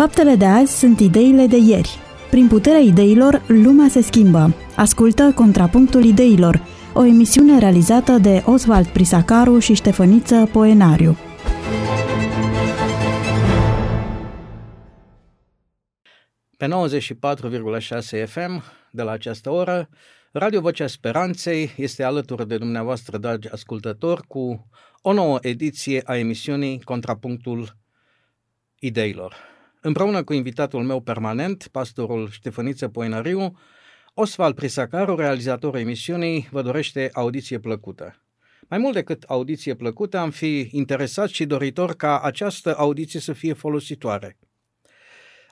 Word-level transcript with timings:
Faptele 0.00 0.34
de 0.34 0.44
azi 0.44 0.78
sunt 0.78 1.00
ideile 1.00 1.46
de 1.46 1.56
ieri. 1.56 1.98
Prin 2.30 2.48
puterea 2.48 2.78
ideilor, 2.78 3.42
lumea 3.46 3.88
se 3.88 4.00
schimbă. 4.02 4.54
Ascultă 4.76 5.32
Contrapunctul 5.34 6.04
Ideilor, 6.04 6.62
o 6.94 7.04
emisiune 7.04 7.58
realizată 7.58 8.12
de 8.12 8.42
Oswald 8.46 8.86
Prisacaru 8.86 9.58
și 9.58 9.74
Ștefăniță 9.74 10.48
Poenariu. 10.52 11.16
Pe 16.56 16.66
94,6 18.22 18.26
FM, 18.26 18.62
de 18.90 19.02
la 19.02 19.10
această 19.10 19.50
oră, 19.50 19.88
Radio 20.32 20.60
Vocea 20.60 20.86
Speranței 20.86 21.70
este 21.76 22.02
alături 22.02 22.48
de 22.48 22.58
dumneavoastră, 22.58 23.18
dragi 23.18 23.48
ascultători, 23.48 24.26
cu 24.26 24.68
o 25.02 25.12
nouă 25.12 25.38
ediție 25.40 26.02
a 26.04 26.16
emisiunii 26.16 26.80
Contrapunctul 26.80 27.76
Ideilor. 28.78 29.49
Împreună 29.82 30.24
cu 30.24 30.32
invitatul 30.32 30.82
meu 30.82 31.00
permanent, 31.00 31.68
pastorul 31.72 32.30
Ștefăniță 32.30 32.88
Poenariu, 32.88 33.58
Osval 34.14 34.54
Prisacaru, 34.54 35.16
realizatorul 35.16 35.78
emisiunii, 35.78 36.48
vă 36.50 36.62
dorește 36.62 37.10
audiție 37.12 37.58
plăcută. 37.58 38.22
Mai 38.68 38.78
mult 38.78 38.94
decât 38.94 39.22
audiție 39.22 39.74
plăcută, 39.74 40.18
am 40.18 40.30
fi 40.30 40.68
interesat 40.72 41.28
și 41.28 41.44
doritor 41.44 41.94
ca 41.94 42.20
această 42.20 42.76
audiție 42.76 43.20
să 43.20 43.32
fie 43.32 43.52
folositoare. 43.52 44.38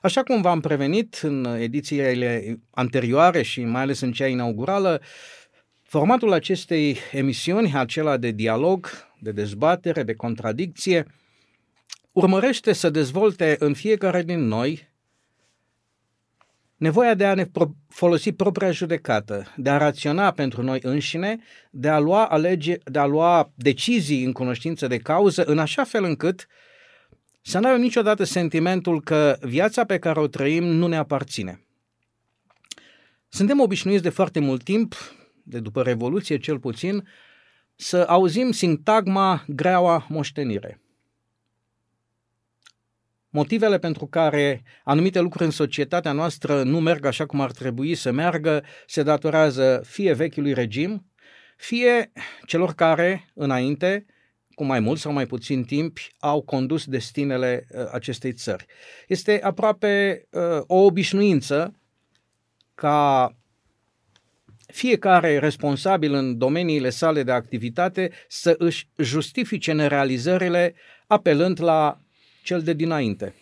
Așa 0.01 0.23
cum 0.23 0.41
v-am 0.41 0.59
prevenit 0.59 1.19
în 1.21 1.45
edițiile 1.45 2.59
anterioare 2.71 3.41
și 3.41 3.63
mai 3.63 3.81
ales 3.81 3.99
în 3.99 4.11
cea 4.11 4.27
inaugurală, 4.27 5.01
formatul 5.81 6.33
acestei 6.33 6.97
emisiuni, 7.11 7.73
acela 7.73 8.17
de 8.17 8.31
dialog, 8.31 8.89
de 9.19 9.31
dezbatere, 9.31 10.03
de 10.03 10.13
contradicție, 10.13 11.05
urmărește 12.11 12.73
să 12.73 12.89
dezvolte 12.89 13.55
în 13.59 13.73
fiecare 13.73 14.23
din 14.23 14.39
noi 14.39 14.89
nevoia 16.79 17.13
de 17.13 17.25
a 17.25 17.33
ne 17.33 17.45
pro- 17.45 17.75
folosi 17.87 18.31
propria 18.31 18.71
judecată, 18.71 19.53
de 19.57 19.69
a 19.69 19.77
raționa 19.77 20.31
pentru 20.31 20.63
noi 20.63 20.79
înșine, 20.81 21.39
de 21.71 21.89
a 21.89 21.99
lua, 21.99 22.25
alege, 22.25 22.77
de 22.83 22.99
a 22.99 23.05
lua 23.05 23.51
decizii 23.55 24.23
în 24.23 24.31
cunoștință 24.31 24.87
de 24.87 24.97
cauză, 24.97 25.43
în 25.43 25.59
așa 25.59 25.83
fel 25.83 26.03
încât 26.03 26.47
să 27.41 27.59
nu 27.59 27.67
avem 27.67 27.81
niciodată 27.81 28.23
sentimentul 28.23 29.01
că 29.01 29.37
viața 29.41 29.85
pe 29.85 29.99
care 29.99 30.19
o 30.19 30.27
trăim 30.27 30.63
nu 30.63 30.87
ne 30.87 30.97
aparține. 30.97 31.63
Suntem 33.27 33.59
obișnuiți 33.59 34.03
de 34.03 34.09
foarte 34.09 34.39
mult 34.39 34.63
timp, 34.63 34.95
de 35.43 35.59
după 35.59 35.81
Revoluție 35.81 36.37
cel 36.37 36.59
puțin, 36.59 37.07
să 37.75 38.05
auzim 38.07 38.51
sintagma 38.51 39.43
greaua 39.47 40.05
moștenire. 40.09 40.81
Motivele 43.29 43.79
pentru 43.79 44.05
care 44.05 44.63
anumite 44.83 45.19
lucruri 45.19 45.45
în 45.45 45.51
societatea 45.51 46.11
noastră 46.11 46.63
nu 46.63 46.79
merg 46.79 47.05
așa 47.05 47.25
cum 47.25 47.41
ar 47.41 47.51
trebui 47.51 47.95
să 47.95 48.11
meargă 48.11 48.63
se 48.87 49.03
datorează 49.03 49.81
fie 49.85 50.13
vechiului 50.13 50.53
regim, 50.53 51.05
fie 51.57 52.11
celor 52.45 52.73
care, 52.73 53.29
înainte, 53.33 54.05
cu 54.55 54.63
mai 54.63 54.79
mult 54.79 54.99
sau 54.99 55.11
mai 55.11 55.25
puțin 55.25 55.63
timp, 55.63 55.97
au 56.19 56.41
condus 56.41 56.85
destinele 56.85 57.67
uh, 57.69 57.85
acestei 57.91 58.33
țări. 58.33 58.65
Este 59.07 59.39
aproape 59.43 60.25
uh, 60.31 60.41
o 60.67 60.75
obișnuință 60.75 61.79
ca 62.75 63.33
fiecare 64.65 65.37
responsabil 65.37 66.13
în 66.13 66.37
domeniile 66.37 66.89
sale 66.89 67.23
de 67.23 67.31
activitate 67.31 68.11
să 68.27 68.55
își 68.57 68.89
justifice 68.97 69.71
nerealizările 69.71 70.75
apelând 71.07 71.61
la 71.61 71.99
cel 72.43 72.61
de 72.61 72.73
dinainte. 72.73 73.33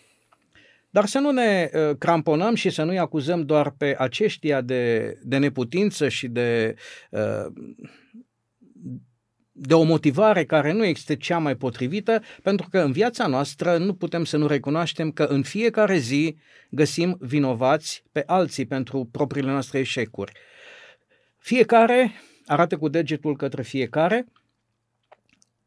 Dar 0.90 1.06
să 1.06 1.18
nu 1.18 1.30
ne 1.30 1.70
uh, 1.72 1.96
cramponăm 1.98 2.54
și 2.54 2.70
să 2.70 2.82
nu-i 2.82 2.98
acuzăm 2.98 3.44
doar 3.44 3.70
pe 3.70 3.94
aceștia 3.98 4.60
de, 4.60 5.14
de 5.22 5.38
neputință 5.38 6.08
și 6.08 6.28
de, 6.28 6.74
uh, 7.10 7.46
de 9.52 9.74
o 9.74 9.82
motivare 9.82 10.44
care 10.44 10.72
nu 10.72 10.84
este 10.84 11.16
cea 11.16 11.38
mai 11.38 11.56
potrivită, 11.56 12.22
pentru 12.42 12.68
că 12.70 12.78
în 12.78 12.92
viața 12.92 13.26
noastră 13.26 13.76
nu 13.76 13.94
putem 13.94 14.24
să 14.24 14.36
nu 14.36 14.46
recunoaștem 14.46 15.10
că 15.10 15.24
în 15.24 15.42
fiecare 15.42 15.96
zi 15.96 16.36
găsim 16.70 17.16
vinovați 17.20 18.02
pe 18.12 18.22
alții 18.26 18.66
pentru 18.66 19.08
propriile 19.12 19.50
noastre 19.50 19.78
eșecuri. 19.78 20.32
Fiecare 21.38 22.12
arată 22.46 22.76
cu 22.76 22.88
degetul 22.88 23.36
către 23.36 23.62
fiecare, 23.62 24.26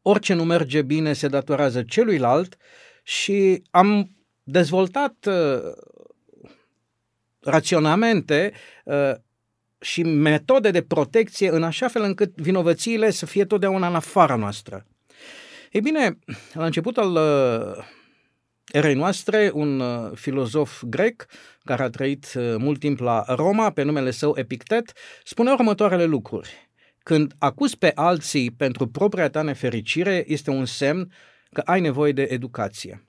orice 0.02 0.34
nu 0.34 0.44
merge 0.44 0.82
bine 0.82 1.12
se 1.12 1.28
datorează 1.28 1.82
celuilalt 1.82 2.56
și 3.02 3.62
am 3.70 4.16
dezvoltat 4.42 5.26
uh, 5.26 5.72
raționamente 7.40 8.52
uh, 8.84 9.12
și 9.80 10.02
metode 10.02 10.70
de 10.70 10.82
protecție 10.82 11.48
în 11.50 11.62
așa 11.62 11.88
fel 11.88 12.02
încât 12.02 12.34
vinovățiile 12.36 13.10
să 13.10 13.26
fie 13.26 13.44
totdeauna 13.44 13.86
în 13.88 13.94
afara 13.94 14.36
noastră. 14.36 14.86
Ei 15.72 15.80
bine, 15.80 16.18
la 16.52 16.64
început 16.64 16.96
al 16.96 17.12
uh, 17.12 17.84
erei 18.72 18.94
noastre, 18.94 19.50
un 19.54 19.80
uh, 19.80 20.10
filozof 20.14 20.82
grec 20.86 21.26
care 21.64 21.82
a 21.82 21.90
trăit 21.90 22.32
uh, 22.34 22.54
mult 22.58 22.78
timp 22.78 22.98
la 22.98 23.24
Roma, 23.28 23.70
pe 23.70 23.82
numele 23.82 24.10
său 24.10 24.34
Epictet, 24.36 24.92
spune 25.24 25.50
următoarele 25.50 26.04
lucruri. 26.04 26.70
Când 27.02 27.32
acuzi 27.38 27.78
pe 27.78 27.92
alții 27.94 28.50
pentru 28.50 28.86
propria 28.86 29.30
ta 29.30 29.42
nefericire, 29.42 30.24
este 30.26 30.50
un 30.50 30.64
semn 30.64 31.12
că 31.52 31.60
ai 31.60 31.80
nevoie 31.80 32.12
de 32.12 32.22
educație. 32.22 33.06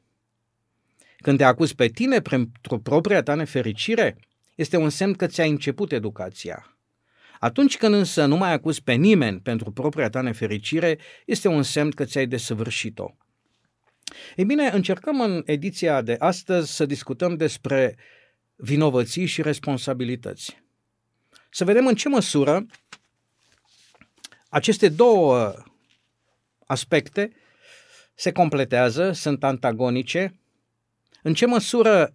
Când 1.18 1.38
te 1.38 1.44
acuzi 1.44 1.76
pe 1.76 1.88
tine 1.88 2.22
pentru 2.22 2.80
propria 2.84 3.24
ta 3.24 3.36
nefericire, 3.36 4.18
este 4.56 4.78
un 4.78 4.90
semn 4.90 5.14
că 5.14 5.26
ți-ai 5.26 5.50
început 5.50 5.92
educația. 5.92 6.78
Atunci 7.40 7.78
când 7.78 7.94
însă 7.94 8.26
nu 8.26 8.36
mai 8.36 8.52
acuzi 8.52 8.84
pe 8.84 8.94
nimeni 8.94 9.40
pentru 9.40 9.72
propria 9.72 10.10
ta 10.10 10.22
nefericire, 10.22 10.98
este 11.26 11.48
un 11.48 11.64
semn 11.64 11.92
că 11.92 12.06
ți-ai 12.06 12.28
desăvârșit-o. 12.28 13.16
Ei 14.36 14.46
bine, 14.46 14.68
încercăm 14.68 15.22
în 15.22 15.44
ediția 15.46 16.02
de 16.02 16.16
astăzi 16.20 16.76
să 16.76 16.86
discutăm 16.86 17.36
despre 17.36 17.98
vinovății 18.56 19.26
și 19.26 19.42
responsabilități. 19.42 20.62
Să 21.50 21.64
vedem 21.64 21.88
în 21.88 21.96
ce 21.96 22.10
măsură 22.10 22.66
aceste 24.50 24.90
două 24.90 25.54
aspecte 26.66 27.32
se 28.14 28.32
completează, 28.32 29.12
sunt 29.12 29.44
antagonice, 29.44 30.40
în 31.22 31.34
ce 31.34 31.46
măsură 31.46 32.14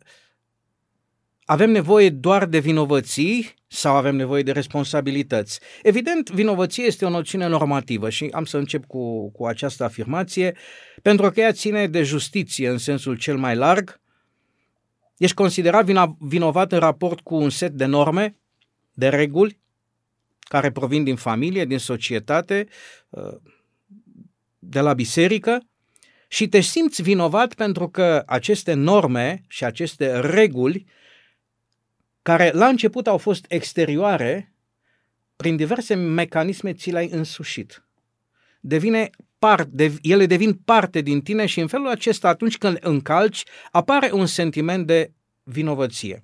avem 1.44 1.70
nevoie 1.70 2.10
doar 2.10 2.46
de 2.46 2.58
vinovății 2.58 3.54
sau 3.66 3.94
avem 3.94 4.16
nevoie 4.16 4.42
de 4.42 4.52
responsabilități? 4.52 5.60
Evident, 5.82 6.30
vinovăție 6.30 6.84
este 6.84 7.04
o 7.04 7.08
noțiune 7.08 7.46
normativă 7.46 8.10
și 8.10 8.28
am 8.32 8.44
să 8.44 8.56
încep 8.56 8.84
cu, 8.86 9.30
cu 9.30 9.46
această 9.46 9.84
afirmație, 9.84 10.56
pentru 11.02 11.30
că 11.30 11.40
ea 11.40 11.52
ține 11.52 11.86
de 11.86 12.02
justiție 12.02 12.68
în 12.68 12.78
sensul 12.78 13.16
cel 13.16 13.36
mai 13.36 13.56
larg. 13.56 14.00
Ești 15.16 15.36
considerat 15.36 15.84
vinovat 16.18 16.72
în 16.72 16.78
raport 16.78 17.20
cu 17.20 17.34
un 17.34 17.50
set 17.50 17.72
de 17.72 17.84
norme, 17.84 18.38
de 18.92 19.08
reguli, 19.08 19.60
care 20.38 20.70
provin 20.70 21.04
din 21.04 21.16
familie, 21.16 21.64
din 21.64 21.78
societate, 21.78 22.66
de 24.58 24.80
la 24.80 24.94
biserică, 24.94 25.62
și 26.28 26.48
te 26.48 26.60
simți 26.60 27.02
vinovat 27.02 27.54
pentru 27.54 27.88
că 27.88 28.22
aceste 28.26 28.72
norme 28.72 29.44
și 29.48 29.64
aceste 29.64 30.20
reguli, 30.20 30.86
care 32.22 32.50
la 32.54 32.66
început 32.66 33.06
au 33.06 33.18
fost 33.18 33.44
exterioare, 33.48 34.52
prin 35.36 35.56
diverse 35.56 35.94
mecanisme 35.94 36.72
ți 36.72 36.90
le-ai 36.90 37.08
însușit. 37.10 37.84
Devine 38.60 39.10
part, 39.38 39.68
de, 39.68 39.94
ele 40.02 40.26
devin 40.26 40.52
parte 40.52 41.00
din 41.00 41.20
tine 41.20 41.46
și 41.46 41.60
în 41.60 41.66
felul 41.66 41.88
acesta, 41.88 42.28
atunci 42.28 42.58
când 42.58 42.78
încalci, 42.80 43.44
apare 43.70 44.10
un 44.12 44.26
sentiment 44.26 44.86
de 44.86 45.12
vinovăție. 45.42 46.22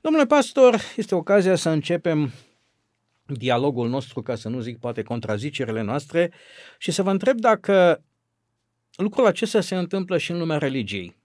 Domnule 0.00 0.26
pastor, 0.26 0.80
este 0.96 1.14
ocazia 1.14 1.54
să 1.54 1.68
începem 1.68 2.32
dialogul 3.26 3.88
nostru, 3.88 4.22
ca 4.22 4.34
să 4.34 4.48
nu 4.48 4.60
zic 4.60 4.78
poate 4.78 5.02
contrazicerile 5.02 5.82
noastre, 5.82 6.32
și 6.78 6.90
să 6.90 7.02
vă 7.02 7.10
întreb 7.10 7.40
dacă 7.40 8.04
lucrul 8.96 9.26
acesta 9.26 9.60
se 9.60 9.76
întâmplă 9.76 10.18
și 10.18 10.30
în 10.30 10.38
lumea 10.38 10.58
religiei. 10.58 11.16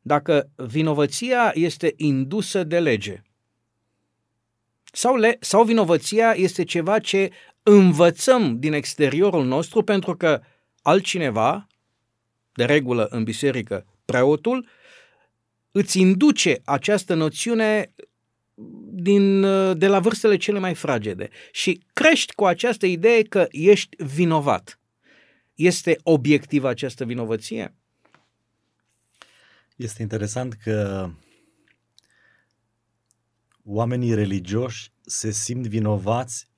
Dacă 0.00 0.50
vinovăția 0.56 1.50
este 1.54 1.94
indusă 1.96 2.64
de 2.64 2.80
lege, 2.80 3.22
sau, 4.92 5.16
le, 5.16 5.36
sau 5.40 5.64
vinovăția 5.64 6.32
este 6.32 6.64
ceva 6.64 6.98
ce 6.98 7.30
învățăm 7.62 8.58
din 8.58 8.72
exteriorul 8.72 9.44
nostru 9.44 9.82
pentru 9.82 10.16
că 10.16 10.40
altcineva, 10.82 11.66
de 12.52 12.64
regulă 12.64 13.06
în 13.10 13.24
biserică 13.24 13.86
preotul, 14.04 14.68
îți 15.70 16.00
induce 16.00 16.60
această 16.64 17.14
noțiune 17.14 17.94
din, 18.90 19.40
de 19.78 19.86
la 19.86 19.98
vârstele 20.00 20.36
cele 20.36 20.58
mai 20.58 20.74
fragede 20.74 21.28
și 21.52 21.82
crești 21.92 22.34
cu 22.34 22.44
această 22.44 22.86
idee 22.86 23.22
că 23.22 23.46
ești 23.50 24.04
vinovat. 24.04 24.77
Este 25.58 25.98
obiectivă 26.02 26.68
această 26.68 27.04
vinovăție? 27.04 27.74
Este 29.76 30.02
interesant 30.02 30.52
că 30.54 31.10
oamenii 33.64 34.14
religioși 34.14 34.92
se 35.00 35.30
simt 35.30 35.66
vinovați 35.66 36.48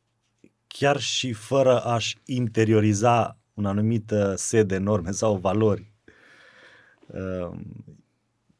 chiar 0.67 1.01
și 1.01 1.33
fără 1.33 1.85
a-și 1.85 2.17
interioriza 2.25 3.39
un 3.55 3.67
anumit 3.67 4.13
set 4.35 4.69
de 4.69 4.79
norme 4.79 5.11
sau 5.11 5.37
valori. 5.37 5.93
Ehm, 7.15 7.85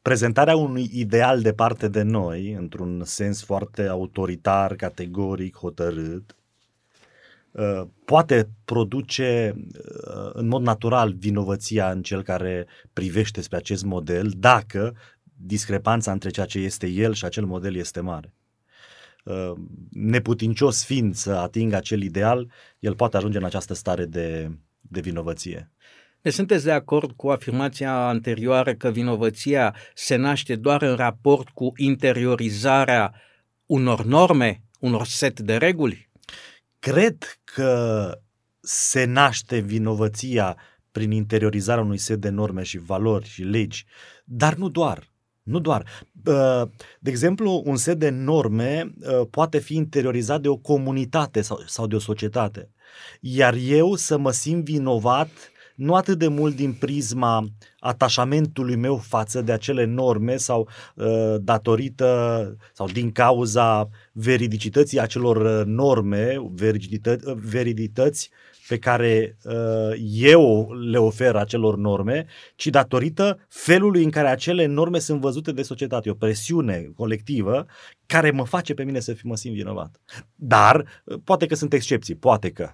prezentarea 0.01 0.55
unui 0.55 0.89
ideal 0.93 1.41
departe 1.41 1.87
de 1.87 2.01
noi, 2.01 2.51
într-un 2.51 3.03
sens 3.03 3.43
foarte 3.43 3.87
autoritar, 3.87 4.75
categoric, 4.75 5.55
hotărât, 5.55 6.31
uh, 6.31 6.40
poate 8.05 8.49
produce 8.65 9.55
uh, 9.55 10.29
în 10.33 10.47
mod 10.47 10.61
natural 10.61 11.13
vinovăția 11.13 11.91
în 11.91 12.01
cel 12.01 12.23
care 12.23 12.67
privește 12.93 13.41
spre 13.41 13.57
acest 13.57 13.83
model 13.83 14.31
dacă 14.37 14.95
discrepanța 15.23 16.11
între 16.11 16.29
ceea 16.29 16.45
ce 16.45 16.59
este 16.59 16.87
el 16.87 17.13
și 17.13 17.25
acel 17.25 17.45
model 17.45 17.75
este 17.75 17.99
mare. 17.99 18.33
Uh, 19.23 19.51
neputincios 19.89 20.85
fiind 20.85 21.15
să 21.15 21.31
atingă 21.31 21.75
acel 21.75 22.01
ideal, 22.01 22.51
el 22.79 22.95
poate 22.95 23.17
ajunge 23.17 23.37
în 23.37 23.43
această 23.43 23.73
stare 23.73 24.05
de, 24.05 24.51
de 24.81 24.99
vinovăție. 24.99 25.71
Deci 26.21 26.33
sunteți 26.33 26.63
de 26.63 26.71
acord 26.71 27.11
cu 27.11 27.29
afirmația 27.29 28.07
anterioară 28.07 28.73
că 28.73 28.89
vinovăția 28.89 29.75
se 29.93 30.15
naște 30.15 30.55
doar 30.55 30.81
în 30.81 30.95
raport 30.95 31.49
cu 31.49 31.71
interiorizarea 31.75 33.13
unor 33.65 34.03
norme, 34.03 34.61
unor 34.79 35.05
set 35.05 35.39
de 35.39 35.57
reguli? 35.57 36.10
Cred 36.85 37.41
că 37.43 38.11
se 38.59 39.03
naște 39.03 39.59
vinovăția 39.59 40.57
prin 40.91 41.11
interiorizarea 41.11 41.83
unui 41.83 41.97
set 41.97 42.19
de 42.19 42.29
norme 42.29 42.63
și 42.63 42.77
valori 42.77 43.27
și 43.27 43.41
legi, 43.41 43.85
dar 44.23 44.55
nu 44.55 44.69
doar. 44.69 45.13
Nu 45.43 45.59
doar. 45.59 45.85
De 46.99 47.09
exemplu, 47.09 47.61
un 47.65 47.75
set 47.75 47.99
de 47.99 48.09
norme 48.09 48.93
poate 49.29 49.59
fi 49.59 49.75
interiorizat 49.75 50.41
de 50.41 50.47
o 50.47 50.57
comunitate 50.57 51.41
sau 51.65 51.87
de 51.87 51.95
o 51.95 51.99
societate. 51.99 52.71
Iar 53.19 53.53
eu 53.53 53.95
să 53.95 54.17
mă 54.17 54.31
simt 54.31 54.65
vinovat 54.65 55.29
nu 55.75 55.95
atât 55.95 56.17
de 56.17 56.27
mult 56.27 56.55
din 56.55 56.73
prisma 56.73 57.47
atașamentului 57.79 58.75
meu 58.75 58.97
față 58.97 59.41
de 59.41 59.51
acele 59.51 59.85
norme 59.85 60.37
sau 60.37 60.69
uh, 60.95 61.35
datorită 61.39 62.57
sau 62.73 62.87
din 62.87 63.11
cauza 63.11 63.89
veridicității 64.11 64.99
acelor 64.99 65.37
uh, 65.37 65.65
norme, 65.65 66.35
veridități, 66.53 67.27
uh, 67.27 67.35
veridități 67.35 68.29
pe 68.67 68.77
care 68.77 69.37
uh, 69.43 69.53
eu 70.11 70.73
le 70.73 70.97
ofer 70.97 71.35
acelor 71.35 71.77
norme, 71.77 72.25
ci 72.55 72.67
datorită 72.67 73.39
felului 73.49 74.03
în 74.03 74.09
care 74.09 74.27
acele 74.27 74.65
norme 74.65 74.99
sunt 74.99 75.21
văzute 75.21 75.51
de 75.51 75.61
societate, 75.61 76.09
o 76.09 76.13
presiune 76.13 76.91
colectivă 76.95 77.65
care 78.05 78.31
mă 78.31 78.45
face 78.45 78.73
pe 78.73 78.83
mine 78.83 78.99
să 78.99 79.15
mă 79.23 79.35
simt 79.35 79.55
vinovat. 79.55 80.01
Dar, 80.35 81.01
uh, 81.03 81.17
poate 81.23 81.45
că 81.45 81.55
sunt 81.55 81.73
excepții, 81.73 82.15
poate 82.15 82.51
că. 82.51 82.69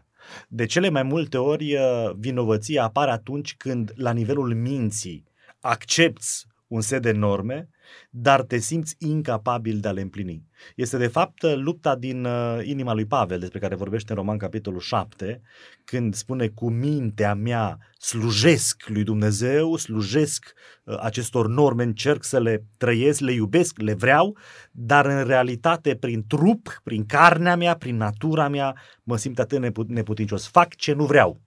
De 0.48 0.66
cele 0.66 0.90
mai 0.90 1.04
multe 1.04 1.38
ori, 1.38 1.76
uh, 1.76 2.12
vinovăția 2.16 2.84
apare 2.84 3.12
atunci 3.12 3.56
când, 3.56 3.92
la 3.96 4.12
nivelul 4.12 4.56
minții, 4.56 5.24
accepti 5.60 6.28
un 6.68 6.82
set 6.82 7.02
de 7.02 7.12
norme, 7.12 7.70
dar 8.10 8.42
te 8.42 8.58
simți 8.58 8.96
incapabil 9.00 9.80
de 9.80 9.88
a 9.88 9.92
le 9.92 10.02
împlini. 10.02 10.46
Este 10.76 10.98
de 10.98 11.08
fapt 11.08 11.42
lupta 11.56 11.96
din 11.96 12.26
uh, 12.26 12.60
inima 12.64 12.94
lui 12.94 13.06
Pavel, 13.06 13.40
despre 13.40 13.60
care 13.60 13.76
vorbește 13.76 14.12
în 14.12 14.18
Roman 14.18 14.38
capitolul 14.38 14.80
7, 14.80 15.42
când 15.84 16.14
spune 16.14 16.48
cu 16.48 16.70
mintea 16.70 17.34
mea 17.34 17.78
slujesc 17.98 18.84
lui 18.88 19.04
Dumnezeu, 19.04 19.76
slujesc 19.76 20.54
uh, 20.84 20.98
acestor 21.00 21.48
norme, 21.48 21.84
încerc 21.84 22.24
să 22.24 22.40
le 22.40 22.64
trăiesc, 22.78 23.20
le 23.20 23.32
iubesc, 23.32 23.80
le 23.80 23.94
vreau, 23.94 24.38
dar 24.72 25.06
în 25.06 25.26
realitate 25.26 25.96
prin 25.96 26.28
trup, 26.28 26.82
prin 26.84 27.06
carnea 27.06 27.56
mea, 27.56 27.76
prin 27.76 27.98
natura 27.98 28.48
mea, 28.48 28.76
mă 29.04 29.18
simt 29.18 29.40
atât 29.40 29.60
neput- 29.60 29.88
neputincios. 29.88 30.48
Fac 30.48 30.76
ce 30.76 30.94
nu 30.94 31.06
vreau. 31.06 31.42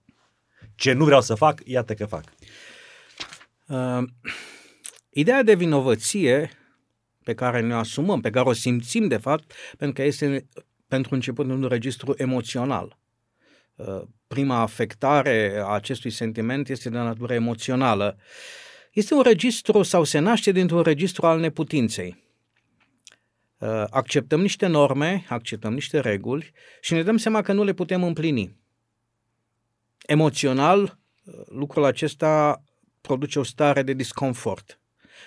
Ce 0.75 0.93
nu 0.93 1.05
vreau 1.05 1.21
să 1.21 1.35
fac, 1.35 1.61
iată 1.65 1.93
că 1.93 2.05
fac. 2.05 2.23
Uh, 3.67 4.03
ideea 5.11 5.43
de 5.43 5.55
vinovăție 5.55 6.51
pe 7.23 7.33
care 7.33 7.61
ne 7.61 7.73
asumăm, 7.73 8.21
pe 8.21 8.29
care 8.29 8.49
o 8.49 8.53
simțim 8.53 9.07
de 9.07 9.17
fapt, 9.17 9.53
pentru 9.77 10.01
că 10.01 10.07
este 10.07 10.47
pentru 10.87 11.15
început 11.15 11.45
un 11.45 11.63
registru 11.63 12.13
emoțional. 12.17 12.97
Uh, 13.75 14.01
prima 14.27 14.59
afectare 14.59 15.61
a 15.63 15.67
acestui 15.67 16.09
sentiment 16.09 16.69
este 16.69 16.89
de 16.89 16.97
natură 16.97 17.33
emoțională. 17.33 18.17
Este 18.91 19.13
un 19.13 19.21
registru 19.21 19.83
sau 19.83 20.03
se 20.03 20.19
naște 20.19 20.51
dintr-un 20.51 20.81
registru 20.81 21.25
al 21.25 21.39
neputinței. 21.39 22.23
Uh, 23.57 23.83
acceptăm 23.89 24.41
niște 24.41 24.67
norme, 24.67 25.25
acceptăm 25.29 25.73
niște 25.73 25.99
reguli 25.99 26.51
și 26.81 26.93
ne 26.93 27.03
dăm 27.03 27.17
seama 27.17 27.41
că 27.41 27.53
nu 27.53 27.63
le 27.63 27.73
putem 27.73 28.03
împlini. 28.03 28.55
Emoțional, 30.05 30.81
uh, 31.23 31.33
lucrul 31.47 31.83
acesta 31.83 32.63
produce 33.01 33.39
o 33.39 33.43
stare 33.43 33.83
de 33.83 33.93
disconfort 33.93 34.80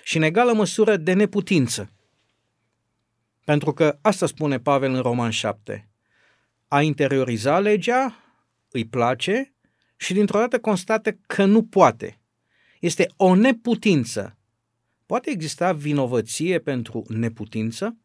și 0.05 0.17
în 0.17 0.23
egală 0.23 0.53
măsură 0.53 0.97
de 0.97 1.13
neputință. 1.13 1.93
Pentru 3.45 3.73
că 3.73 3.99
asta 4.01 4.27
spune 4.27 4.61
Pavel 4.61 4.93
în 4.95 5.01
Roman 5.01 5.31
7. 5.31 5.89
A 6.69 6.83
interioriza 6.83 7.59
legea, 7.59 8.17
îi 8.71 8.85
place 8.85 9.55
și 9.97 10.13
dintr-o 10.13 10.39
dată 10.39 10.61
constată 10.61 11.13
că 11.13 11.45
nu 11.45 11.65
poate. 11.65 12.21
Este 12.81 13.13
o 13.17 13.35
neputință. 13.35 14.39
Poate 15.07 15.31
exista 15.31 15.73
vinovăție 15.73 16.59
pentru 16.59 17.05
neputință? 17.09 17.97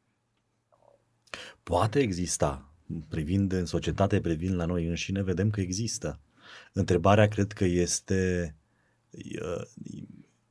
Poate 1.64 2.00
exista. 2.00 2.74
Privind 3.10 3.52
în 3.52 3.66
societate, 3.66 4.22
privind 4.22 4.56
la 4.56 4.66
noi 4.66 4.88
înșine, 4.88 5.24
vedem 5.24 5.50
că 5.50 5.62
există. 5.62 6.20
Întrebarea 6.74 7.28
cred 7.28 7.52
că 7.52 7.66
este 7.66 8.56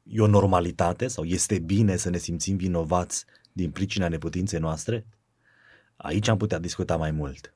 e 0.08 0.20
o 0.20 0.26
normalitate 0.26 1.06
sau 1.06 1.24
este 1.24 1.58
bine 1.58 1.96
să 1.96 2.10
ne 2.10 2.18
simțim 2.18 2.56
vinovați 2.56 3.24
din 3.52 3.70
pricina 3.70 4.08
neputinței 4.08 4.60
noastre? 4.60 5.06
Aici 5.96 6.28
am 6.28 6.36
putea 6.36 6.58
discuta 6.58 6.96
mai 6.96 7.10
mult. 7.10 7.54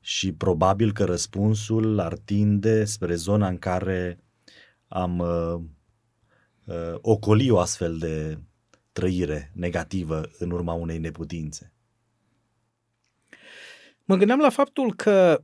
Și 0.00 0.32
probabil 0.32 0.92
că 0.92 1.04
răspunsul 1.04 1.98
ar 1.98 2.16
tinde 2.16 2.84
spre 2.84 3.14
zona 3.14 3.48
în 3.48 3.58
care 3.58 4.18
am 4.88 5.18
uh, 5.18 5.60
uh, 6.64 6.94
ocoli 7.00 7.50
o 7.50 7.58
astfel 7.58 7.98
de 7.98 8.38
trăire 8.92 9.50
negativă 9.54 10.30
în 10.38 10.50
urma 10.50 10.72
unei 10.72 10.98
neputințe. 10.98 11.72
Mă 14.04 14.16
gândeam 14.16 14.38
la 14.38 14.50
faptul 14.50 14.94
că 14.94 15.42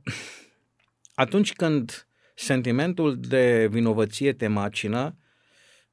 atunci 1.13 1.53
când 1.53 2.07
sentimentul 2.35 3.19
de 3.19 3.67
vinovăție 3.67 4.33
te 4.33 4.47
macină, 4.47 5.17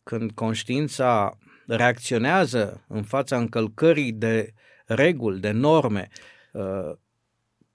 când 0.03 0.31
conștiința 0.31 1.39
reacționează 1.67 2.85
în 2.89 3.03
fața 3.03 3.37
încălcării 3.37 4.13
de 4.13 4.53
reguli, 4.85 5.41
de 5.41 5.51
norme, 5.51 6.09
uh, 6.53 6.93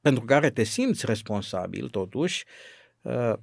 pentru 0.02 0.26
care 0.26 0.50
te 0.50 0.64
simți 0.64 1.06
responsabil, 1.06 1.90
totuși, 1.90 2.46
uh, 3.02 3.34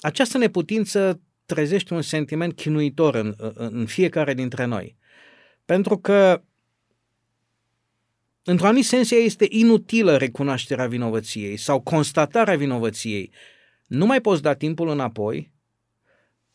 această 0.00 0.38
neputință 0.38 1.20
trezește 1.46 1.94
un 1.94 2.02
sentiment 2.02 2.54
chinuitor 2.54 3.14
în, 3.14 3.34
în 3.54 3.86
fiecare 3.86 4.34
dintre 4.34 4.64
noi. 4.64 4.96
Pentru 5.64 5.98
că, 5.98 6.42
într-un 8.44 8.68
anumit 8.68 8.86
sens, 8.86 9.10
ea 9.10 9.18
este 9.18 9.46
inutilă 9.48 10.16
recunoașterea 10.16 10.86
vinovăției 10.86 11.56
sau 11.56 11.80
constatarea 11.80 12.56
vinovăției. 12.56 13.32
Nu 13.86 14.06
mai 14.06 14.20
poți 14.20 14.42
da 14.42 14.54
timpul 14.54 14.88
înapoi, 14.88 15.52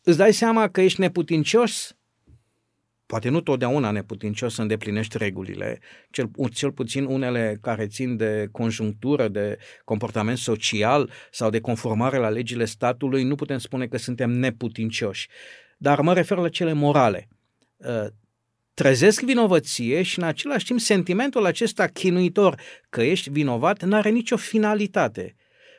îți 0.02 0.16
dai 0.16 0.32
seama 0.32 0.68
că 0.68 0.80
ești 0.80 1.00
neputincios, 1.00 1.96
poate 3.06 3.28
nu 3.28 3.40
totdeauna 3.40 3.90
neputincios 3.90 4.54
să 4.54 4.60
îndeplinești 4.60 5.18
regulile, 5.18 5.80
cel, 6.10 6.30
cel 6.52 6.72
puțin 6.72 7.04
unele 7.04 7.58
care 7.60 7.86
țin 7.86 8.16
de 8.16 8.48
conjunctură, 8.52 9.28
de 9.28 9.58
comportament 9.84 10.38
social 10.38 11.10
sau 11.30 11.50
de 11.50 11.60
conformare 11.60 12.16
la 12.16 12.28
legile 12.28 12.64
statului, 12.64 13.22
nu 13.22 13.34
putem 13.34 13.58
spune 13.58 13.86
că 13.86 13.96
suntem 13.96 14.30
neputincioși. 14.30 15.28
Dar 15.78 16.00
mă 16.00 16.14
refer 16.14 16.38
la 16.38 16.48
cele 16.48 16.72
morale. 16.72 17.28
Ă, 17.84 18.08
trezesc 18.74 19.22
vinovăție 19.22 20.02
și 20.02 20.18
în 20.18 20.24
același 20.24 20.64
timp 20.64 20.80
sentimentul 20.80 21.44
acesta 21.44 21.86
chinuitor 21.86 22.60
că 22.90 23.02
ești 23.02 23.30
vinovat 23.30 23.82
nu 23.82 23.96
are 23.96 24.10
nicio 24.10 24.36
finalitate. 24.36 25.34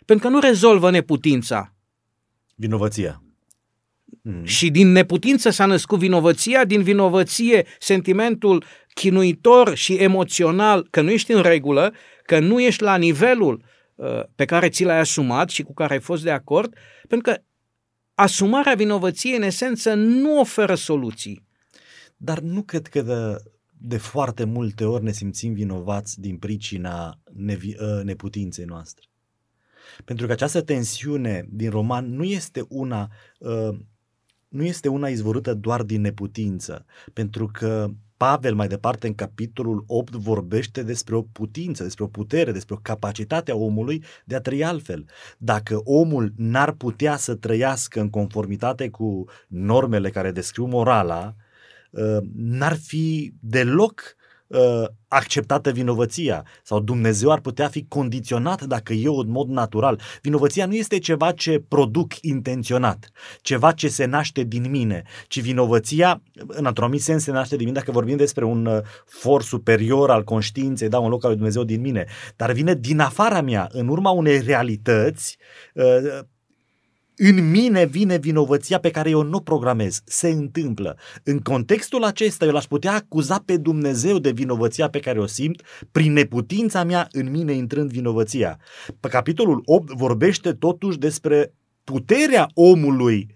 Pentru 0.06 0.28
că 0.28 0.34
nu 0.34 0.40
rezolvă 0.40 0.90
neputința. 0.90 1.76
Vinovăția. 2.56 3.24
Mm. 4.26 4.46
Și 4.46 4.72
din 4.72 4.92
neputință 4.92 5.50
s-a 5.50 5.66
născut 5.66 6.00
vinovăția, 6.00 6.66
din 6.66 6.84
vinovăție 6.84 7.66
sentimentul 7.80 8.64
chinuitor 8.94 9.76
și 9.76 9.94
emoțional 9.94 10.88
că 10.90 11.02
nu 11.02 11.12
ești 11.12 11.32
în 11.32 11.42
regulă, 11.42 11.94
că 12.26 12.40
nu 12.40 12.62
ești 12.62 12.84
la 12.84 12.96
nivelul 12.96 13.64
uh, 13.96 14.24
pe 14.36 14.46
care 14.46 14.70
ți 14.70 14.84
l-ai 14.84 15.00
asumat 15.00 15.50
și 15.50 15.64
cu 15.64 15.74
care 15.74 15.94
ai 15.94 16.00
fost 16.00 16.24
de 16.24 16.32
acord, 16.32 16.76
pentru 17.08 17.32
că 17.32 17.42
asumarea 18.16 18.76
vinovăției, 18.76 19.36
în 19.36 19.42
esență, 19.42 19.94
nu 19.94 20.40
oferă 20.40 20.76
soluții. 20.76 21.44
dar 22.18 22.40
nu 22.40 22.62
cred 22.62 22.88
că 22.88 23.02
de, 23.02 23.44
de 23.78 23.98
foarte 23.98 24.44
multe 24.44 24.86
ori 24.86 25.04
ne 25.04 25.12
simțim 25.12 25.54
vinovați 25.54 26.20
din 26.20 26.38
pricina 26.38 27.20
nevi, 27.34 27.74
ă, 27.80 28.02
neputinței 28.04 28.66
noastre. 28.66 29.08
Pentru 30.06 30.26
că 30.26 30.32
această 30.32 30.62
tensiune 30.62 31.46
din 31.50 31.70
roman 31.70 32.16
nu 32.16 32.24
este 32.24 32.66
una 32.68 33.10
uh, 33.38 33.76
nu 34.54 34.64
este 34.64 34.88
una 34.88 35.10
izvorâtă 35.10 35.54
doar 35.54 35.84
din 35.84 36.02
neputință, 36.02 36.86
pentru 37.14 37.50
că 37.54 37.90
Pavel 38.18 38.56
mai 38.56 38.68
departe 38.68 39.08
în 39.08 39.16
capitolul 39.16 39.84
8 39.88 40.14
vorbește 40.16 40.84
despre 40.84 41.16
o 41.16 41.22
putință, 41.22 41.84
despre 41.84 42.04
o 42.04 42.08
putere, 42.08 42.52
despre 42.52 42.74
o 42.74 42.80
capacitate 42.82 43.52
a 43.52 43.56
omului 43.56 44.04
de 44.26 44.36
a 44.36 44.42
trăi 44.42 44.64
altfel. 44.64 45.06
Dacă 45.38 45.82
omul 45.84 46.34
n-ar 46.36 46.72
putea 46.72 47.18
să 47.18 47.36
trăiască 47.36 48.00
în 48.00 48.10
conformitate 48.10 48.90
cu 48.90 49.26
normele 49.48 50.10
care 50.10 50.32
descriu 50.32 50.66
morala, 50.66 51.36
uh, 51.90 52.18
n-ar 52.36 52.78
fi 52.78 53.34
deloc 53.40 54.16
uh, 54.54 54.88
acceptată 55.08 55.72
vinovăția. 55.72 56.46
Sau 56.64 56.80
Dumnezeu 56.80 57.32
ar 57.32 57.40
putea 57.40 57.68
fi 57.68 57.86
condiționat 57.88 58.64
dacă 58.64 58.94
eu 58.94 59.16
în 59.16 59.30
mod 59.30 59.50
natural. 59.50 60.00
Vinovăția 60.22 60.66
nu 60.66 60.74
este 60.74 61.00
ceva 61.00 61.32
ce 61.32 61.64
produc 61.68 62.22
intenționat, 62.22 63.10
ceva 63.42 63.72
ce 63.72 63.88
se 63.88 64.06
naște 64.06 64.44
din 64.44 64.70
mine, 64.70 65.04
ci 65.28 65.42
vinovăția, 65.42 66.22
în 66.48 66.66
într-un 66.66 66.84
anumit 66.84 67.02
sens, 67.02 67.24
se 67.24 67.32
naște 67.32 67.56
din 67.56 67.66
mine. 67.66 67.80
Dacă 67.80 67.92
vorbim 67.92 68.18
despre 68.18 68.46
un 68.46 68.66
uh, 68.66 68.78
for 69.06 69.44
superior 69.44 70.12
al 70.12 70.24
conștiinței, 70.24 70.90
da, 70.90 71.00
un 71.00 71.10
loc 71.10 71.24
al 71.24 71.30
lui 71.30 71.38
Dumnezeu 71.38 71.64
din 71.64 71.82
mine, 71.82 72.06
dar 72.36 72.52
vine 72.52 72.76
din 72.76 73.00
afara 73.00 73.42
mea, 73.42 73.68
în 73.72 73.88
urma 73.88 74.10
unei 74.10 74.42
realități 74.42 75.38
uh, 75.74 76.20
în 77.16 77.50
mine 77.50 77.86
vine 77.86 78.18
vinovăția 78.18 78.80
pe 78.80 78.92
care 78.92 79.10
eu 79.10 79.22
nu 79.22 79.40
programez. 79.40 80.02
Se 80.06 80.28
întâmplă. 80.28 80.98
În 81.24 81.40
contextul 81.40 82.04
acesta, 82.04 82.46
eu 82.46 82.52
l-aș 82.52 82.66
putea 82.66 82.94
acuza 82.94 83.42
pe 83.46 83.58
Dumnezeu 83.58 84.20
de 84.20 84.32
vinovăția 84.32 84.90
pe 84.90 85.00
care 85.00 85.20
o 85.20 85.26
simt 85.26 85.62
prin 85.92 86.14
neputința 86.14 86.84
mea 86.84 87.08
în 87.12 87.32
mine 87.32 87.54
intrând 87.54 87.92
vinovăția. 87.92 88.60
Pe 89.00 89.08
capitolul 89.08 89.62
8 89.66 89.92
vorbește 89.92 90.54
totuși 90.54 90.98
despre 90.98 91.54
puterea 91.84 92.50
omului 92.54 93.28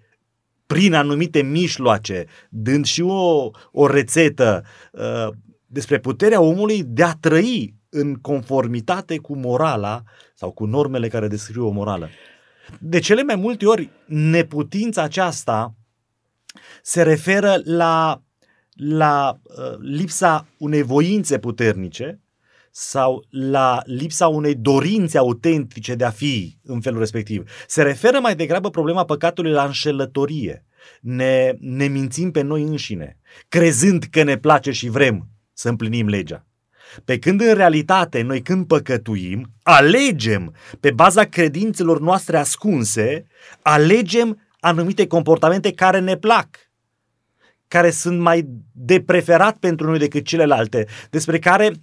prin 0.67 0.93
anumite 0.93 1.41
mișloace, 1.41 2.25
dând 2.49 2.85
și 2.85 3.01
o, 3.01 3.49
o 3.71 3.87
rețetă 3.87 4.63
uh, 4.91 5.27
despre 5.65 5.99
puterea 5.99 6.41
omului 6.41 6.83
de 6.83 7.03
a 7.03 7.13
trăi 7.19 7.75
în 7.89 8.15
conformitate 8.15 9.17
cu 9.17 9.35
morala 9.35 10.03
sau 10.35 10.51
cu 10.51 10.65
normele 10.65 11.07
care 11.07 11.27
descriu 11.27 11.67
o 11.67 11.71
morală. 11.71 12.09
De 12.79 12.99
cele 12.99 13.23
mai 13.23 13.35
multe 13.35 13.65
ori, 13.65 13.89
neputința 14.05 15.01
aceasta 15.01 15.75
se 16.81 17.03
referă 17.03 17.61
la, 17.63 18.21
la 18.73 19.39
uh, 19.43 19.77
lipsa 19.79 20.47
unei 20.57 20.81
voințe 20.81 21.39
puternice 21.39 22.21
sau 22.71 23.25
la 23.29 23.81
lipsa 23.85 24.27
unei 24.27 24.55
dorințe 24.55 25.17
autentice 25.17 25.95
de 25.95 26.03
a 26.03 26.09
fi 26.09 26.57
în 26.63 26.81
felul 26.81 26.99
respectiv. 26.99 27.51
Se 27.67 27.81
referă 27.81 28.19
mai 28.19 28.35
degrabă 28.35 28.69
problema 28.69 29.05
păcatului 29.05 29.51
la 29.51 29.65
înșelătorie. 29.65 30.65
Ne, 31.01 31.53
ne 31.59 31.85
mințim 31.85 32.31
pe 32.31 32.41
noi 32.41 32.61
înșine, 32.61 33.17
crezând 33.47 34.03
că 34.03 34.23
ne 34.23 34.37
place 34.37 34.71
și 34.71 34.89
vrem 34.89 35.29
să 35.53 35.69
împlinim 35.69 36.07
legea. 36.07 36.46
Pe 37.05 37.19
când 37.19 37.41
în 37.41 37.53
realitate 37.53 38.21
noi 38.21 38.41
când 38.41 38.67
păcătuim, 38.67 39.53
alegem 39.63 40.55
pe 40.79 40.91
baza 40.91 41.23
credințelor 41.23 41.99
noastre 41.99 42.37
ascunse, 42.37 43.25
alegem 43.61 44.47
anumite 44.59 45.07
comportamente 45.07 45.73
care 45.73 45.99
ne 45.99 46.17
plac 46.17 46.47
care 47.67 47.89
sunt 47.89 48.19
mai 48.19 48.47
de 48.71 49.01
preferat 49.01 49.57
pentru 49.57 49.87
noi 49.87 49.97
decât 49.97 50.25
celelalte, 50.25 50.87
despre 51.09 51.39
care 51.39 51.67
uh, 51.67 51.75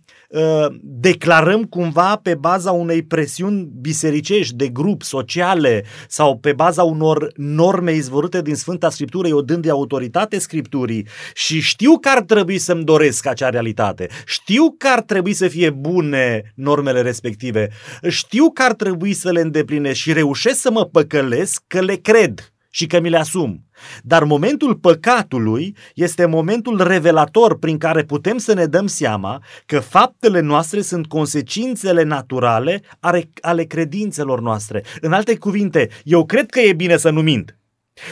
declarăm 0.83 1.63
cumva 1.63 2.17
pe 2.17 2.35
baza 2.35 2.71
unei 2.73 3.03
presiuni 3.03 3.69
bisericești, 3.81 4.55
de 4.55 4.69
grup, 4.69 5.03
sociale 5.03 5.85
sau 6.09 6.39
pe 6.39 6.53
baza 6.53 6.83
unor 6.83 7.33
norme 7.37 7.93
izvorâte 7.93 8.43
din 8.43 8.55
Sfânta 8.55 8.91
Scriptură, 8.91 9.29
eu 9.29 9.41
dând 9.41 9.63
de 9.63 9.71
autoritate 9.71 10.39
Scripturii. 10.39 11.07
Și 11.35 11.61
știu 11.61 11.99
că 11.99 12.09
ar 12.09 12.23
trebui 12.23 12.59
să-mi 12.59 12.85
doresc 12.85 13.27
acea 13.27 13.49
realitate, 13.49 14.09
știu 14.27 14.75
că 14.79 14.89
ar 14.89 15.03
trebui 15.03 15.33
să 15.33 15.49
fie 15.49 15.71
bune 15.71 16.53
normele 16.55 17.01
respective, 17.01 17.71
știu 18.09 18.51
că 18.51 18.63
ar 18.63 18.73
trebui 18.73 19.13
să 19.13 19.31
le 19.31 19.41
îndeplinesc 19.41 19.99
și 19.99 20.13
reușesc 20.13 20.61
să 20.61 20.71
mă 20.71 20.85
păcălesc 20.85 21.63
că 21.67 21.81
le 21.81 21.95
cred 21.95 22.53
și 22.71 22.87
că 22.87 23.01
mi 23.01 23.09
le 23.09 23.17
asum. 23.17 23.65
Dar 24.03 24.25
momentul 24.25 24.75
păcatului 24.75 25.77
este 25.95 26.27
momentul 26.27 26.83
revelator 26.83 27.59
prin 27.59 27.79
care 27.79 28.03
putem 28.03 28.39
să 28.39 28.55
ne 28.55 28.67
dăm 28.67 28.87
seama 28.87 29.43
că 29.67 29.81
faptele 29.81 30.41
noastre 30.41 30.81
sunt 30.81 31.07
consecințele 31.07 32.03
naturale 32.03 32.83
ale, 33.01 33.31
ale 33.41 33.65
credințelor 33.65 34.41
noastre. 34.41 34.85
În 35.01 35.13
alte 35.13 35.37
cuvinte, 35.37 35.89
eu 36.05 36.27
cred 36.27 36.51
că 36.51 36.61
e 36.61 36.73
bine 36.73 36.97
să 36.97 37.11
nu 37.11 37.21
mint. 37.23 37.59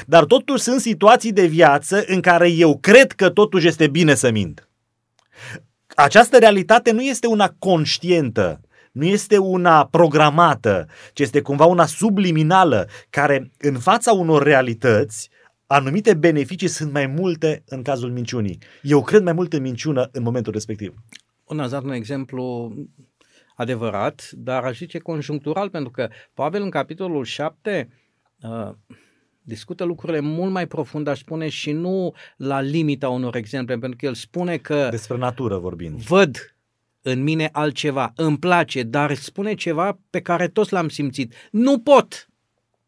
Dar 0.06 0.24
totuși 0.24 0.62
sunt 0.62 0.80
situații 0.80 1.32
de 1.32 1.46
viață 1.46 2.04
în 2.06 2.20
care 2.20 2.50
eu 2.50 2.78
cred 2.80 3.12
că 3.12 3.30
totuși 3.30 3.66
este 3.66 3.86
bine 3.86 4.14
să 4.14 4.30
mint. 4.30 4.68
Această 5.94 6.38
realitate 6.38 6.90
nu 6.90 7.02
este 7.02 7.26
una 7.26 7.54
conștientă, 7.58 8.60
nu 8.92 9.04
este 9.04 9.38
una 9.38 9.86
programată, 9.86 10.86
ci 11.12 11.20
este 11.20 11.40
cumva 11.40 11.64
una 11.64 11.86
subliminală, 11.86 12.88
care 13.10 13.50
în 13.58 13.78
fața 13.78 14.12
unor 14.12 14.42
realități, 14.42 15.30
anumite 15.72 16.14
beneficii 16.14 16.68
sunt 16.68 16.92
mai 16.92 17.06
multe 17.06 17.62
în 17.66 17.82
cazul 17.82 18.10
minciunii. 18.10 18.58
Eu 18.82 19.02
cred 19.02 19.22
mai 19.22 19.32
mult 19.32 19.52
în 19.52 19.62
minciună 19.62 20.08
în 20.12 20.22
momentul 20.22 20.52
respectiv. 20.52 20.94
Un 21.44 21.60
ați 21.60 21.70
dat 21.70 21.82
un 21.82 21.90
exemplu 21.90 22.74
adevărat, 23.54 24.30
dar 24.32 24.64
aș 24.64 24.76
zice 24.76 24.98
conjunctural, 24.98 25.70
pentru 25.70 25.90
că 25.90 26.08
Pavel 26.34 26.62
în 26.62 26.70
capitolul 26.70 27.24
7 27.24 27.88
uh, 28.42 28.70
discută 29.42 29.84
lucrurile 29.84 30.20
mult 30.20 30.52
mai 30.52 30.66
profund, 30.66 31.06
aș 31.06 31.18
spune, 31.18 31.48
și 31.48 31.72
nu 31.72 32.14
la 32.36 32.60
limita 32.60 33.08
unor 33.08 33.36
exemple, 33.36 33.78
pentru 33.78 33.98
că 33.98 34.06
el 34.06 34.14
spune 34.14 34.56
că... 34.56 34.88
Despre 34.90 35.16
natură 35.16 35.58
vorbind. 35.58 35.98
Văd 35.98 36.54
în 37.02 37.22
mine 37.22 37.48
altceva, 37.52 38.12
îmi 38.16 38.38
place, 38.38 38.82
dar 38.82 39.14
spune 39.14 39.54
ceva 39.54 39.98
pe 40.10 40.20
care 40.20 40.48
toți 40.48 40.72
l-am 40.72 40.88
simțit. 40.88 41.34
Nu 41.50 41.78
pot! 41.78 42.28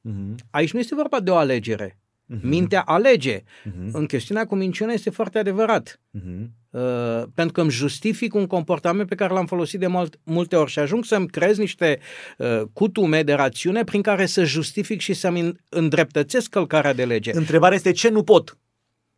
Uh-huh. 0.08 0.34
Aici 0.50 0.72
nu 0.72 0.78
este 0.78 0.94
vorba 0.94 1.20
de 1.20 1.30
o 1.30 1.36
alegere. 1.36 1.98
Uh-huh. 2.24 2.40
Mintea 2.40 2.80
alege. 2.80 3.40
Uh-huh. 3.40 3.90
În 3.92 4.06
chestiunea 4.06 4.46
cu 4.46 4.54
minciuna 4.54 4.92
este 4.92 5.10
foarte 5.10 5.38
adevărat. 5.38 6.00
Uh-huh. 6.18 6.46
Uh, 6.70 7.22
pentru 7.34 7.52
că 7.52 7.60
îmi 7.60 7.70
justific 7.70 8.34
un 8.34 8.46
comportament 8.46 9.08
pe 9.08 9.14
care 9.14 9.32
l-am 9.32 9.46
folosit 9.46 9.80
de 9.80 9.86
mult, 9.86 10.20
multe 10.22 10.56
ori 10.56 10.70
și 10.70 10.78
ajung 10.78 11.04
să-mi 11.04 11.28
creez 11.28 11.58
niște 11.58 11.98
uh, 12.38 12.62
cutume 12.72 13.22
de 13.22 13.32
rațiune 13.32 13.84
prin 13.84 14.02
care 14.02 14.26
să 14.26 14.44
justific 14.44 15.00
și 15.00 15.12
să-mi 15.12 15.52
îndreptățesc 15.68 16.50
călcarea 16.50 16.92
de 16.92 17.04
lege. 17.04 17.36
Întrebarea 17.36 17.76
este 17.76 17.92
ce 17.92 18.08
nu 18.08 18.22
pot? 18.22 18.58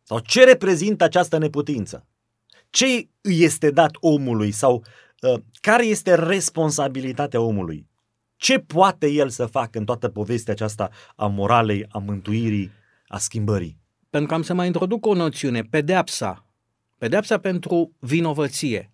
Sau 0.03 0.19
ce 0.19 0.43
reprezintă 0.43 1.03
această 1.03 1.37
neputință? 1.37 2.07
Ce 2.69 2.85
îi 3.21 3.43
este 3.43 3.71
dat 3.71 3.91
omului 3.99 4.51
sau 4.51 4.83
uh, 5.21 5.39
care 5.61 5.85
este 5.85 6.15
responsabilitatea 6.15 7.41
omului? 7.41 7.87
Ce 8.35 8.59
poate 8.59 9.09
el 9.09 9.29
să 9.29 9.45
facă 9.45 9.77
în 9.77 9.85
toată 9.85 10.09
povestea 10.09 10.53
aceasta 10.53 10.89
a 11.15 11.27
moralei, 11.27 11.85
a 11.89 11.97
mântuirii, 11.97 12.71
a 13.07 13.17
schimbării? 13.17 13.79
Pentru 14.09 14.29
că 14.29 14.35
am 14.35 14.41
să 14.41 14.53
mai 14.53 14.65
introduc 14.65 15.05
o 15.05 15.13
noțiune, 15.13 15.61
pedeapsa. 15.61 16.45
Pedeapsa 16.97 17.37
pentru 17.37 17.95
vinovăție. 17.99 18.91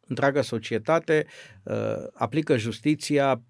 Întreaga 0.00 0.42
societate 0.42 1.26
uh, 1.62 1.74
aplică 2.12 2.56
justiția 2.56 3.42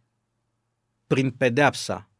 prin 1.06 1.30
pedeapsa 1.30 2.10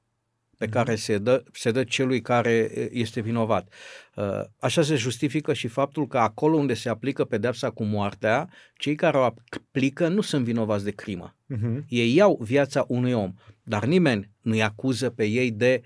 pe 0.59 0.65
mhm. 0.65 0.75
care 0.75 0.95
se 0.95 1.19
dă, 1.19 1.45
se 1.53 1.71
dă 1.71 1.85
celui 1.85 2.21
care 2.21 2.71
este 2.93 3.21
vinovat. 3.21 3.73
Uh, 4.15 4.41
așa 4.61 4.83
se 4.83 4.95
justifică 4.95 5.53
și 5.53 5.69
faptul 5.69 6.07
că 6.07 6.19
acolo 6.19 6.57
unde 6.57 6.75
se 6.75 6.89
aplică 6.89 7.25
pedepsa 7.25 7.71
cu 7.71 7.85
moartea, 7.85 8.49
cei 8.77 8.95
care 8.95 9.17
o 9.17 9.23
aplică 9.23 10.09
nu 10.09 10.21
sunt 10.21 10.45
vinovați 10.45 10.85
de 10.85 10.91
crimă. 10.91 11.37
Uh-huh. 11.55 11.85
Ei 11.89 12.15
iau 12.15 12.39
viața 12.43 12.85
unui 12.89 13.13
om, 13.13 13.35
dar 13.63 13.85
nimeni 13.85 14.31
nu-i 14.41 14.63
acuză 14.63 15.11
pe 15.11 15.25
ei 15.25 15.51
de, 15.51 15.83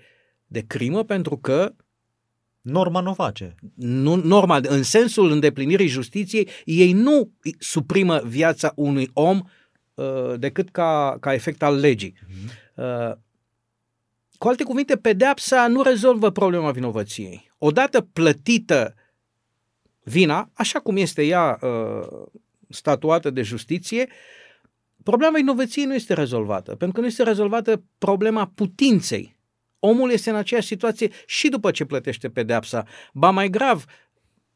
de 0.51 0.61
crimă 0.67 1.03
pentru 1.03 1.37
că 1.37 1.73
Norma 2.61 2.99
nu 2.99 3.13
face. 3.13 3.55
Nu, 3.75 4.15
norma, 4.15 4.59
în 4.63 4.83
sensul 4.83 5.31
îndeplinirii 5.31 5.87
justiției, 5.87 6.49
ei 6.65 6.91
nu 6.91 7.31
suprimă 7.59 8.21
viața 8.25 8.71
unui 8.75 9.09
om 9.13 9.41
uh, 9.93 10.33
decât 10.37 10.69
ca, 10.69 11.17
ca 11.19 11.33
efect 11.33 11.63
al 11.63 11.75
legii. 11.75 12.13
Uh-huh. 12.13 12.75
Uh, 12.75 13.17
cu 14.37 14.47
alte 14.47 14.63
cuvinte, 14.63 14.97
pedeapsa 14.97 15.67
nu 15.67 15.81
rezolvă 15.81 16.29
problema 16.29 16.71
vinovăției. 16.71 17.51
Odată 17.57 18.01
plătită 18.01 18.95
vina, 20.03 20.49
așa 20.53 20.79
cum 20.79 20.97
este 20.97 21.23
ea 21.23 21.59
uh, 21.61 22.27
statuată 22.69 23.29
de 23.29 23.41
justiție, 23.41 24.09
problema 25.03 25.37
vinovăției 25.37 25.85
nu 25.85 25.93
este 25.93 26.13
rezolvată, 26.13 26.75
pentru 26.75 26.91
că 26.91 26.99
nu 26.99 27.05
este 27.05 27.23
rezolvată 27.23 27.83
problema 27.97 28.51
putinței. 28.55 29.39
Omul 29.83 30.11
este 30.11 30.29
în 30.29 30.35
aceeași 30.35 30.67
situație 30.67 31.09
și 31.25 31.49
după 31.49 31.71
ce 31.71 31.85
plătește 31.85 32.29
pedeapsa. 32.29 32.85
Ba 33.13 33.29
mai 33.29 33.49
grav, 33.49 33.85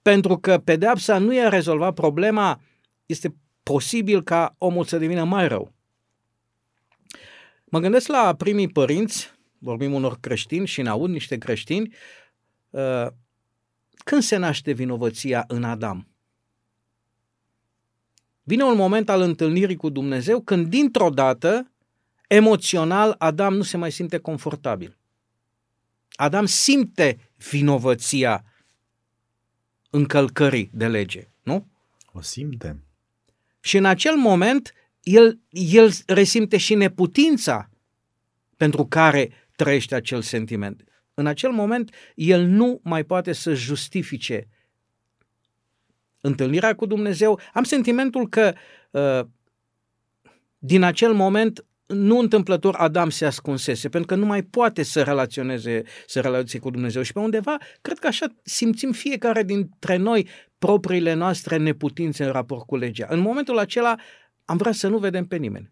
pentru 0.02 0.38
că 0.38 0.58
pedeapsa 0.58 1.18
nu 1.18 1.34
i-a 1.34 1.50
rezolvat 1.50 1.94
problema, 1.94 2.62
este 3.06 3.36
posibil 3.64 4.24
ca 4.24 4.56
omul 4.58 4.84
să 4.84 4.98
devină 4.98 5.24
mai 5.24 5.48
rău. 5.48 5.74
Mă 7.66 7.80
gândesc 7.80 8.08
la 8.08 8.36
primii 8.36 8.68
părinți, 8.68 9.32
vorbim 9.58 9.94
unor 9.94 10.20
creștini 10.20 10.68
și 10.68 10.82
ne 10.82 10.90
aud 10.90 11.10
niște 11.10 11.38
creștini, 11.38 11.94
uh, 12.70 13.08
când 14.04 14.22
se 14.22 14.36
naște 14.36 14.72
vinovăția 14.72 15.44
în 15.48 15.64
Adam? 15.64 16.08
Vine 18.44 18.64
un 18.64 18.76
moment 18.76 19.10
al 19.10 19.22
întâlnirii 19.22 19.76
cu 19.76 19.90
Dumnezeu 19.90 20.42
când 20.42 20.68
dintr-o 20.68 21.10
dată, 21.10 21.72
emoțional, 22.28 23.16
Adam 23.18 23.54
nu 23.54 23.64
se 23.64 23.78
mai 23.78 23.92
simte 23.92 24.18
confortabil. 24.18 24.98
Adam 26.16 26.46
simte 26.46 27.32
vinovăția 27.50 28.44
încălcării 29.90 30.70
de 30.74 30.88
lege, 30.88 31.28
nu? 31.44 31.68
O 32.12 32.22
simte. 32.22 32.84
Și 33.60 33.78
în 33.78 33.86
acel 33.86 34.16
moment, 34.16 34.74
el, 35.02 35.40
el 35.50 35.92
resimte 36.06 36.58
și 36.58 36.76
neputința 36.76 37.70
pentru 38.58 38.86
care 38.86 39.32
trăiește 39.56 39.96
acel 39.96 40.22
sentiment. 40.22 40.84
În 41.14 41.28
acel 41.28 41.52
moment, 41.52 41.94
el 42.16 42.46
nu 42.46 42.80
mai 42.84 43.04
poate 43.04 43.34
să 43.34 43.54
justifice 43.54 44.48
întâlnirea 46.22 46.76
cu 46.76 46.86
Dumnezeu. 46.86 47.40
Am 47.54 47.64
sentimentul 47.64 48.30
că 48.30 48.54
uh, 48.92 49.26
din 50.58 50.84
acel 50.84 51.14
moment 51.14 51.66
nu 51.86 52.20
întâmplător 52.20 52.76
Adam 52.76 53.10
se 53.10 53.26
ascunsese, 53.26 53.90
pentru 53.90 54.16
că 54.16 54.22
nu 54.22 54.26
mai 54.26 54.44
poate 54.44 54.84
să 54.84 55.02
relaționeze, 55.02 55.84
să 56.08 56.20
relaționeze 56.20 56.60
cu 56.60 56.70
Dumnezeu 56.70 57.02
și 57.02 57.14
pe 57.14 57.20
undeva, 57.20 57.58
cred 57.82 58.00
că 58.00 58.08
așa 58.08 58.26
simțim 58.44 58.92
fiecare 58.92 59.44
dintre 59.44 59.96
noi 59.96 60.28
propriile 60.58 61.14
noastre 61.14 61.58
neputințe 61.58 62.26
în 62.26 62.32
raport 62.32 62.66
cu 62.66 62.76
legea. 62.76 63.06
În 63.10 63.20
momentul 63.20 63.58
acela 63.58 63.96
am 64.46 64.58
vrea 64.58 64.72
să 64.72 64.88
nu 64.88 64.98
vedem 64.98 65.26
pe 65.26 65.36
nimeni. 65.36 65.72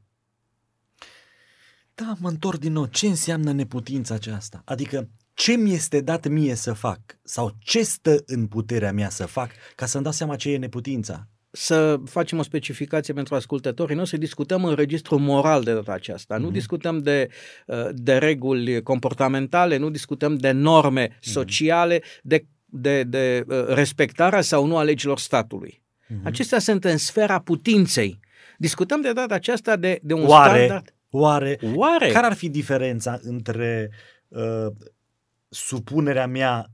Da, 1.96 2.14
mă 2.20 2.30
întorc 2.30 2.60
din 2.60 2.72
nou. 2.72 2.86
Ce 2.86 3.08
înseamnă 3.08 3.52
neputința 3.52 4.14
aceasta? 4.14 4.62
Adică 4.66 5.10
ce 5.34 5.54
mi 5.56 5.74
este 5.74 6.02
dat 6.02 6.28
mie 6.28 6.56
să 6.56 6.74
fac 6.74 7.00
sau 7.24 7.52
ce 7.60 7.84
stă 7.84 8.24
în 8.26 8.48
puterea 8.48 8.92
mea 8.92 9.10
să 9.10 9.26
fac 9.26 9.52
ca 9.76 9.86
să-mi 9.86 10.04
dau 10.04 10.12
seama 10.12 10.36
ce 10.36 10.52
e 10.52 10.58
neputința? 10.58 11.28
Să 11.56 12.00
facem 12.06 12.38
o 12.38 12.42
specificație 12.42 13.14
pentru 13.14 13.36
ascultătorii 13.36 13.96
noștri, 13.96 14.20
discutăm 14.20 14.66
în 14.66 14.76
registru 14.76 15.18
moral 15.18 15.64
de 15.64 15.74
data 15.74 15.92
aceasta, 15.92 16.36
mm-hmm. 16.36 16.40
nu 16.40 16.46
mhm. 16.46 16.54
discutăm 16.54 17.00
de, 17.00 17.30
uh, 17.68 17.90
de 17.92 18.18
reguli 18.18 18.82
comportamentale, 18.82 19.78
nu 19.78 19.90
discutăm 19.90 20.36
de 20.36 20.52
norme 20.52 21.08
mm-hmm. 21.08 21.20
sociale, 21.20 22.02
de, 22.22 22.46
de, 22.66 23.04
de 23.04 23.46
uh, 23.48 23.66
respectarea 23.68 24.42
sau 24.42 24.66
nu 24.66 24.78
a 24.78 24.84
legilor 24.84 25.20
statului. 25.20 25.82
Mm-hmm. 25.82 26.24
Acestea 26.24 26.60
sunt 26.60 26.86
în 26.86 26.98
sfera 26.98 27.40
putinței. 27.40 28.20
Discutăm 28.58 29.02
de 29.02 29.14
data 29.14 29.34
aceasta 29.34 29.76
de, 29.76 30.00
de 30.02 30.14
un 30.14 30.26
oare, 30.26 30.58
standard. 30.58 30.94
Oare, 31.10 31.60
oare, 31.76 32.10
care 32.12 32.26
ar 32.26 32.34
fi 32.34 32.50
diferența 32.50 33.20
între 33.22 33.90
uh, 34.28 34.68
supunerea 35.50 36.28
mea 36.28 36.68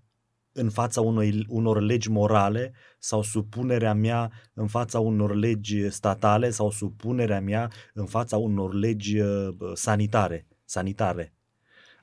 în 0.52 0.70
fața 0.70 1.02
unui, 1.02 1.46
unor 1.48 1.82
legi 1.82 2.10
morale 2.10 2.74
sau 3.00 3.22
supunerea 3.22 3.94
mea 3.94 4.32
în 4.54 4.68
fața 4.68 5.00
unor 5.00 5.36
legi 5.36 5.90
statale 5.90 6.50
sau 6.50 6.72
supunerea 6.72 7.42
mea 7.42 7.72
în 7.94 8.06
fața 8.06 8.38
unor 8.38 8.74
legi 8.74 9.20
uh, 9.20 9.50
sanitare, 9.74 10.48
sanitare. 10.66 11.34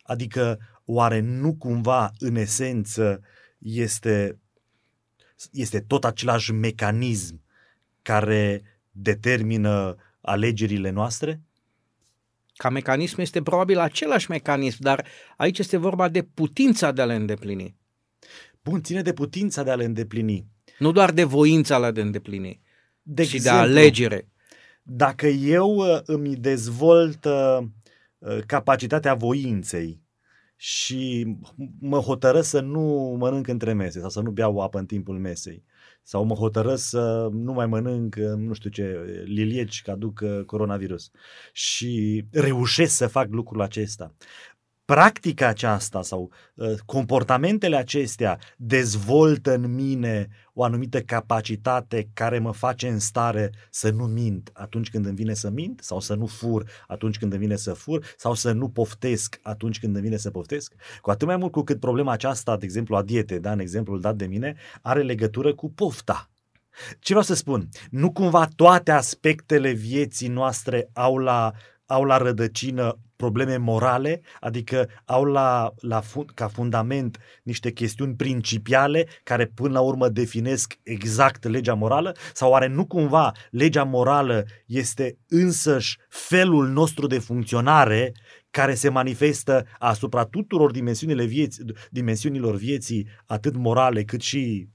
Adică 0.03 0.59
oare 0.85 1.21
nu 1.21 1.55
cumva 1.55 2.11
în 2.19 2.37
esență 2.37 3.21
este, 3.59 4.39
este 5.53 5.81
tot 5.81 6.05
același 6.05 6.53
mecanism 6.53 7.43
care 8.03 8.63
determină 8.91 9.97
alegerile 10.21 10.91
noastre? 10.91 11.41
Ca 12.57 12.69
mecanism 12.69 13.21
este 13.21 13.43
probabil 13.43 13.79
același 13.79 14.31
mecanism, 14.31 14.83
dar 14.83 15.07
aici 15.37 15.59
este 15.59 15.77
vorba 15.77 16.09
de 16.09 16.23
putința 16.23 16.93
de 16.93 17.03
a 17.03 17.05
le 17.05 17.15
îndeplini. 17.15 17.77
Bun, 18.63 18.83
ține 18.83 19.03
de 19.03 19.13
putința 19.13 19.63
de 19.63 19.71
a 19.71 19.75
le 19.75 19.85
îndeplini. 19.85 20.47
Nu 20.79 20.93
doar 20.93 21.13
de 21.13 21.25
voința 21.25 21.79
la 21.79 21.91
de 21.91 22.01
îndeplini, 22.01 22.61
de 23.03 23.25
și 23.25 23.35
exemplu, 23.35 23.61
de 23.61 23.79
alegere. 23.79 24.29
Dacă 24.83 25.27
eu 25.27 25.75
uh, 25.77 26.01
îmi 26.05 26.37
dezvolt 26.37 27.25
uh, 27.25 27.59
uh, 28.19 28.39
capacitatea 28.47 29.15
voinței 29.15 30.05
și 30.57 31.27
mă 31.81 31.99
hotărăsc 31.99 32.49
să 32.49 32.61
nu 32.61 33.17
mănânc 33.19 33.47
între 33.47 33.73
mese 33.73 34.01
sau 34.01 34.09
să 34.09 34.21
nu 34.21 34.31
beau 34.31 34.59
apă 34.59 34.79
în 34.79 34.87
timpul 34.87 35.19
mesei, 35.19 35.65
sau 36.03 36.25
mă 36.25 36.35
hotărăsc 36.35 36.89
să 36.89 37.29
nu 37.33 37.53
mai 37.53 37.67
mănânc, 37.67 38.17
nu 38.17 38.53
știu 38.53 38.71
ce, 38.71 39.05
lilieci 39.25 39.83
că 39.83 39.91
aduc 39.91 40.21
uh, 40.23 40.45
coronavirus. 40.45 41.11
Și 41.53 42.25
reușesc 42.33 42.97
să 42.97 43.07
fac 43.07 43.29
lucrul 43.31 43.63
acesta 43.63 44.15
practica 44.87 45.47
aceasta 45.47 46.03
sau 46.03 46.31
uh, 46.55 46.75
comportamentele 46.85 47.77
acestea 47.77 48.39
dezvoltă 48.57 49.55
în 49.55 49.75
mine 49.75 50.29
o 50.53 50.65
anumită 50.65 51.01
capacitate 51.01 52.09
care 52.13 52.39
mă 52.39 52.53
face 52.53 52.89
în 52.89 52.99
stare 52.99 53.51
să 53.71 53.91
nu 53.91 54.05
mint 54.05 54.51
atunci 54.53 54.91
când 54.91 55.07
îmi 55.07 55.15
vine 55.15 55.35
să 55.35 55.51
mint 55.51 55.81
sau 55.83 56.01
să 56.01 56.15
nu 56.15 56.27
fur 56.27 56.71
atunci 56.87 57.19
când 57.19 57.33
îmi 57.33 57.41
vine 57.41 57.57
să 57.57 57.73
fur 57.73 58.05
sau 58.17 58.35
să 58.35 58.53
nu 58.53 58.69
poftesc 58.69 59.39
atunci 59.43 59.79
când 59.79 59.95
îmi 59.95 60.05
vine 60.05 60.17
să 60.17 60.31
poftesc. 60.31 60.75
Cu 61.01 61.11
atât 61.11 61.27
mai 61.27 61.37
mult 61.37 61.53
cu 61.53 61.63
cât 61.63 61.81
problema 61.81 62.13
aceasta, 62.13 62.57
de 62.57 62.65
exemplu 62.65 62.97
a 62.97 63.03
dietei, 63.03 63.41
da, 63.41 63.53
în 63.53 63.59
exemplul 63.59 64.01
dat 64.01 64.17
de 64.17 64.27
mine, 64.27 64.57
are 64.83 65.03
legătură 65.03 65.55
cu 65.55 65.71
pofta. 65.71 66.31
Ce 66.99 67.07
vreau 67.09 67.23
să 67.23 67.35
spun? 67.35 67.69
Nu 67.91 68.13
cumva 68.13 68.49
toate 68.57 68.91
aspectele 68.91 69.71
vieții 69.71 70.29
noastre 70.29 70.89
au 70.93 71.19
la 71.19 71.53
au 71.87 72.05
la 72.05 72.17
rădăcină 72.17 72.99
probleme 73.17 73.57
morale, 73.57 74.21
adică 74.41 74.89
au 75.05 75.25
la, 75.25 75.73
la 75.81 76.01
fund, 76.01 76.31
ca 76.35 76.49
fundament 76.49 77.19
niște 77.43 77.71
chestiuni 77.71 78.15
principiale 78.15 79.07
care 79.23 79.47
până 79.47 79.73
la 79.73 79.81
urmă 79.81 80.09
definesc 80.09 80.79
exact 80.83 81.45
legea 81.45 81.75
morală? 81.75 82.17
Sau 82.33 82.51
oare 82.51 82.67
nu 82.67 82.87
cumva 82.87 83.33
legea 83.51 83.85
morală 83.85 84.45
este 84.67 85.19
însăși 85.29 85.99
felul 86.09 86.69
nostru 86.69 87.07
de 87.07 87.19
funcționare 87.19 88.13
care 88.51 88.75
se 88.75 88.89
manifestă 88.89 89.67
asupra 89.79 90.25
tuturor 90.25 90.71
dimensiunile 90.71 91.25
vieții, 91.25 91.65
dimensiunilor 91.91 92.57
vieții, 92.57 93.09
atât 93.27 93.57
morale 93.57 94.05
cât 94.05 94.21
și 94.21 94.69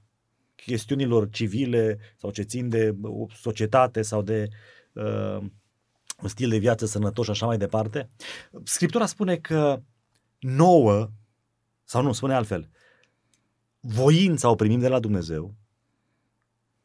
chestiunilor 0.54 1.28
civile 1.28 1.98
sau 2.16 2.30
ce 2.30 2.42
țin 2.42 2.68
de 2.68 2.94
societate 3.34 4.02
sau 4.02 4.22
de 4.22 4.48
uh, 4.92 5.44
un 6.22 6.28
stil 6.28 6.48
de 6.48 6.58
viață 6.58 6.86
sănătos 6.86 7.24
și 7.24 7.30
așa 7.30 7.46
mai 7.46 7.58
departe, 7.58 8.10
Scriptura 8.64 9.06
spune 9.06 9.36
că 9.36 9.82
nouă, 10.38 11.10
sau 11.84 12.02
nu, 12.02 12.12
spune 12.12 12.34
altfel, 12.34 12.68
voința 13.80 14.50
o 14.50 14.54
primim 14.54 14.80
de 14.80 14.88
la 14.88 15.00
Dumnezeu, 15.00 15.54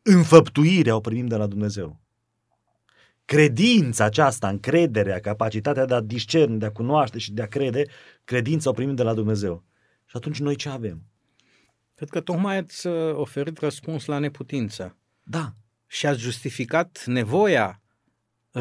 înfăptuirea 0.01 0.95
o 0.95 0.99
primim 0.99 1.27
de 1.27 1.35
la 1.35 1.47
Dumnezeu. 1.47 1.99
Credința 3.25 4.03
aceasta, 4.03 4.49
încrederea, 4.49 5.19
capacitatea 5.19 5.85
de 5.85 5.93
a 5.93 5.99
discerne, 5.99 6.57
de 6.57 6.65
a 6.65 6.71
cunoaște 6.71 7.17
și 7.17 7.33
de 7.33 7.41
a 7.41 7.47
crede, 7.47 7.83
credința 8.23 8.69
o 8.69 8.73
primim 8.73 8.95
de 8.95 9.03
la 9.03 9.13
Dumnezeu. 9.13 9.63
Și 10.05 10.17
atunci 10.17 10.39
noi 10.39 10.55
ce 10.55 10.69
avem? 10.69 11.03
Cred 11.95 12.09
că 12.09 12.21
tocmai 12.21 12.57
ați 12.57 12.87
oferit 13.11 13.57
răspuns 13.57 14.05
la 14.05 14.19
neputință. 14.19 14.97
Da. 15.23 15.53
Și 15.87 16.07
ați 16.07 16.19
justificat 16.19 17.03
nevoia 17.05 17.81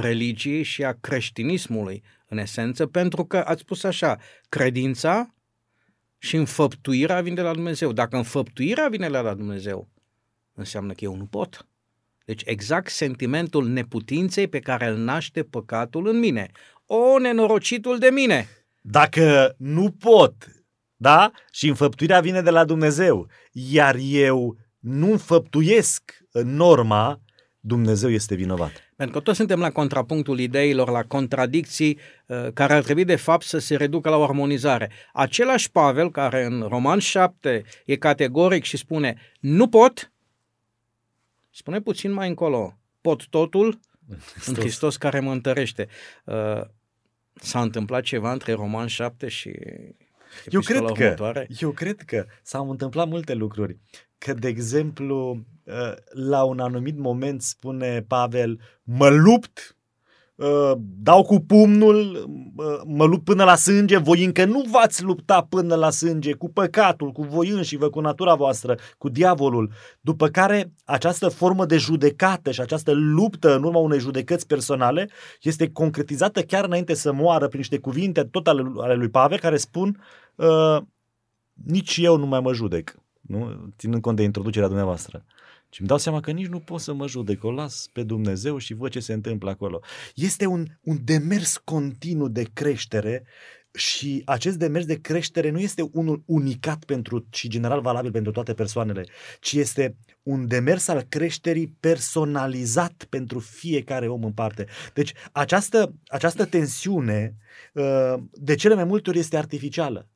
religiei 0.00 0.62
și 0.62 0.84
a 0.84 0.92
creștinismului, 0.92 2.02
în 2.28 2.38
esență, 2.38 2.86
pentru 2.86 3.24
că 3.24 3.36
ați 3.36 3.60
spus 3.60 3.84
așa, 3.84 4.18
credința 4.48 5.34
și 6.18 6.36
înfăptuirea 6.36 7.20
vine 7.20 7.34
de 7.34 7.40
la 7.40 7.52
Dumnezeu. 7.52 7.92
Dacă 7.92 8.16
înfăptuirea 8.16 8.88
vine 8.88 9.08
de 9.08 9.18
la 9.18 9.34
Dumnezeu, 9.34 9.88
înseamnă 10.54 10.92
că 10.92 11.04
eu 11.04 11.16
nu 11.16 11.26
pot. 11.26 11.66
Deci 12.24 12.42
exact 12.44 12.90
sentimentul 12.90 13.68
neputinței 13.68 14.48
pe 14.48 14.58
care 14.58 14.86
îl 14.86 14.96
naște 14.96 15.42
păcatul 15.42 16.08
în 16.08 16.18
mine. 16.18 16.50
O, 16.86 17.18
nenorocitul 17.18 17.98
de 17.98 18.08
mine! 18.12 18.48
Dacă 18.80 19.54
nu 19.58 19.90
pot, 19.90 20.34
da? 20.96 21.30
Și 21.52 21.68
înfăptuirea 21.68 22.20
vine 22.20 22.42
de 22.42 22.50
la 22.50 22.64
Dumnezeu, 22.64 23.28
iar 23.52 23.96
eu 24.00 24.56
nu 24.78 25.10
înfăptuiesc 25.10 26.18
norma, 26.32 27.20
Dumnezeu 27.60 28.10
este 28.10 28.34
vinovat. 28.34 28.85
Pentru 28.96 29.16
că 29.16 29.22
toți 29.22 29.36
suntem 29.36 29.60
la 29.60 29.70
contrapunctul 29.70 30.38
ideilor, 30.38 30.90
la 30.90 31.02
contradicții 31.02 31.98
uh, 32.26 32.46
care 32.54 32.72
ar 32.72 32.82
trebui 32.82 33.04
de 33.04 33.16
fapt 33.16 33.44
să 33.44 33.58
se 33.58 33.76
reducă 33.76 34.08
la 34.08 34.16
o 34.16 34.22
armonizare. 34.22 34.90
Același 35.12 35.70
Pavel, 35.70 36.10
care 36.10 36.44
în 36.44 36.66
Roman 36.68 36.98
7 36.98 37.64
e 37.84 37.96
categoric 37.96 38.64
și 38.64 38.76
spune 38.76 39.16
nu 39.40 39.68
pot, 39.68 40.12
spune 41.50 41.80
puțin 41.80 42.12
mai 42.12 42.28
încolo, 42.28 42.78
pot 43.00 43.26
totul 43.26 43.80
Hristos. 44.08 44.46
în 44.46 44.54
Hristos 44.54 44.96
care 44.96 45.20
mă 45.20 45.32
întărește. 45.32 45.88
Uh, 46.24 46.60
s-a 47.34 47.60
întâmplat 47.60 48.02
ceva 48.02 48.32
între 48.32 48.52
Roman 48.52 48.86
7 48.86 49.28
și 49.28 49.50
eu 50.46 50.60
cred, 50.60 50.82
că, 50.82 51.44
eu 51.60 51.70
cred 51.70 52.00
că 52.00 52.26
s-au 52.42 52.70
întâmplat 52.70 53.08
multe 53.08 53.34
lucruri. 53.34 53.78
Că, 54.18 54.34
de 54.34 54.48
exemplu, 54.48 55.44
uh, 55.64 55.94
la 56.10 56.44
un 56.44 56.58
anumit 56.58 56.98
moment 56.98 57.42
spune 57.42 58.04
Pavel, 58.08 58.60
mă 58.82 59.08
lupt 59.08 59.76
Uh, 60.36 60.72
dau 60.78 61.22
cu 61.22 61.40
pumnul, 61.40 62.28
uh, 62.56 62.80
mă 62.86 63.04
lupt 63.04 63.24
până 63.24 63.44
la 63.44 63.54
sânge, 63.54 63.96
voi 63.96 64.24
încă 64.24 64.44
nu 64.44 64.64
v-ați 64.70 65.02
lupta 65.02 65.46
până 65.48 65.74
la 65.74 65.90
sânge 65.90 66.32
cu 66.32 66.50
păcatul, 66.50 67.10
cu 67.10 67.22
voi 67.22 67.48
înșivă, 67.48 67.90
cu 67.90 68.00
natura 68.00 68.34
voastră, 68.34 68.76
cu 68.98 69.08
diavolul, 69.08 69.72
după 70.00 70.28
care 70.28 70.72
această 70.84 71.28
formă 71.28 71.66
de 71.66 71.76
judecată 71.76 72.50
și 72.50 72.60
această 72.60 72.92
luptă 72.92 73.54
în 73.54 73.62
urma 73.62 73.78
unei 73.78 73.98
judecăți 73.98 74.46
personale 74.46 75.10
este 75.42 75.70
concretizată 75.70 76.42
chiar 76.42 76.64
înainte 76.64 76.94
să 76.94 77.12
moară 77.12 77.46
prin 77.46 77.58
niște 77.58 77.78
cuvinte 77.78 78.24
tot 78.24 78.46
ale, 78.46 78.72
ale 78.76 78.94
lui 78.94 79.08
Pavel 79.08 79.38
care 79.38 79.56
spun 79.56 80.02
uh, 80.34 80.76
nici 81.52 81.96
eu 81.96 82.16
nu 82.16 82.26
mai 82.26 82.40
mă 82.40 82.52
judec, 82.52 82.94
nu? 83.28 83.72
ținând 83.78 84.02
cont 84.02 84.16
de 84.16 84.22
introducerea 84.22 84.66
dumneavoastră. 84.66 85.24
Și 85.70 85.80
îmi 85.80 85.88
dau 85.88 85.98
seama 85.98 86.20
că 86.20 86.30
nici 86.30 86.46
nu 86.46 86.60
pot 86.60 86.80
să 86.80 86.92
mă 86.92 87.06
judec, 87.06 87.44
o 87.44 87.50
las 87.50 87.88
pe 87.92 88.02
Dumnezeu 88.02 88.58
și 88.58 88.74
văd 88.74 88.90
ce 88.90 89.00
se 89.00 89.12
întâmplă 89.12 89.50
acolo. 89.50 89.80
Este 90.14 90.46
un, 90.46 90.66
un 90.80 90.98
demers 91.04 91.56
continuu 91.56 92.28
de 92.28 92.46
creștere 92.52 93.24
și 93.76 94.22
acest 94.24 94.56
demers 94.56 94.84
de 94.84 95.00
creștere 95.00 95.50
nu 95.50 95.58
este 95.58 95.88
unul 95.92 96.22
unicat 96.26 96.84
pentru 96.84 97.26
și 97.30 97.48
general 97.48 97.80
valabil 97.80 98.10
pentru 98.10 98.32
toate 98.32 98.54
persoanele, 98.54 99.04
ci 99.40 99.52
este 99.52 99.96
un 100.22 100.46
demers 100.46 100.88
al 100.88 101.02
creșterii 101.08 101.76
personalizat 101.80 103.06
pentru 103.08 103.38
fiecare 103.38 104.08
om 104.08 104.24
în 104.24 104.32
parte. 104.32 104.66
Deci 104.94 105.12
această, 105.32 105.94
această 106.06 106.44
tensiune 106.44 107.36
uh, 107.72 108.14
de 108.32 108.54
cele 108.54 108.74
mai 108.74 108.84
multe 108.84 109.10
ori 109.10 109.18
este 109.18 109.36
artificială. 109.36 110.08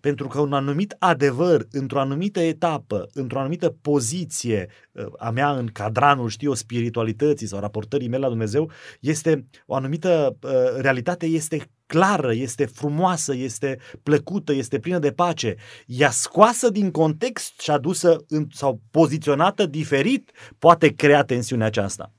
Pentru 0.00 0.28
că 0.28 0.40
un 0.40 0.52
anumit 0.52 0.96
adevăr, 0.98 1.66
într-o 1.70 2.00
anumită 2.00 2.40
etapă, 2.40 3.08
într-o 3.12 3.38
anumită 3.38 3.76
poziție 3.80 4.68
uh, 4.92 5.06
a 5.18 5.30
mea 5.30 5.50
în 5.50 5.66
cadranul, 5.66 6.28
știu, 6.28 6.54
spiritualității 6.54 7.46
sau 7.46 7.60
raportării 7.60 8.08
mele 8.08 8.22
la 8.22 8.28
Dumnezeu, 8.28 8.70
este 9.00 9.46
o 9.66 9.74
anumită 9.74 10.36
uh, 10.42 10.50
realitate 10.76 11.26
este 11.26 11.70
clară, 11.86 12.34
este 12.34 12.64
frumoasă, 12.64 13.34
este 13.34 13.78
plăcută, 14.02 14.52
este 14.52 14.78
plină 14.78 14.98
de 14.98 15.12
pace. 15.12 15.54
Ea 15.86 16.10
scoasă 16.10 16.70
din 16.70 16.90
context 16.90 17.60
și 17.60 17.70
adusă 17.70 18.24
în, 18.28 18.46
sau 18.52 18.80
poziționată 18.90 19.66
diferit 19.66 20.30
poate 20.58 20.94
crea 20.94 21.22
tensiunea 21.22 21.66
aceasta. 21.66 22.15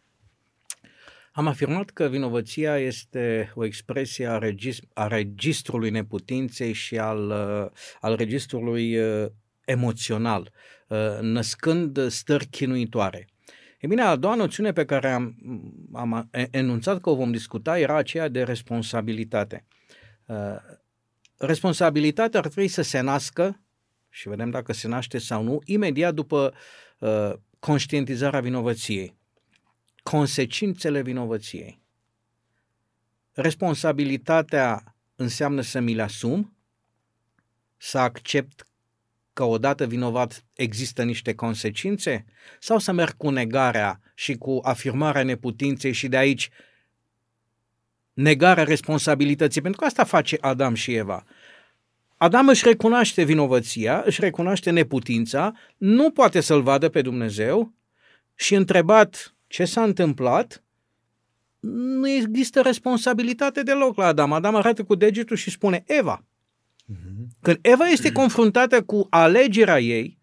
Am 1.38 1.48
afirmat 1.48 1.90
că 1.90 2.08
vinovăția 2.08 2.78
este 2.78 3.52
o 3.56 3.66
expresie 3.66 4.28
a, 4.28 4.38
regist- 4.38 4.88
a 4.94 5.08
registrului 5.08 5.90
neputinței 5.90 6.74
și 6.74 6.98
al, 6.98 7.30
uh, 7.30 7.72
al 8.02 8.16
registrului 8.16 8.98
uh, 8.98 9.28
emoțional, 9.66 10.52
uh, 10.88 10.98
născând 11.22 12.08
stări 12.08 12.46
chinuitoare. 12.46 13.28
E 13.80 13.88
bine, 13.88 14.02
a 14.02 14.16
doua 14.16 14.36
noțiune 14.36 14.72
pe 14.72 14.86
care 14.86 15.12
am, 15.12 15.36
am 15.94 16.30
enunțat 16.52 17.02
că 17.02 17.10
o 17.10 17.16
vom 17.16 17.32
discuta 17.32 17.80
era 17.80 17.96
aceea 17.96 18.28
de 18.28 18.44
responsabilitate. 18.44 19.66
Responsabilitatea 21.38 22.40
ar 22.40 22.48
trebui 22.48 22.70
să 22.70 22.82
se 22.82 23.00
nască, 23.00 23.62
și 24.10 24.30
vedem 24.30 24.50
dacă 24.50 24.74
se 24.74 24.88
naște 24.88 25.18
sau 25.18 25.44
nu, 25.44 25.62
imediat 25.66 26.14
după 26.14 26.54
conștientizarea 27.60 28.40
vinovăției 28.40 29.17
consecințele 30.10 31.02
vinovăției. 31.02 31.82
Responsabilitatea 33.32 34.96
înseamnă 35.16 35.62
să 35.62 35.80
mi 35.80 35.94
le 35.94 36.02
asum, 36.02 36.58
să 37.78 37.98
accept 37.98 38.68
că 39.34 39.44
odată 39.44 39.86
vinovat 39.86 40.46
există 40.54 41.04
niște 41.04 41.34
consecințe 41.36 42.26
sau 42.60 42.80
să 42.80 42.92
merg 42.92 43.18
cu 43.18 43.30
negarea 43.30 44.00
și 44.16 44.36
cu 44.36 44.60
afirmarea 44.64 45.24
neputinței 45.24 45.92
și 45.92 46.08
de 46.08 46.18
aici 46.18 46.50
negarea 48.14 48.64
responsabilității, 48.64 49.62
pentru 49.62 49.80
că 49.80 49.86
asta 49.86 50.04
face 50.04 50.38
Adam 50.42 50.74
și 50.74 50.94
Eva. 50.94 51.26
Adam 52.18 52.48
își 52.48 52.66
recunoaște 52.66 53.24
vinovăția, 53.24 54.02
își 54.06 54.22
recunoaște 54.22 54.70
neputința, 54.70 55.54
nu 55.78 56.12
poate 56.12 56.40
să-l 56.40 56.62
vadă 56.62 56.90
pe 56.90 57.02
Dumnezeu 57.02 57.74
și 58.36 58.56
întrebat 58.56 59.37
ce 59.48 59.66
s-a 59.66 59.84
întâmplat, 59.84 60.64
nu 61.60 62.10
există 62.10 62.62
responsabilitate 62.62 63.64
deloc 63.64 63.98
la 63.98 64.06
Adam. 64.06 64.34
Adam 64.34 64.56
arată 64.56 64.84
cu 64.84 64.96
degetul 64.96 65.36
și 65.36 65.50
spune 65.50 65.84
Eva. 65.86 66.26
Mhm. 66.86 67.28
Când 67.42 67.58
Eva 67.62 67.86
este 67.86 68.12
confruntată 68.12 68.84
cu 68.84 69.08
alegerea 69.10 69.80
ei, 69.80 70.18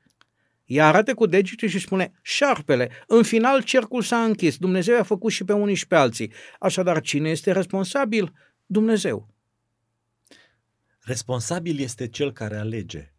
ea 0.64 0.86
arată 0.86 1.14
cu 1.14 1.26
degetul 1.26 1.68
și 1.68 1.78
spune 1.78 2.12
șarpele. 2.22 2.90
În 3.06 3.22
final, 3.22 3.62
cercul 3.62 4.02
s-a 4.02 4.24
închis. 4.24 4.56
Dumnezeu 4.56 4.98
a 4.98 5.02
făcut 5.02 5.32
și 5.32 5.44
pe 5.44 5.52
unii 5.52 5.74
și 5.74 5.86
pe 5.86 5.94
alții. 5.94 6.32
Așadar, 6.60 7.00
cine 7.00 7.28
este 7.30 7.52
responsabil? 7.52 8.32
Dumnezeu. 8.66 9.28
Responsabil 11.00 11.80
este 11.80 12.08
cel 12.08 12.32
care 12.32 12.56
alege. 12.56 13.12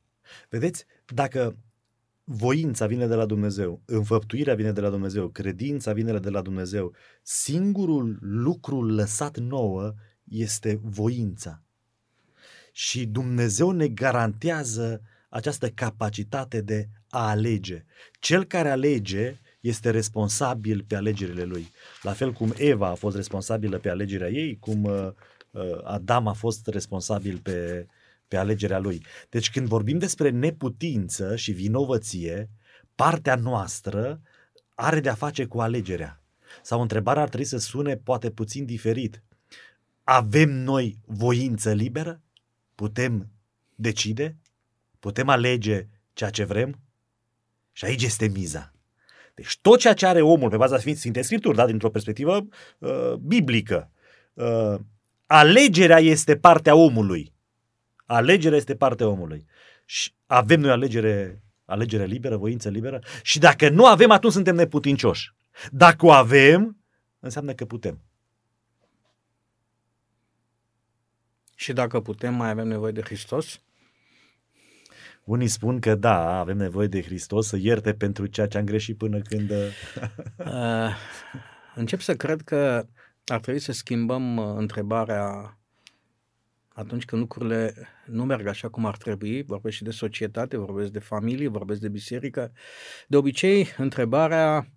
Vedeți, 0.50 0.86
dacă 1.14 1.58
voința 2.26 2.86
vine 2.86 3.08
de 3.08 3.16
la 3.16 3.26
Dumnezeu, 3.26 3.82
înfăptuirea 3.86 4.56
vine 4.56 4.72
de 4.72 4.82
la 4.82 4.90
Dumnezeu, 4.90 5.28
credința 5.28 5.94
vine 5.94 6.20
de 6.20 6.30
la 6.30 6.42
Dumnezeu. 6.42 6.94
Singurul 7.22 8.18
lucru 8.22 8.84
lăsat 8.84 9.38
nouă 9.38 9.94
este 10.24 10.80
voința. 10.84 11.64
Și 12.72 13.06
Dumnezeu 13.06 13.72
ne 13.72 13.88
garantează 13.88 15.02
această 15.30 15.70
capacitate 15.70 16.62
de 16.62 16.90
a 17.10 17.30
alege. 17.30 17.86
Cel 18.20 18.44
care 18.44 18.70
alege 18.70 19.40
este 19.60 19.90
responsabil 19.90 20.84
pe 20.88 20.96
alegerile 20.96 21.44
lui. 21.44 21.72
La 22.02 22.12
fel 22.12 22.32
cum 22.32 22.54
Eva 22.58 22.88
a 22.88 22.94
fost 22.94 23.16
responsabilă 23.16 23.78
pe 23.78 23.90
alegerea 23.90 24.30
ei, 24.30 24.58
cum 24.60 24.84
uh, 24.84 25.08
uh, 25.52 25.84
Adam 25.84 26.28
a 26.28 26.34
fost 26.34 26.68
responsabil 26.68 27.40
pe 27.44 27.88
pe 28.28 28.38
alegerea 28.38 28.80
lui. 28.80 29.06
Deci 29.30 29.52
când 29.52 29.68
vorbim 29.68 29.98
despre 29.98 30.30
neputință 30.30 31.36
și 31.36 31.52
vinovăție, 31.52 32.50
partea 32.96 33.36
noastră 33.36 34.22
are 34.76 35.00
de-a 35.00 35.14
face 35.14 35.46
cu 35.46 35.60
alegerea. 35.60 36.22
Sau 36.62 36.82
întrebarea 36.82 37.22
ar 37.22 37.28
trebui 37.28 37.46
să 37.46 37.58
sune 37.58 37.96
poate 37.96 38.32
puțin 38.32 38.66
diferit. 38.66 39.24
Avem 40.04 40.50
noi 40.50 41.00
voință 41.06 41.74
liberă? 41.74 42.22
Putem 42.76 43.30
decide? 43.76 44.38
Putem 45.00 45.30
alege 45.30 45.88
ceea 46.14 46.30
ce 46.30 46.44
vrem? 46.44 46.80
Și 47.72 47.86
aici 47.86 48.04
este 48.04 48.28
miza. 48.28 48.74
Deci 49.34 49.60
tot 49.62 49.80
ceea 49.80 49.94
ce 49.94 50.06
are 50.06 50.22
omul 50.22 50.50
pe 50.50 50.58
baza 50.58 50.78
Sfintei 50.78 51.24
Scripturi, 51.24 51.56
da, 51.56 51.66
dintr-o 51.66 51.90
perspectivă 51.90 52.48
uh, 52.78 53.14
biblică, 53.14 53.92
uh, 54.34 54.76
alegerea 55.26 56.00
este 56.00 56.38
partea 56.38 56.76
omului. 56.76 57.34
Alegerea 58.06 58.58
este 58.58 58.76
partea 58.76 59.08
omului. 59.08 59.46
Și 59.86 60.12
avem 60.26 60.60
noi 60.60 60.72
alegere, 60.72 61.44
alegere 61.66 62.06
liberă, 62.06 62.38
voință 62.38 62.70
liberă 62.70 63.02
și 63.22 63.40
dacă 63.40 63.70
nu 63.70 63.86
avem, 63.86 64.12
atunci 64.12 64.34
suntem 64.34 64.56
neputincioși. 64.56 65.34
Dacă 65.72 66.06
o 66.06 66.12
avem, 66.12 66.78
înseamnă 67.20 67.54
că 67.54 67.66
putem. 67.66 68.00
Și 71.56 71.74
dacă 71.74 72.02
putem, 72.02 72.34
mai 72.34 72.50
avem 72.50 72.68
nevoie 72.68 72.92
de 72.92 73.02
Hristos? 73.02 73.60
Unii 75.24 75.48
spun 75.48 75.80
că 75.80 75.96
da, 75.96 76.40
avem 76.40 76.58
nevoie 76.58 76.88
de 76.88 77.02
Hristos 77.02 77.48
să 77.48 77.58
ierte 77.58 77.94
pentru 77.94 78.26
ceea 78.26 78.48
ce 78.48 78.58
am 78.58 78.66
greșit 78.66 78.98
până 78.98 79.20
când... 79.20 79.52
uh, 80.38 80.96
încep 81.76 82.00
să 82.00 82.16
cred 82.16 82.42
că 82.42 82.88
ar 83.26 83.40
trebui 83.40 83.60
să 83.60 83.72
schimbăm 83.72 84.38
uh, 84.38 84.54
întrebarea 84.58 85.58
atunci 86.76 87.06
când 87.06 87.22
lucrurile 87.22 87.74
nu 88.06 88.26
merg 88.26 88.48
așa 88.48 88.70
cum 88.70 88.86
ar 88.86 88.98
trebui, 88.98 89.44
vorbesc 89.44 89.76
și 89.76 89.84
de 89.84 89.92
societate, 89.92 90.58
vorbesc 90.58 90.92
de 90.92 91.00
familie, 91.00 91.48
vorbesc 91.48 91.80
de 91.80 91.90
biserică, 91.90 92.52
de 93.08 93.18
obicei 93.18 93.68
întrebarea 93.78 94.72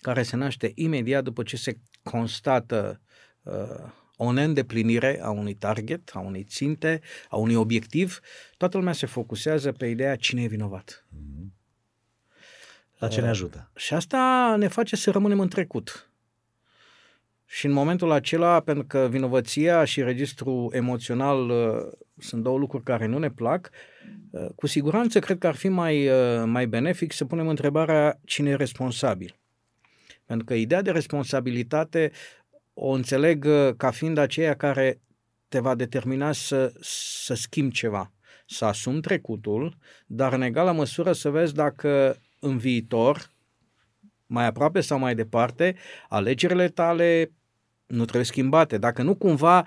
care 0.00 0.22
se 0.22 0.36
naște 0.36 0.72
imediat 0.74 1.24
după 1.24 1.42
ce 1.42 1.56
se 1.56 1.78
constată 2.02 3.00
uh, 3.42 3.92
o 4.16 4.32
neîndeplinire 4.32 5.20
a 5.22 5.30
unui 5.30 5.54
target, 5.54 6.10
a 6.14 6.18
unei 6.18 6.44
ținte, 6.44 7.00
a 7.28 7.36
unui 7.36 7.54
obiectiv, 7.54 8.20
toată 8.56 8.76
lumea 8.76 8.92
se 8.92 9.06
focusează 9.06 9.72
pe 9.72 9.86
ideea 9.86 10.16
cine 10.16 10.42
e 10.42 10.46
vinovat. 10.46 11.06
Mm-hmm. 11.08 11.48
La 12.98 13.08
ce 13.08 13.18
ne 13.18 13.24
uh, 13.24 13.30
ajută? 13.30 13.70
Uh, 13.74 13.80
și 13.80 13.94
asta 13.94 14.54
ne 14.58 14.68
face 14.68 14.96
să 14.96 15.10
rămânem 15.10 15.40
în 15.40 15.48
trecut. 15.48 16.13
Și 17.54 17.66
în 17.66 17.72
momentul 17.72 18.10
acela, 18.10 18.60
pentru 18.60 18.84
că 18.84 19.08
vinovăția 19.10 19.84
și 19.84 20.02
registrul 20.02 20.70
emoțional 20.72 21.50
uh, 21.50 21.92
sunt 22.18 22.42
două 22.42 22.58
lucruri 22.58 22.84
care 22.84 23.06
nu 23.06 23.18
ne 23.18 23.30
plac, 23.30 23.70
uh, 24.30 24.46
cu 24.54 24.66
siguranță 24.66 25.18
cred 25.18 25.38
că 25.38 25.46
ar 25.46 25.54
fi 25.54 25.68
mai, 25.68 26.08
uh, 26.08 26.42
mai 26.44 26.66
benefic 26.66 27.12
să 27.12 27.24
punem 27.24 27.48
întrebarea 27.48 28.20
cine 28.24 28.50
e 28.50 28.54
responsabil. 28.54 29.36
Pentru 30.24 30.44
că 30.44 30.54
ideea 30.54 30.82
de 30.82 30.90
responsabilitate 30.90 32.10
o 32.72 32.90
înțeleg 32.90 33.44
uh, 33.44 33.74
ca 33.76 33.90
fiind 33.90 34.18
aceea 34.18 34.56
care 34.56 35.00
te 35.48 35.60
va 35.60 35.74
determina 35.74 36.32
să, 36.32 36.72
să 36.80 37.34
schimbi 37.34 37.74
ceva, 37.74 38.12
să 38.46 38.64
asumi 38.64 39.00
trecutul, 39.00 39.76
dar 40.06 40.32
în 40.32 40.42
egală 40.42 40.72
măsură 40.72 41.12
să 41.12 41.30
vezi 41.30 41.54
dacă 41.54 42.16
în 42.40 42.58
viitor, 42.58 43.30
mai 44.26 44.46
aproape 44.46 44.80
sau 44.80 44.98
mai 44.98 45.14
departe, 45.14 45.76
alegerile 46.08 46.68
tale 46.68 47.30
nu 47.86 48.02
trebuie 48.02 48.24
schimbate. 48.24 48.78
Dacă 48.78 49.02
nu 49.02 49.14
cumva, 49.14 49.66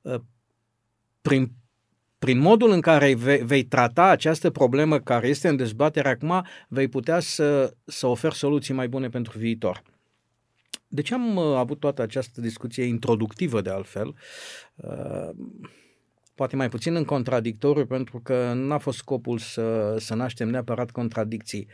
uh, 0.00 0.20
prin, 1.22 1.50
prin 2.18 2.38
modul 2.38 2.70
în 2.70 2.80
care 2.80 3.14
vei, 3.14 3.38
vei 3.38 3.64
trata 3.64 4.04
această 4.04 4.50
problemă 4.50 5.00
care 5.00 5.28
este 5.28 5.48
în 5.48 5.56
dezbatere 5.56 6.08
acum, 6.08 6.46
vei 6.68 6.88
putea 6.88 7.20
să, 7.20 7.74
să 7.84 8.06
oferi 8.06 8.34
soluții 8.34 8.74
mai 8.74 8.88
bune 8.88 9.08
pentru 9.08 9.38
viitor. 9.38 9.82
De 10.88 11.02
ce 11.02 11.14
am 11.14 11.36
uh, 11.36 11.56
avut 11.56 11.80
toată 11.80 12.02
această 12.02 12.40
discuție 12.40 12.84
introductivă 12.84 13.60
de 13.60 13.70
altfel? 13.70 14.14
Uh, 14.74 15.30
poate 16.34 16.56
mai 16.56 16.68
puțin 16.68 16.94
în 16.94 17.04
contradictoriu, 17.04 17.86
pentru 17.86 18.20
că 18.20 18.52
n-a 18.54 18.78
fost 18.78 18.98
scopul 18.98 19.38
să, 19.38 19.96
să 19.98 20.14
naștem 20.14 20.48
neapărat 20.48 20.90
contradicții. 20.90 21.68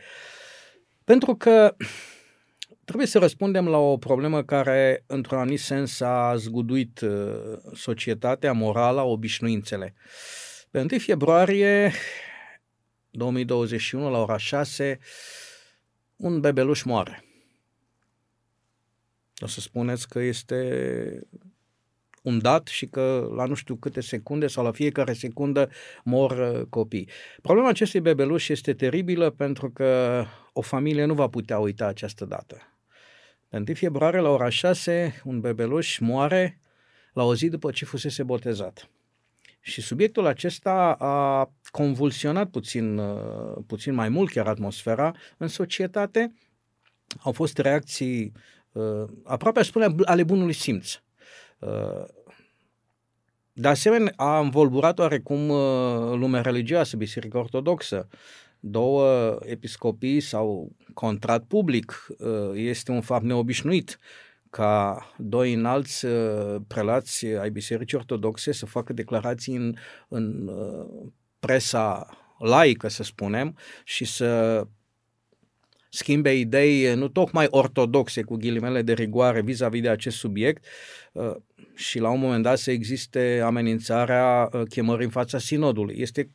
Pentru 1.03 1.35
că 1.35 1.75
trebuie 2.91 3.11
să 3.11 3.19
răspundem 3.19 3.67
la 3.67 3.77
o 3.77 3.97
problemă 3.97 4.43
care, 4.43 5.03
într-un 5.07 5.37
anumit 5.37 5.59
sens, 5.59 5.99
a 5.99 6.35
zguduit 6.35 7.01
uh, 7.01 7.57
societatea, 7.73 8.51
morala, 8.51 9.03
obișnuințele. 9.03 9.93
Pe 10.71 10.79
1 10.79 10.87
februarie 10.87 11.91
2021, 13.09 14.09
la 14.09 14.17
ora 14.17 14.37
6, 14.37 14.99
un 16.15 16.39
bebeluș 16.39 16.83
moare. 16.83 17.23
O 19.39 19.47
să 19.47 19.59
spuneți 19.59 20.07
că 20.07 20.19
este 20.19 21.27
un 22.21 22.39
dat 22.41 22.67
și 22.67 22.85
că 22.85 23.31
la 23.35 23.45
nu 23.45 23.53
știu 23.53 23.75
câte 23.75 24.01
secunde 24.01 24.47
sau 24.47 24.63
la 24.63 24.71
fiecare 24.71 25.13
secundă 25.13 25.69
mor 26.03 26.31
uh, 26.31 26.65
copii. 26.69 27.09
Problema 27.41 27.69
acestui 27.69 27.99
bebeluș 27.99 28.47
este 28.49 28.73
teribilă 28.73 29.29
pentru 29.29 29.71
că 29.71 30.23
o 30.53 30.61
familie 30.61 31.05
nu 31.05 31.13
va 31.13 31.27
putea 31.27 31.59
uita 31.59 31.85
această 31.85 32.25
dată. 32.25 32.70
Pe 33.51 33.57
1 33.57 33.65
februarie, 33.73 34.19
la 34.19 34.29
ora 34.29 34.49
6, 34.49 35.21
un 35.23 35.39
bebeluș 35.39 35.97
moare 35.97 36.59
la 37.13 37.23
o 37.23 37.35
zi 37.35 37.49
după 37.49 37.71
ce 37.71 37.85
fusese 37.85 38.23
botezat. 38.23 38.89
Și 39.61 39.81
subiectul 39.81 40.25
acesta 40.25 40.91
a 40.99 41.51
convulsionat 41.71 42.49
puțin, 42.49 42.97
uh, 42.97 43.63
puțin 43.67 43.93
mai 43.93 44.09
mult 44.09 44.31
chiar 44.31 44.47
atmosfera 44.47 45.11
în 45.37 45.47
societate. 45.47 46.33
Au 47.19 47.31
fost 47.31 47.57
reacții 47.57 48.31
uh, 48.71 49.03
aproape 49.23 49.59
aș 49.59 49.67
spune 49.67 49.95
ale 50.05 50.23
bunului 50.23 50.53
simț. 50.53 50.99
Uh, 51.59 52.03
de 53.53 53.67
asemenea, 53.67 54.13
a 54.15 54.39
învolburat 54.39 54.99
oarecum 54.99 55.49
uh, 55.49 56.17
lumea 56.17 56.41
religioasă, 56.41 56.97
Biserica 56.97 57.39
Ortodoxă. 57.39 58.07
Două 58.63 59.37
episcopii 59.43 60.19
s-au 60.19 60.71
contrat 60.93 61.43
public. 61.43 62.07
Uh, 62.17 62.51
este 62.53 62.91
un 62.91 63.01
fapt 63.01 63.23
neobișnuit 63.23 63.97
ca 64.49 65.05
doi 65.17 65.53
înalți 65.53 66.05
prelați 66.67 67.25
ai 67.25 67.49
Bisericii 67.49 67.97
Ortodoxe 67.97 68.51
să 68.51 68.65
facă 68.65 68.93
declarații 68.93 69.55
în, 69.55 69.75
în 70.07 70.51
presa 71.39 72.07
laică, 72.39 72.87
să 72.87 73.03
spunem, 73.03 73.57
și 73.83 74.05
să 74.05 74.63
schimbe 75.89 76.35
idei 76.35 76.95
nu 76.95 77.07
tocmai 77.07 77.47
ortodoxe, 77.49 78.21
cu 78.21 78.35
ghilimele 78.35 78.81
de 78.81 78.93
rigoare, 78.93 79.41
vis-a-vis 79.41 79.81
de 79.81 79.89
acest 79.89 80.17
subiect 80.17 80.65
uh, 81.11 81.35
și 81.75 81.99
la 81.99 82.09
un 82.09 82.19
moment 82.19 82.43
dat 82.43 82.57
să 82.57 82.71
existe 82.71 83.41
amenințarea 83.43 84.49
uh, 84.53 84.61
chemării 84.69 85.05
în 85.05 85.11
fața 85.11 85.37
sinodului. 85.37 85.95
Este 85.97 86.29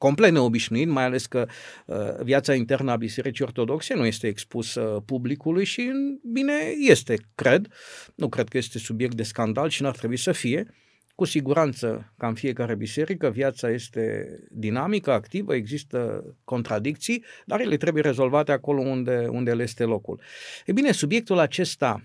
complet 0.00 0.32
neobișnuit, 0.32 0.88
mai 0.88 1.04
ales 1.04 1.26
că 1.26 1.46
uh, 1.86 1.96
viața 2.22 2.54
internă 2.54 2.90
a 2.90 2.96
Bisericii 2.96 3.44
Ortodoxe 3.44 3.94
nu 3.94 4.06
este 4.06 4.26
expusă 4.26 5.02
publicului 5.06 5.64
și 5.64 5.90
bine 6.32 6.52
este, 6.78 7.16
cred. 7.34 7.68
Nu 8.14 8.28
cred 8.28 8.48
că 8.48 8.56
este 8.56 8.78
subiect 8.78 9.14
de 9.14 9.22
scandal 9.22 9.68
și 9.68 9.82
n-ar 9.82 9.96
trebui 9.96 10.16
să 10.16 10.32
fie. 10.32 10.74
Cu 11.14 11.24
siguranță, 11.24 12.12
ca 12.18 12.26
în 12.26 12.34
fiecare 12.34 12.74
biserică, 12.74 13.30
viața 13.30 13.70
este 13.70 14.36
dinamică, 14.50 15.12
activă, 15.12 15.54
există 15.54 16.24
contradicții, 16.44 17.24
dar 17.46 17.60
ele 17.60 17.76
trebuie 17.76 18.02
rezolvate 18.02 18.52
acolo 18.52 18.80
unde, 18.80 19.26
unde 19.30 19.54
le 19.54 19.62
este 19.62 19.84
locul. 19.84 20.20
E 20.66 20.72
bine, 20.72 20.92
subiectul 20.92 21.38
acesta 21.38 22.04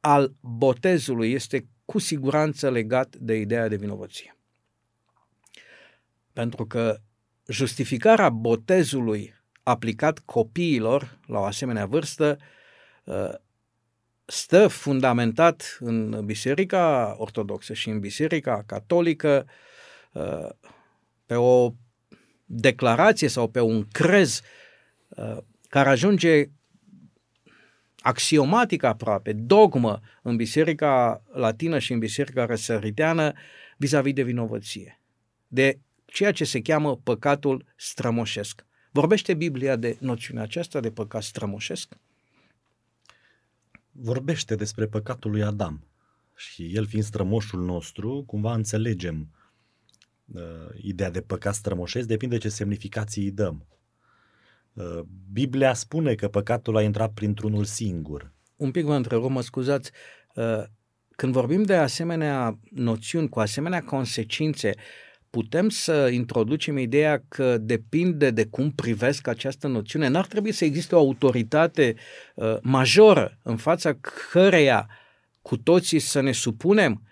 al 0.00 0.34
botezului 0.40 1.32
este 1.32 1.66
cu 1.84 1.98
siguranță 1.98 2.70
legat 2.70 3.16
de 3.16 3.34
ideea 3.34 3.68
de 3.68 3.76
vinovăție. 3.76 4.34
Pentru 6.32 6.66
că 6.66 7.00
justificarea 7.48 8.28
botezului 8.28 9.34
aplicat 9.62 10.18
copiilor 10.18 11.18
la 11.26 11.38
o 11.38 11.44
asemenea 11.44 11.86
vârstă 11.86 12.38
uh, 13.04 13.34
stă 14.24 14.68
fundamentat 14.68 15.76
în 15.80 16.24
Biserica 16.24 17.14
Ortodoxă 17.18 17.72
și 17.72 17.88
în 17.88 18.00
Biserica 18.00 18.62
Catolică 18.66 19.46
uh, 20.12 20.48
pe 21.26 21.34
o 21.34 21.72
declarație 22.44 23.28
sau 23.28 23.48
pe 23.48 23.60
un 23.60 23.86
crez 23.92 24.40
uh, 25.08 25.36
care 25.68 25.88
ajunge 25.88 26.44
axiomatic 27.98 28.82
aproape, 28.82 29.32
dogmă 29.32 30.00
în 30.22 30.36
Biserica 30.36 31.22
Latină 31.32 31.78
și 31.78 31.92
în 31.92 31.98
Biserica 31.98 32.44
Răsăriteană 32.44 33.32
vis-a-vis 33.76 34.12
de 34.12 34.22
vinovăție, 34.22 35.00
de 35.46 35.78
ceea 36.10 36.32
ce 36.32 36.44
se 36.44 36.60
cheamă 36.60 36.96
păcatul 36.96 37.64
strămoșesc. 37.76 38.64
Vorbește 38.92 39.34
Biblia 39.34 39.76
de 39.76 39.96
noțiunea 40.00 40.42
aceasta 40.42 40.80
de 40.80 40.90
păcat 40.90 41.22
strămoșesc? 41.22 41.96
vorbește 43.92 44.54
despre 44.54 44.86
păcatul 44.86 45.30
lui 45.30 45.42
Adam. 45.42 45.84
Și 46.36 46.74
el 46.74 46.86
fiind 46.86 47.04
strămoșul 47.04 47.64
nostru, 47.64 48.24
cumva 48.26 48.54
înțelegem 48.54 49.28
uh, 50.34 50.42
ideea 50.82 51.10
de 51.10 51.20
păcat 51.20 51.54
strămoșesc, 51.54 52.06
depinde 52.06 52.38
ce 52.38 52.48
semnificații 52.48 53.24
îi 53.24 53.30
dăm. 53.30 53.66
Uh, 54.72 55.00
Biblia 55.32 55.74
spune 55.74 56.14
că 56.14 56.28
păcatul 56.28 56.76
a 56.76 56.82
intrat 56.82 57.12
printr-unul 57.12 57.64
singur. 57.64 58.32
Un 58.56 58.70
pic 58.70 58.84
vă 58.84 58.94
întrerup, 58.94 59.30
mă 59.30 59.40
scuzați. 59.40 59.90
Uh, 60.34 60.62
când 61.16 61.32
vorbim 61.32 61.62
de 61.62 61.76
asemenea 61.76 62.58
noțiuni, 62.70 63.28
cu 63.28 63.40
asemenea 63.40 63.82
consecințe, 63.82 64.74
putem 65.30 65.68
să 65.68 66.08
introducem 66.12 66.78
ideea 66.78 67.22
că 67.28 67.58
depinde 67.58 68.30
de 68.30 68.44
cum 68.44 68.70
privesc 68.70 69.26
această 69.26 69.66
noțiune. 69.66 70.08
N-ar 70.08 70.26
trebui 70.26 70.52
să 70.52 70.64
existe 70.64 70.94
o 70.94 70.98
autoritate 70.98 71.94
uh, 72.34 72.56
majoră 72.62 73.38
în 73.42 73.56
fața 73.56 73.98
căreia 74.30 74.88
cu 75.42 75.56
toții 75.56 75.98
să 75.98 76.20
ne 76.20 76.32
supunem? 76.32 77.02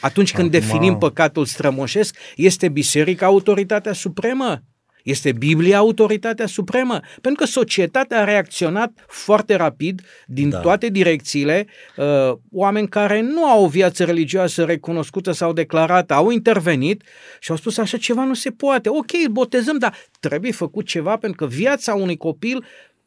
Atunci 0.00 0.32
când 0.32 0.54
Acum... 0.54 0.60
definim 0.60 0.98
păcatul 0.98 1.44
strămoșesc, 1.44 2.16
este 2.36 2.68
biserica 2.68 3.26
autoritatea 3.26 3.92
supremă? 3.92 4.62
Este 5.08 5.32
Biblia 5.32 5.78
autoritatea 5.78 6.46
supremă? 6.46 7.00
Pentru 7.20 7.44
că 7.44 7.50
societatea 7.50 8.20
a 8.20 8.24
reacționat 8.24 8.92
foarte 9.06 9.54
rapid 9.54 10.02
din 10.26 10.48
da. 10.48 10.58
toate 10.58 10.88
direcțiile. 10.88 11.66
Uh, 11.96 12.36
oameni 12.52 12.88
care 12.88 13.20
nu 13.20 13.44
au 13.44 13.64
o 13.64 13.68
viață 13.68 14.04
religioasă 14.04 14.64
recunoscută 14.64 15.32
sau 15.32 15.52
declarată 15.52 16.14
au 16.14 16.30
intervenit 16.30 17.02
și 17.40 17.50
au 17.50 17.56
spus 17.56 17.78
așa 17.78 17.96
ceva 17.96 18.24
nu 18.24 18.34
se 18.34 18.50
poate. 18.50 18.88
Ok, 18.88 19.28
botezăm, 19.30 19.78
dar 19.78 19.94
trebuie 20.20 20.52
făcut 20.52 20.86
ceva 20.86 21.16
pentru 21.16 21.46
că 21.46 21.54
viața 21.54 21.94
unui 21.94 22.16
copil 22.16 22.64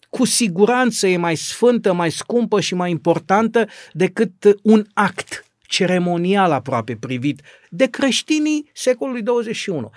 cu 0.09 0.25
siguranță 0.25 1.07
e 1.07 1.17
mai 1.17 1.35
sfântă, 1.35 1.93
mai 1.93 2.11
scumpă 2.11 2.59
și 2.59 2.75
mai 2.75 2.89
importantă 2.89 3.67
decât 3.91 4.57
un 4.63 4.85
act 4.93 5.45
ceremonial 5.71 6.51
aproape 6.51 6.95
privit 6.95 7.41
de 7.69 7.85
creștinii 7.85 8.69
secolului 8.73 9.21
21. 9.21 9.91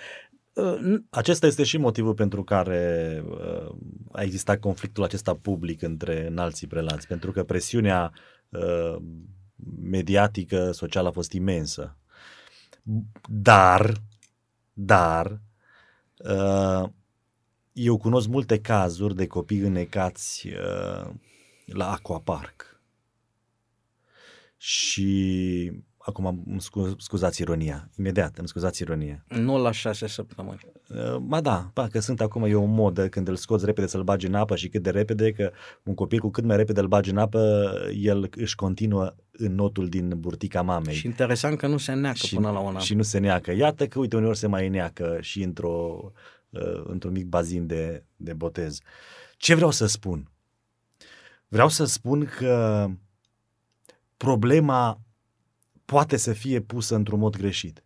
Uh, 0.54 1.00
Acesta 1.10 1.46
este 1.46 1.62
și 1.64 1.76
motivul 1.76 2.14
pentru 2.14 2.44
care 2.44 3.22
uh, 3.28 3.74
a 4.12 4.22
existat 4.22 4.60
conflictul 4.60 5.04
acesta 5.04 5.34
public 5.34 5.82
între 5.82 6.26
înalții 6.26 6.66
prelați, 6.66 7.06
pentru 7.06 7.32
că 7.32 7.44
presiunea 7.44 8.12
uh, 8.48 8.96
mediatică, 9.80 10.72
socială 10.72 11.08
a 11.08 11.12
fost 11.12 11.32
imensă. 11.32 11.96
Dar, 13.28 13.92
dar, 14.72 15.40
eu 17.72 17.96
cunosc 17.96 18.28
multe 18.28 18.60
cazuri 18.60 19.14
de 19.14 19.26
copii 19.26 19.58
înecați 19.58 20.48
la 21.66 21.90
aquapark. 21.92 22.80
Și 24.56 25.70
Acum 26.06 26.42
îmi 26.46 26.60
scuz, 26.60 26.94
scuzați 26.98 27.40
ironia, 27.40 27.90
imediat 27.98 28.38
îmi 28.38 28.48
scuzați 28.48 28.82
ironia. 28.82 29.24
Nu 29.28 29.62
la 29.62 29.70
șase 29.70 30.06
săptămâni. 30.06 30.60
Uh, 30.88 31.16
ba 31.16 31.40
da, 31.40 31.70
ba, 31.72 31.88
că 31.88 32.00
sunt 32.00 32.20
acum 32.20 32.44
e 32.44 32.54
o 32.54 32.64
modă 32.64 33.08
când 33.08 33.28
îl 33.28 33.36
scoți 33.36 33.64
repede 33.64 33.86
să-l 33.86 34.02
bagi 34.02 34.26
în 34.26 34.34
apă 34.34 34.56
și 34.56 34.68
cât 34.68 34.82
de 34.82 34.90
repede, 34.90 35.32
că 35.32 35.50
un 35.82 35.94
copil 35.94 36.18
cu 36.18 36.30
cât 36.30 36.44
mai 36.44 36.56
repede 36.56 36.80
îl 36.80 36.86
bagi 36.86 37.10
în 37.10 37.18
apă, 37.18 37.72
el 37.94 38.30
își 38.36 38.54
continuă 38.54 39.14
în 39.32 39.54
notul 39.54 39.88
din 39.88 40.12
burtica 40.16 40.62
mamei. 40.62 40.94
Și 40.94 41.06
interesant 41.06 41.58
că 41.58 41.66
nu 41.66 41.76
se 41.76 41.92
neacă 41.92 42.16
și, 42.16 42.34
până 42.34 42.50
la 42.50 42.58
una. 42.58 42.78
Și 42.78 42.94
nu 42.94 43.02
se 43.02 43.18
neacă. 43.18 43.52
Iată 43.52 43.86
că, 43.86 43.98
uite, 43.98 44.16
uneori 44.16 44.38
se 44.38 44.46
mai 44.46 44.68
neacă 44.68 45.18
și 45.20 45.42
într-o, 45.42 46.10
uh, 46.50 46.84
într-un 46.84 47.12
mic 47.12 47.26
bazin 47.26 47.66
de, 47.66 48.04
de 48.16 48.32
botez. 48.32 48.78
Ce 49.36 49.54
vreau 49.54 49.70
să 49.70 49.86
spun? 49.86 50.30
Vreau 51.48 51.68
să 51.68 51.84
spun 51.84 52.24
că 52.24 52.86
problema 54.16 54.98
poate 55.84 56.16
să 56.16 56.32
fie 56.32 56.60
pusă 56.60 56.94
într-un 56.94 57.18
mod 57.18 57.36
greșit. 57.36 57.84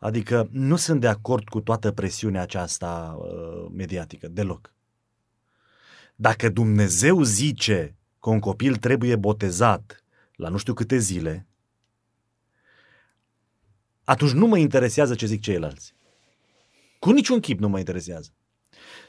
Adică 0.00 0.48
nu 0.50 0.76
sunt 0.76 1.00
de 1.00 1.08
acord 1.08 1.48
cu 1.48 1.60
toată 1.60 1.92
presiunea 1.92 2.42
aceasta 2.42 3.18
uh, 3.20 3.70
mediatică, 3.72 4.28
deloc. 4.28 4.72
Dacă 6.14 6.48
Dumnezeu 6.48 7.22
zice 7.22 7.96
că 8.20 8.30
un 8.30 8.40
copil 8.40 8.76
trebuie 8.76 9.16
botezat 9.16 10.04
la 10.34 10.48
nu 10.48 10.56
știu 10.56 10.74
câte 10.74 10.98
zile, 10.98 11.46
atunci 14.04 14.30
nu 14.30 14.46
mă 14.46 14.58
interesează 14.58 15.14
ce 15.14 15.26
zic 15.26 15.40
ceilalți. 15.40 15.94
Cu 16.98 17.10
niciun 17.10 17.40
chip 17.40 17.58
nu 17.58 17.68
mă 17.68 17.78
interesează. 17.78 18.30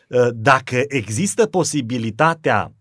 Uh, 0.07 0.27
dacă 0.33 0.83
există 0.87 1.45
posibilitatea 1.45 2.73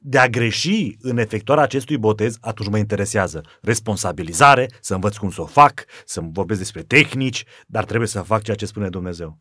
de 0.00 0.18
a 0.18 0.28
greși 0.28 0.96
în 1.00 1.18
efectuarea 1.18 1.64
acestui 1.64 1.98
botez, 1.98 2.36
atunci 2.40 2.68
mă 2.68 2.78
interesează 2.78 3.42
responsabilizare, 3.62 4.70
să 4.80 4.94
învăț 4.94 5.16
cum 5.16 5.30
să 5.30 5.40
o 5.40 5.46
fac, 5.46 5.84
să 6.04 6.20
vorbesc 6.32 6.58
despre 6.60 6.82
tehnici, 6.82 7.44
dar 7.66 7.84
trebuie 7.84 8.08
să 8.08 8.20
fac 8.20 8.42
ceea 8.42 8.56
ce 8.56 8.66
spune 8.66 8.88
Dumnezeu. 8.88 9.38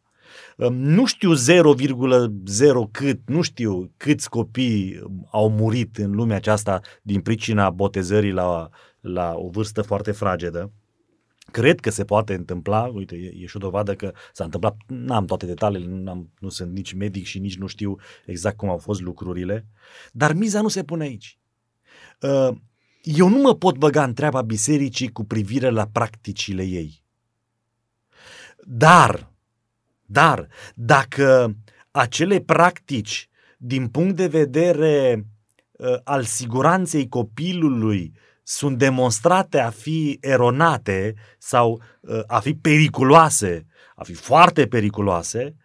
Nu 0.69 1.05
știu 1.05 1.33
0,0 1.33 2.91
cât, 2.91 3.19
nu 3.25 3.41
știu 3.41 3.91
câți 3.97 4.29
copii 4.29 4.99
au 5.31 5.49
murit 5.49 5.97
în 5.97 6.11
lumea 6.11 6.35
aceasta 6.35 6.79
din 7.01 7.21
pricina 7.21 7.69
botezării 7.69 8.31
la, 8.31 8.69
la 8.99 9.33
o 9.35 9.49
vârstă 9.49 9.81
foarte 9.81 10.11
fragedă. 10.11 10.71
Cred 11.51 11.79
că 11.79 11.89
se 11.89 12.05
poate 12.05 12.33
întâmpla, 12.33 12.81
uite, 12.81 13.15
e, 13.15 13.33
e 13.41 13.45
și 13.45 13.55
o 13.55 13.59
dovadă 13.59 13.95
că 13.95 14.13
s-a 14.33 14.43
întâmplat, 14.43 14.77
n-am 14.87 15.25
toate 15.25 15.45
detaliile, 15.45 15.93
n-am, 15.93 16.29
nu 16.39 16.49
sunt 16.49 16.71
nici 16.71 16.93
medic 16.93 17.25
și 17.25 17.39
nici 17.39 17.57
nu 17.57 17.67
știu 17.67 17.95
exact 18.25 18.57
cum 18.57 18.69
au 18.69 18.77
fost 18.77 19.01
lucrurile, 19.01 19.65
dar 20.11 20.33
miza 20.33 20.61
nu 20.61 20.67
se 20.67 20.83
pune 20.83 21.03
aici. 21.03 21.39
Uh, 22.21 22.57
eu 23.01 23.29
nu 23.29 23.37
mă 23.37 23.55
pot 23.55 23.77
băga 23.77 24.03
în 24.03 24.13
treaba 24.13 24.41
bisericii 24.41 25.11
cu 25.11 25.23
privire 25.23 25.69
la 25.69 25.87
practicile 25.87 26.63
ei. 26.63 27.03
Dar, 28.63 29.33
dar, 30.05 30.47
dacă 30.75 31.55
acele 31.91 32.39
practici, 32.39 33.29
din 33.57 33.87
punct 33.87 34.15
de 34.15 34.27
vedere 34.27 35.25
uh, 35.71 35.97
al 36.03 36.23
siguranței 36.23 37.07
copilului, 37.07 38.13
sunt 38.47 38.77
demonstrate 38.77 39.59
a 39.59 39.69
fi 39.69 40.17
eronate 40.21 41.13
sau 41.37 41.81
uh, 42.01 42.19
a 42.27 42.39
fi 42.39 42.53
periculoase, 42.53 43.65
a 43.95 44.03
fi 44.03 44.13
foarte 44.13 44.67
periculoase, 44.67 45.55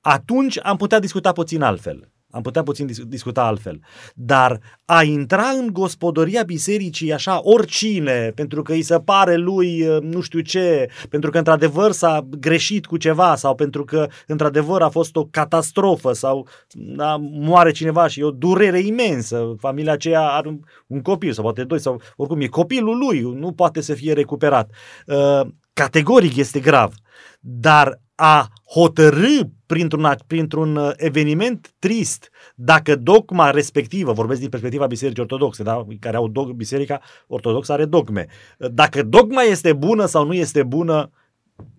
atunci 0.00 0.58
am 0.62 0.76
putea 0.76 0.98
discuta 0.98 1.32
puțin 1.32 1.62
altfel. 1.62 2.11
Am 2.32 2.42
putea 2.42 2.62
puțin 2.62 2.88
discuta 3.06 3.42
altfel. 3.42 3.80
Dar 4.14 4.60
a 4.84 5.02
intra 5.02 5.48
în 5.58 5.68
gospodăria 5.72 6.42
bisericii 6.42 7.12
așa 7.12 7.40
oricine, 7.42 8.32
pentru 8.34 8.62
că 8.62 8.72
îi 8.72 8.82
se 8.82 9.00
pare 9.00 9.36
lui 9.36 9.86
uh, 9.86 10.00
nu 10.00 10.20
știu 10.20 10.40
ce, 10.40 10.88
pentru 11.08 11.30
că 11.30 11.38
într-adevăr 11.38 11.92
s-a 11.92 12.26
greșit 12.38 12.86
cu 12.86 12.96
ceva 12.96 13.34
sau 13.34 13.54
pentru 13.54 13.84
că 13.84 14.08
într-adevăr 14.26 14.82
a 14.82 14.88
fost 14.88 15.16
o 15.16 15.24
catastrofă 15.24 16.12
sau 16.12 16.46
da, 16.72 17.16
moare 17.20 17.70
cineva 17.70 18.06
și 18.06 18.20
e 18.20 18.24
o 18.24 18.30
durere 18.30 18.80
imensă, 18.80 19.54
familia 19.58 19.92
aceea 19.92 20.22
are 20.22 20.48
un, 20.48 20.60
un 20.86 21.00
copil 21.02 21.32
sau 21.32 21.42
poate 21.42 21.64
doi 21.64 21.80
sau 21.80 22.00
oricum 22.16 22.40
e 22.40 22.46
copilul 22.46 22.98
lui, 22.98 23.20
nu 23.20 23.52
poate 23.52 23.80
să 23.80 23.94
fie 23.94 24.12
recuperat. 24.12 24.70
Uh, 25.06 25.40
categoric 25.72 26.36
este 26.36 26.60
grav. 26.60 26.92
Dar 27.40 28.00
a 28.24 28.48
hotărâ 28.64 29.40
printr-un, 29.66 30.14
printr-un 30.26 30.76
uh, 30.76 30.92
eveniment 30.96 31.74
trist 31.78 32.30
dacă 32.54 32.96
dogma 32.96 33.50
respectivă, 33.50 34.12
vorbesc 34.12 34.40
din 34.40 34.48
perspectiva 34.48 34.86
Bisericii 34.86 35.22
Ortodoxe, 35.22 35.62
da? 35.62 35.86
care 36.00 36.16
au 36.16 36.28
dog, 36.28 36.50
Biserica 36.50 37.00
Ortodoxă 37.26 37.72
are 37.72 37.84
dogme, 37.84 38.26
dacă 38.58 39.02
dogma 39.02 39.42
este 39.42 39.72
bună 39.72 40.06
sau 40.06 40.26
nu 40.26 40.34
este 40.34 40.62
bună, 40.62 41.10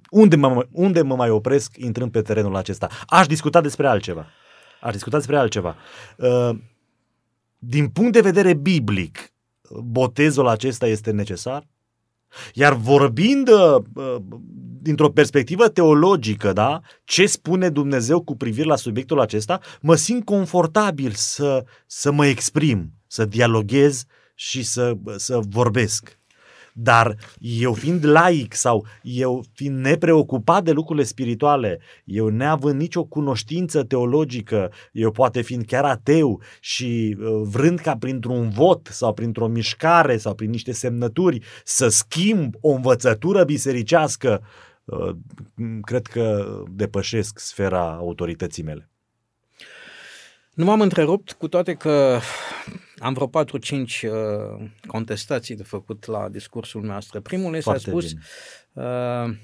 unde 0.10 0.36
mă, 0.36 0.68
unde 0.72 1.02
mă 1.02 1.16
mai 1.16 1.30
opresc 1.30 1.78
intrând 1.78 2.12
pe 2.12 2.22
terenul 2.22 2.56
acesta? 2.56 2.88
Aș 3.08 3.28
discuta 3.28 3.62
despre 3.62 3.88
altceva. 3.88 4.26
Aș 4.82 4.92
discuta 4.92 5.18
despre 5.18 5.38
altceva. 5.38 5.76
Uh, 6.18 6.58
din 7.58 7.88
punct 7.88 8.14
de 8.14 8.22
vedere 8.22 8.54
biblic, 8.54 9.34
botezul 9.84 10.48
acesta 10.48 10.88
este 10.88 11.12
necesar? 11.12 11.68
Iar 12.54 12.74
vorbind 12.74 13.50
uh, 13.50 14.16
dintr-o 14.84 15.10
perspectivă 15.10 15.68
teologică, 15.68 16.54
da, 16.54 16.82
ce 17.04 17.26
spune 17.26 17.70
Dumnezeu 17.70 18.22
cu 18.22 18.36
privire 18.36 18.68
la 18.68 18.76
subiectul 18.76 19.20
acesta, 19.20 19.60
mă 19.82 19.96
simt 19.96 20.26
confortabil 20.26 21.12
să, 21.12 21.64
să 21.88 22.12
mă 22.12 22.26
exprim, 22.26 22.92
să 23.08 23.26
dialoghez 23.26 24.06
și 24.36 24.64
să, 24.64 24.94
să 25.16 25.40
vorbesc. 25.50 26.18
Dar 26.76 27.16
eu 27.40 27.74
fiind 27.74 28.06
laic 28.06 28.54
sau 28.54 28.86
eu 29.02 29.44
fiind 29.54 29.78
nepreocupat 29.78 30.64
de 30.64 30.72
lucrurile 30.72 31.06
spirituale, 31.06 31.80
eu 32.06 32.28
neavând 32.28 32.80
nicio 32.80 33.04
cunoștință 33.04 33.84
teologică, 33.84 34.72
eu 34.92 35.12
poate 35.12 35.42
fiind 35.42 35.66
chiar 35.66 35.84
ateu 35.84 36.42
și 36.60 37.18
uh, 37.20 37.26
vrând 37.44 37.80
ca 37.80 37.98
printr-un 37.98 38.50
vot 38.50 38.88
sau 38.92 39.14
printr-o 39.14 39.48
mișcare 39.48 40.18
sau 40.18 40.36
prin 40.36 40.50
niște 40.50 40.72
semnături 40.72 41.40
să 41.64 41.88
schimb 41.88 42.54
o 42.62 42.70
învățătură 42.70 43.44
bisericească, 43.44 44.40
uh, 44.42 44.72
cred 45.82 46.08
că 46.08 46.58
depășesc 46.70 47.40
sfera 47.40 47.94
autorității 47.94 48.64
mele. 48.64 48.90
Nu 50.54 50.66
m-am 50.66 50.82
întrerupt, 50.82 51.32
cu 51.32 51.48
toate 51.48 51.74
că 51.74 52.20
am 52.98 53.14
vreo 53.14 53.30
4-5 53.30 53.32
uh, 53.32 54.70
contestații 54.88 55.56
de 55.56 55.64
făcut 55.64 56.06
la 56.06 56.30
discursul 56.30 56.84
nostru. 56.84 57.22
Primul 57.22 57.56
este 57.56 57.70
a 57.70 57.78
spus 57.78 58.12
uh, 58.74 59.36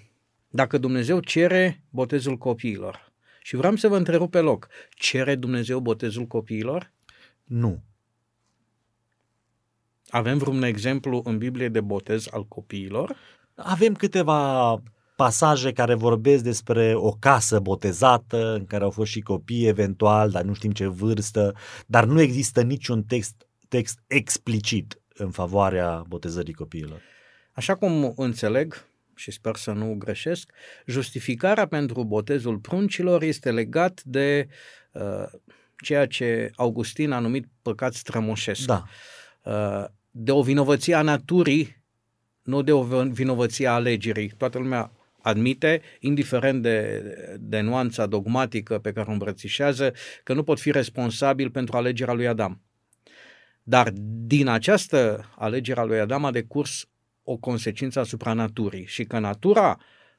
dacă 0.48 0.78
Dumnezeu 0.78 1.20
cere 1.20 1.84
botezul 1.90 2.38
copiilor. 2.38 3.12
Și 3.42 3.56
vreau 3.56 3.76
să 3.76 3.88
vă 3.88 3.98
întrerup 3.98 4.32
pe 4.32 4.40
loc. 4.40 4.68
Cere 4.90 5.36
Dumnezeu 5.36 5.80
botezul 5.80 6.26
copiilor? 6.26 6.92
Nu. 7.44 7.84
Avem 10.08 10.38
vreun 10.38 10.64
exemplu 10.64 11.22
în 11.26 11.38
Biblie 11.38 11.70
de 11.70 11.82
botez 11.82 12.28
al 12.32 12.48
copiilor? 12.48 13.16
Avem 13.56 13.94
câteva 13.94 14.72
pasaje 15.20 15.72
care 15.72 15.94
vorbesc 15.94 16.44
despre 16.44 16.94
o 16.96 17.12
casă 17.12 17.60
botezată 17.60 18.54
în 18.54 18.66
care 18.66 18.84
au 18.84 18.90
fost 18.90 19.12
și 19.12 19.20
copii 19.20 19.68
eventual, 19.68 20.30
dar 20.30 20.44
nu 20.44 20.54
știm 20.54 20.72
ce 20.72 20.88
vârstă, 20.88 21.56
dar 21.86 22.06
nu 22.06 22.22
există 22.22 22.62
niciun 22.62 23.04
text, 23.04 23.48
text 23.68 24.00
explicit 24.08 25.02
în 25.14 25.32
favoarea 25.32 26.04
botezării 26.08 26.54
copiilor. 26.54 27.02
Așa 27.52 27.76
cum 27.76 28.14
înțeleg, 28.16 28.86
și 29.16 29.32
sper 29.32 29.56
să 29.56 29.72
nu 29.72 29.96
greșesc, 29.98 30.52
justificarea 30.86 31.68
pentru 31.68 32.04
botezul 32.04 32.58
pruncilor 32.58 33.22
este 33.22 33.52
legat 33.52 34.02
de 34.04 34.48
uh, 34.92 35.26
ceea 35.84 36.08
ce 36.08 36.52
Augustin 36.56 37.12
a 37.12 37.20
numit 37.20 37.46
păcat 37.62 37.94
strămoșesc. 37.94 38.66
Da. 38.66 38.84
Uh, 39.44 39.86
de 40.12 40.32
o 40.32 40.42
vinovăție 40.42 40.96
a 40.96 41.02
naturii, 41.02 41.84
nu 42.42 42.62
de 42.62 42.72
o 42.72 42.84
vinovăție 43.04 43.68
a 43.68 43.74
alegerii. 43.74 44.34
Toată 44.38 44.58
lumea 44.58 44.92
admite, 45.22 45.82
indiferent 46.00 46.62
de, 46.62 47.04
de 47.40 47.60
nuanța 47.60 48.06
dogmatică 48.06 48.80
pe 48.80 48.92
care 48.92 49.10
o 49.10 49.12
îmbrățișează, 49.12 49.94
că 50.24 50.34
nu 50.34 50.44
pot 50.44 50.60
fi 50.60 50.72
responsabil 50.72 51.50
pentru 51.50 51.78
alegerea 51.78 52.14
lui 52.14 52.28
Adam. 52.28 52.62
Dar 53.64 53.92
din 54.26 54.48
această 54.48 55.30
alegere 55.38 55.80
a 55.80 55.84
lui 55.84 56.00
Adam 56.00 56.26
a 56.26 56.32
decurs 56.32 56.86
o 57.24 57.38
consecință 57.38 58.00
asupra 58.00 58.34
naturii 58.34 58.86
și 58.86 59.04
că 59.04 59.20
natura 59.20 59.78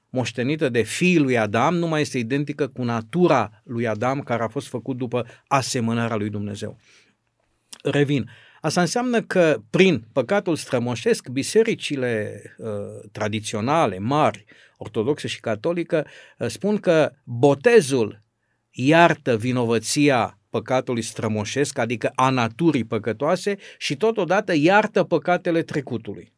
moștenită 0.09 0.68
de 0.68 0.82
fiul 0.82 1.22
lui 1.22 1.38
Adam 1.38 1.74
nu 1.74 1.86
mai 1.86 2.01
este 2.01 2.18
identică 2.18 2.68
cu 2.68 2.82
natura 2.82 3.62
lui 3.64 3.86
Adam 3.86 4.20
care 4.20 4.42
a 4.42 4.48
fost 4.48 4.68
făcut 4.68 4.96
după 4.96 5.26
asemănarea 5.46 6.16
lui 6.16 6.30
Dumnezeu. 6.30 6.78
Revin. 7.82 8.30
Asta 8.61 8.80
înseamnă 8.80 9.22
că 9.22 9.62
prin 9.70 10.04
păcatul 10.12 10.56
strămoșesc, 10.56 11.28
bisericile 11.28 12.42
uh, 12.58 12.68
tradiționale, 13.12 13.98
mari, 13.98 14.44
ortodoxe 14.76 15.28
și 15.28 15.40
catolică, 15.40 16.06
uh, 16.38 16.48
spun 16.48 16.78
că 16.78 17.12
botezul 17.24 18.22
iartă 18.70 19.36
vinovăția 19.36 20.38
păcatului 20.50 21.02
strămoșesc, 21.02 21.78
adică 21.78 22.12
a 22.14 22.30
naturii 22.30 22.84
păcătoase 22.84 23.56
și 23.78 23.96
totodată 23.96 24.54
iartă 24.54 25.04
păcatele 25.04 25.62
trecutului. 25.62 26.32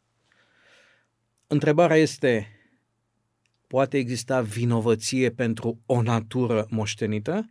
Întrebarea 1.47 1.97
este, 1.97 2.49
poate 3.67 3.97
exista 3.97 4.41
vinovăție 4.41 5.31
pentru 5.31 5.81
o 5.87 6.03
natură 6.03 6.67
moștenită? 6.71 7.51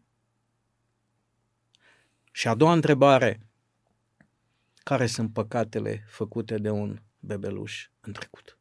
Și 2.31 2.47
a 2.47 2.55
doua 2.55 2.73
întrebare, 2.73 3.50
care 4.83 5.05
sunt 5.05 5.33
păcatele 5.33 6.03
făcute 6.07 6.57
de 6.57 6.69
un 6.69 7.01
bebeluș 7.19 7.89
în 8.01 8.13
trecut? 8.13 8.55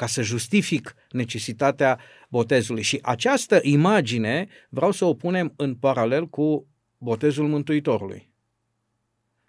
ca 0.00 0.06
să 0.06 0.22
justific 0.22 0.94
necesitatea 1.10 2.00
botezului. 2.28 2.82
Și 2.82 2.98
această 3.02 3.58
imagine 3.62 4.48
vreau 4.68 4.90
să 4.90 5.04
o 5.04 5.14
punem 5.14 5.52
în 5.56 5.74
paralel 5.74 6.26
cu 6.28 6.66
botezul 6.98 7.48
Mântuitorului. 7.48 8.32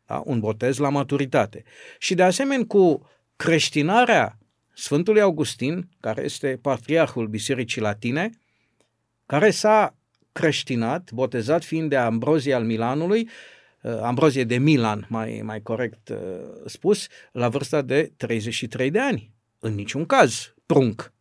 Da? 0.05 0.21
Un 0.25 0.39
botez 0.39 0.77
la 0.77 0.89
maturitate. 0.89 1.63
Și 1.99 2.13
de 2.13 2.23
asemenea 2.23 2.65
cu 2.65 3.09
creștinarea 3.35 4.37
Sfântului 4.73 5.21
Augustin, 5.21 5.89
care 5.99 6.23
este 6.23 6.59
patriarhul 6.61 7.27
Bisericii 7.27 7.81
Latine, 7.81 8.29
care 9.25 9.51
s-a 9.51 9.95
creștinat, 10.31 11.11
botezat 11.11 11.63
fiind 11.63 11.89
de 11.89 11.95
Ambrozie 11.95 12.53
al 12.53 12.63
Milanului, 12.63 13.29
uh, 13.81 13.99
Ambrozie 14.01 14.43
de 14.43 14.57
Milan, 14.57 15.05
mai, 15.09 15.41
mai 15.43 15.61
corect 15.61 16.09
uh, 16.09 16.17
spus, 16.65 17.07
la 17.31 17.49
vârsta 17.49 17.81
de 17.81 18.11
33 18.17 18.91
de 18.91 18.99
ani. 18.99 19.31
În 19.59 19.73
niciun 19.73 20.05
caz, 20.05 20.53
prunc. 20.65 21.13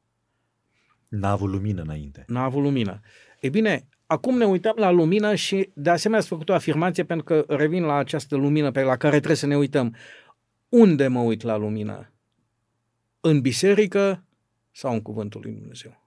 N-a 1.08 1.30
avut 1.30 1.50
lumină 1.50 1.82
înainte. 1.82 2.24
N-a 2.26 2.42
avut 2.42 2.62
lumină. 2.62 3.00
E 3.40 3.48
bine, 3.48 3.88
acum 4.06 4.36
ne 4.36 4.44
uităm 4.44 4.74
la 4.76 4.90
lumină 4.90 5.34
și 5.34 5.70
de 5.74 5.90
asemenea 5.90 6.20
ați 6.20 6.28
făcut 6.28 6.48
o 6.48 6.54
afirmație 6.54 7.04
pentru 7.04 7.24
că 7.24 7.44
revin 7.48 7.82
la 7.82 7.94
această 7.94 8.36
lumină 8.36 8.70
pe 8.70 8.82
la 8.82 8.96
care 8.96 9.16
trebuie 9.16 9.36
să 9.36 9.46
ne 9.46 9.56
uităm. 9.56 9.96
Unde 10.68 11.06
mă 11.06 11.20
uit 11.20 11.42
la 11.42 11.56
lumină? 11.56 12.12
În 13.20 13.40
biserică 13.40 14.24
sau 14.70 14.92
în 14.92 15.02
cuvântul 15.02 15.40
lui 15.44 15.52
Dumnezeu? 15.52 15.99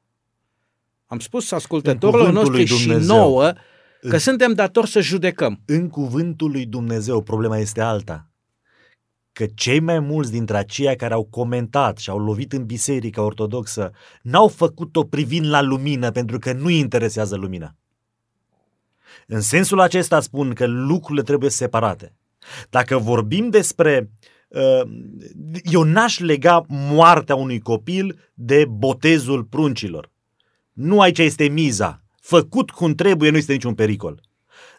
Am 1.14 1.20
spus 1.20 1.52
ascultătorilor 1.52 2.32
noștri 2.32 2.66
și 2.66 2.90
nouă 2.90 3.54
că 4.02 4.14
în, 4.14 4.20
suntem 4.20 4.54
datori 4.54 4.90
să 4.90 5.02
judecăm. 5.02 5.62
În 5.66 5.90
cuvântul 5.90 6.52
lui 6.52 6.66
Dumnezeu 6.66 7.22
problema 7.22 7.58
este 7.58 7.82
alta. 7.82 8.32
Că 9.32 9.46
cei 9.56 9.80
mai 9.80 10.00
mulți 10.00 10.32
dintre 10.32 10.58
aceia 10.58 10.96
care 10.96 11.14
au 11.14 11.24
comentat 11.24 11.98
și 11.98 12.10
au 12.10 12.20
lovit 12.20 12.54
în 12.54 12.66
biserica 12.66 13.22
ortodoxă 13.22 13.92
n-au 14.22 14.48
făcut-o 14.48 15.04
privind 15.04 15.46
la 15.46 15.62
lumină 15.62 16.12
pentru 16.12 16.40
că 16.40 16.54
nu 16.54 16.70
interesează 16.70 17.36
lumina. 17.36 17.76
În 19.28 19.42
sensul 19.42 19.80
acesta 19.80 20.20
spun 20.20 20.54
că 20.54 20.66
lucrurile 20.66 21.24
trebuie 21.24 21.50
separate. 21.50 22.16
Dacă 22.70 22.98
vorbim 22.98 23.50
despre 23.50 24.10
uh, 24.48 24.82
eu 25.64 25.84
n-aș 25.84 26.20
lega 26.20 26.66
moartea 26.68 27.36
unui 27.36 27.60
copil 27.60 28.32
de 28.34 28.66
botezul 28.70 29.44
pruncilor. 29.44 30.12
Nu 30.74 31.02
aici 31.02 31.18
este 31.18 31.48
miza. 31.48 32.04
Făcut 32.22 32.72
cum 32.72 32.96
trebuie 32.96 33.30
nu 33.30 33.38
este 33.38 33.54
niciun 33.54 33.74
pericol. 33.74 34.22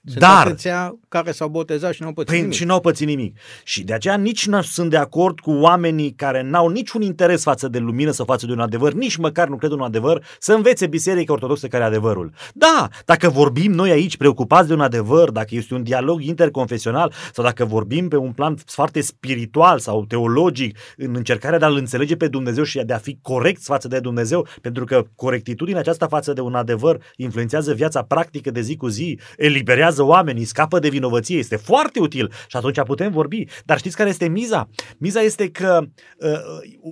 Sunt 0.07 0.19
Dar 0.19 0.47
atâția 0.47 0.99
care 1.09 1.33
s-au 1.33 1.49
botezat 1.49 1.93
și 1.93 2.01
nu 2.01 2.07
au 2.07 2.13
pățit 2.13 2.31
păi, 2.31 2.41
nimic. 2.41 2.55
Și 2.57 2.65
nu 2.65 2.73
au 2.73 2.81
pățit 2.81 3.07
nimic. 3.07 3.39
Și 3.65 3.83
de 3.83 3.93
aceea 3.93 4.17
nici 4.17 4.47
nu 4.47 4.63
sunt 4.63 4.91
de 4.91 4.97
acord 4.97 5.41
cu 5.41 5.51
oamenii 5.51 6.11
care 6.11 6.43
n-au 6.43 6.69
niciun 6.69 7.03
interes 7.03 7.43
față 7.43 7.69
de 7.69 7.79
lumină 7.79 8.11
sau 8.11 8.25
față 8.25 8.47
de 8.47 8.53
un 8.53 8.61
adevăr, 8.61 8.93
nici 8.93 9.17
măcar 9.17 9.49
nu 9.49 9.57
cred 9.57 9.71
un 9.71 9.81
adevăr, 9.81 10.25
să 10.39 10.53
învețe 10.53 10.87
Biserica 10.87 11.33
Ortodoxă 11.33 11.67
care 11.67 11.83
e 11.83 11.87
adevărul. 11.87 12.33
Da, 12.55 12.89
dacă 13.05 13.29
vorbim 13.29 13.73
noi 13.73 13.91
aici 13.91 14.17
preocupați 14.17 14.69
de 14.69 14.75
un 14.75 14.81
adevăr, 14.81 15.31
dacă 15.31 15.49
este 15.51 15.75
un 15.75 15.83
dialog 15.83 16.23
interconfesional 16.23 17.13
sau 17.33 17.45
dacă 17.45 17.65
vorbim 17.65 18.09
pe 18.09 18.17
un 18.17 18.33
plan 18.33 18.57
foarte 18.67 19.01
spiritual 19.01 19.79
sau 19.79 20.05
teologic 20.05 20.79
în 20.97 21.15
încercarea 21.15 21.59
de 21.59 21.65
a-L 21.65 21.77
înțelege 21.77 22.17
pe 22.17 22.29
Dumnezeu 22.29 22.65
și 22.65 22.83
de 22.85 22.93
a 22.93 22.99
fi 22.99 23.19
corect 23.23 23.63
față 23.63 23.89
de 23.89 24.01
Dumnezeu, 24.01 24.47
pentru 24.61 24.85
că 24.85 25.05
corectitudinea 25.17 25.81
aceasta 25.81 26.07
față 26.07 26.33
de 26.33 26.41
un 26.41 26.55
adevăr 26.55 27.03
influențează 27.17 27.75
viața 27.75 28.03
practică 28.03 28.51
de 28.51 28.61
zi 28.61 28.77
cu 28.77 28.89
zi, 28.89 29.19
eliberează 29.37 29.94
eliberează 29.95 30.03
oamenii, 30.03 30.45
scapă 30.45 30.79
de 30.79 30.89
vinovăție, 30.89 31.39
este 31.39 31.57
foarte 31.57 32.01
util 32.01 32.33
și 32.49 32.57
atunci 32.57 32.83
putem 32.83 33.13
vorbi. 33.13 33.45
Dar 33.65 33.79
știți 33.79 33.97
care 33.97 34.09
este 34.09 34.29
miza? 34.29 34.69
Miza 34.99 35.21
este 35.21 35.51
că 35.51 35.81
uh, 36.19 36.31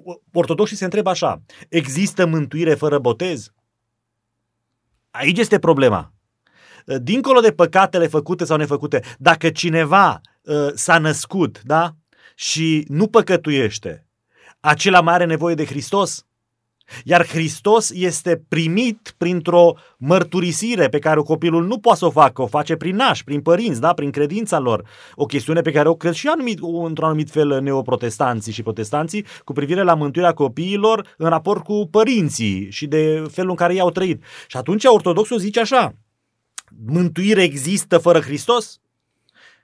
uh, 0.04 0.16
ortodoxii 0.32 0.76
se 0.76 0.84
întreabă 0.84 1.10
așa, 1.10 1.42
există 1.68 2.26
mântuire 2.26 2.74
fără 2.74 2.98
botez? 2.98 3.52
Aici 5.10 5.38
este 5.38 5.58
problema. 5.58 6.12
Uh, 6.86 6.96
dincolo 7.02 7.40
de 7.40 7.52
păcatele 7.52 8.06
făcute 8.06 8.44
sau 8.44 8.56
nefăcute, 8.56 9.02
dacă 9.18 9.50
cineva 9.50 10.20
uh, 10.42 10.70
s-a 10.74 10.98
născut, 10.98 11.60
da? 11.62 11.94
Și 12.34 12.84
nu 12.88 13.06
păcătuiește, 13.06 14.06
acela 14.60 15.00
mai 15.00 15.14
are 15.14 15.24
nevoie 15.24 15.54
de 15.54 15.64
Hristos? 15.64 16.26
Iar 17.04 17.26
Hristos 17.26 17.90
este 17.90 18.42
primit 18.48 19.14
printr-o 19.18 19.74
mărturisire 19.96 20.88
pe 20.88 20.98
care 20.98 21.20
copilul 21.20 21.66
nu 21.66 21.78
poate 21.78 21.98
să 21.98 22.06
o 22.06 22.10
facă, 22.10 22.42
o 22.42 22.46
face 22.46 22.76
prin 22.76 22.96
naș, 22.96 23.22
prin 23.22 23.40
părinți, 23.40 23.80
da? 23.80 23.92
prin 23.92 24.10
credința 24.10 24.58
lor. 24.58 24.84
O 25.14 25.24
chestiune 25.24 25.60
pe 25.60 25.70
care 25.70 25.88
o 25.88 25.94
cred 25.94 26.12
și 26.12 26.28
anumit, 26.28 26.58
într-un 26.84 27.06
anumit 27.06 27.30
fel 27.30 27.60
neoprotestanții 27.62 28.52
și 28.52 28.62
protestanții 28.62 29.26
cu 29.44 29.52
privire 29.52 29.82
la 29.82 29.94
mântuirea 29.94 30.32
copiilor 30.32 31.14
în 31.18 31.28
raport 31.28 31.64
cu 31.64 31.88
părinții 31.90 32.70
și 32.70 32.86
de 32.86 33.22
felul 33.30 33.50
în 33.50 33.56
care 33.56 33.74
i-au 33.74 33.90
trăit. 33.90 34.22
Și 34.46 34.56
atunci 34.56 34.84
ortodoxul 34.84 35.38
zice 35.38 35.60
așa, 35.60 35.94
mântuire 36.86 37.42
există 37.42 37.98
fără 37.98 38.20
Hristos? 38.20 38.80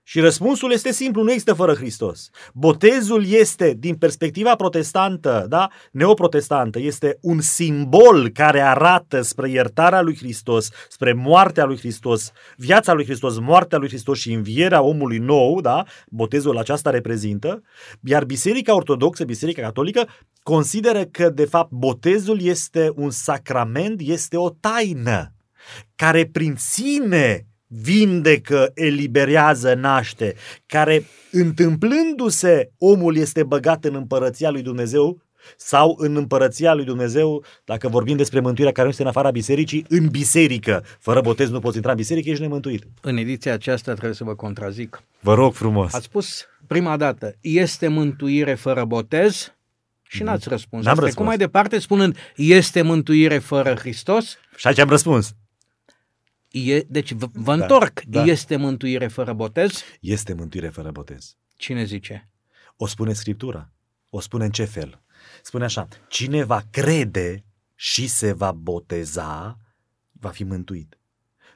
Și 0.08 0.20
răspunsul 0.20 0.72
este 0.72 0.92
simplu, 0.92 1.22
nu 1.22 1.30
există 1.30 1.54
fără 1.54 1.74
Hristos. 1.74 2.30
Botezul 2.54 3.26
este, 3.26 3.74
din 3.78 3.94
perspectiva 3.94 4.54
protestantă, 4.54 5.46
da, 5.48 5.68
neoprotestantă, 5.92 6.78
este 6.78 7.18
un 7.20 7.40
simbol 7.40 8.28
care 8.28 8.60
arată 8.60 9.20
spre 9.20 9.50
iertarea 9.50 10.00
lui 10.00 10.16
Hristos, 10.16 10.68
spre 10.88 11.12
moartea 11.12 11.64
lui 11.64 11.78
Hristos, 11.78 12.32
viața 12.56 12.92
lui 12.92 13.04
Hristos, 13.04 13.38
moartea 13.38 13.78
lui 13.78 13.88
Hristos 13.88 14.18
și 14.18 14.32
învierea 14.32 14.82
omului 14.82 15.18
nou, 15.18 15.60
da, 15.60 15.84
botezul 16.08 16.58
aceasta 16.58 16.90
reprezintă, 16.90 17.62
iar 18.02 18.24
Biserica 18.24 18.74
Ortodoxă, 18.74 19.24
Biserica 19.24 19.62
Catolică, 19.62 20.08
consideră 20.42 21.04
că, 21.04 21.30
de 21.30 21.44
fapt, 21.44 21.70
botezul 21.70 22.42
este 22.42 22.92
un 22.94 23.10
sacrament, 23.10 24.00
este 24.00 24.36
o 24.36 24.50
taină 24.50 25.32
care 25.96 26.26
prin 26.32 26.54
sine 26.56 27.47
vindecă, 27.68 28.70
eliberează, 28.74 29.74
naște, 29.74 30.34
care 30.66 31.04
întâmplându-se 31.30 32.70
omul 32.78 33.16
este 33.16 33.42
băgat 33.42 33.84
în 33.84 33.94
împărăția 33.94 34.50
lui 34.50 34.62
Dumnezeu 34.62 35.22
sau 35.56 35.96
în 35.98 36.16
împărăția 36.16 36.74
lui 36.74 36.84
Dumnezeu, 36.84 37.44
dacă 37.64 37.88
vorbim 37.88 38.16
despre 38.16 38.40
mântuirea 38.40 38.72
care 38.72 38.84
nu 38.84 38.90
este 38.90 39.02
în 39.02 39.08
afara 39.08 39.30
bisericii, 39.30 39.84
în 39.88 40.08
biserică. 40.08 40.84
Fără 40.98 41.20
botez 41.20 41.50
nu 41.50 41.58
poți 41.58 41.76
intra 41.76 41.90
în 41.90 41.96
biserică, 41.96 42.30
ești 42.30 42.42
nemântuit. 42.42 42.84
În 43.00 43.16
ediția 43.16 43.52
aceasta 43.52 43.92
trebuie 43.92 44.14
să 44.14 44.24
vă 44.24 44.34
contrazic. 44.34 45.02
Vă 45.20 45.34
rog 45.34 45.54
frumos. 45.54 45.94
Ați 45.94 46.04
spus 46.04 46.44
prima 46.66 46.96
dată, 46.96 47.34
este 47.40 47.88
mântuire 47.88 48.54
fără 48.54 48.84
botez? 48.84 49.52
Și 50.02 50.22
n-ați 50.22 50.48
răspuns. 50.48 50.84
N-am 50.84 50.94
răspuns. 50.94 51.14
Cum 51.14 51.24
mai 51.24 51.36
departe 51.36 51.78
spunând, 51.78 52.16
este 52.36 52.82
mântuire 52.82 53.38
fără 53.38 53.74
Hristos? 53.74 54.36
Și 54.56 54.66
aici 54.66 54.78
am 54.78 54.88
răspuns. 54.88 55.34
E, 56.50 56.80
deci 56.88 57.12
vă, 57.12 57.26
vă 57.32 57.56
da, 57.56 57.62
întorc. 57.62 58.00
Da. 58.02 58.24
Este 58.24 58.56
mântuire 58.56 59.06
fără 59.06 59.32
botez? 59.32 59.82
Este 60.00 60.32
mântuire 60.32 60.68
fără 60.68 60.90
botez. 60.90 61.36
Cine 61.56 61.84
zice? 61.84 62.30
O 62.76 62.86
spune 62.86 63.12
Scriptura. 63.12 63.72
O 64.10 64.20
spune 64.20 64.44
în 64.44 64.50
ce 64.50 64.64
fel? 64.64 65.02
Spune 65.42 65.64
așa, 65.64 65.88
cine 66.08 66.44
va 66.44 66.62
crede 66.70 67.44
și 67.74 68.06
se 68.06 68.32
va 68.32 68.52
boteza, 68.52 69.58
va 70.12 70.28
fi 70.28 70.44
mântuit. 70.44 70.98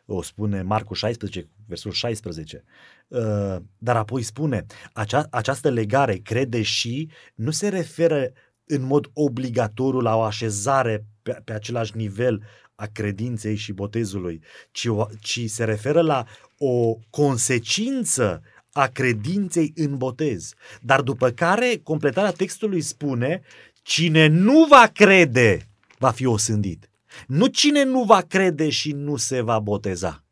O 0.04 0.22
spune 0.22 0.62
Marcu 0.62 0.94
16, 0.94 1.48
versul 1.66 1.90
16. 1.90 2.64
Uh, 3.08 3.56
dar 3.78 3.96
apoi 3.96 4.22
spune, 4.22 4.66
acea, 4.92 5.26
această 5.30 5.70
legare, 5.70 6.16
crede 6.16 6.62
și, 6.62 7.10
nu 7.34 7.50
se 7.50 7.68
referă 7.68 8.32
în 8.64 8.82
mod 8.82 9.10
obligatoriu 9.12 10.00
la 10.00 10.16
o 10.16 10.22
așezare 10.22 11.06
pe, 11.22 11.40
pe 11.44 11.52
același 11.52 11.96
nivel 11.96 12.42
a 12.82 12.86
credinței 12.86 13.56
și 13.56 13.72
botezului, 13.72 14.42
ci, 14.70 14.88
ci 15.20 15.50
se 15.50 15.64
referă 15.64 16.00
la 16.00 16.26
o 16.58 16.96
consecință 17.10 18.42
a 18.72 18.86
credinței 18.86 19.72
în 19.76 19.96
botez. 19.96 20.52
Dar 20.80 21.00
după 21.00 21.30
care 21.30 21.80
completarea 21.82 22.30
textului 22.30 22.80
spune 22.80 23.42
cine 23.82 24.26
nu 24.26 24.66
va 24.70 24.90
crede 24.92 25.68
va 25.98 26.10
fi 26.10 26.26
osândit. 26.26 26.90
Nu 27.26 27.46
cine 27.46 27.82
nu 27.82 28.04
va 28.04 28.20
crede 28.20 28.68
și 28.68 28.92
nu 28.92 29.16
se 29.16 29.40
va 29.40 29.58
boteza. 29.58 30.24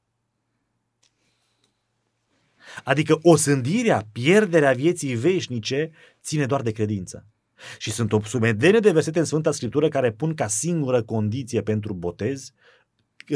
Adică 2.84 3.18
osândirea, 3.22 4.06
pierderea 4.12 4.72
vieții 4.72 5.14
veșnice 5.14 5.90
ține 6.22 6.46
doar 6.46 6.62
de 6.62 6.70
credință. 6.70 7.26
Și 7.78 7.90
sunt 7.90 8.12
o 8.12 8.20
sumedenie 8.24 8.80
de 8.80 8.90
versete 8.90 9.18
în 9.18 9.24
Sfânta 9.24 9.52
Scriptură 9.52 9.88
care 9.88 10.12
pun 10.12 10.34
ca 10.34 10.46
singură 10.46 11.02
condiție 11.02 11.62
pentru 11.62 11.92
botez, 11.94 12.52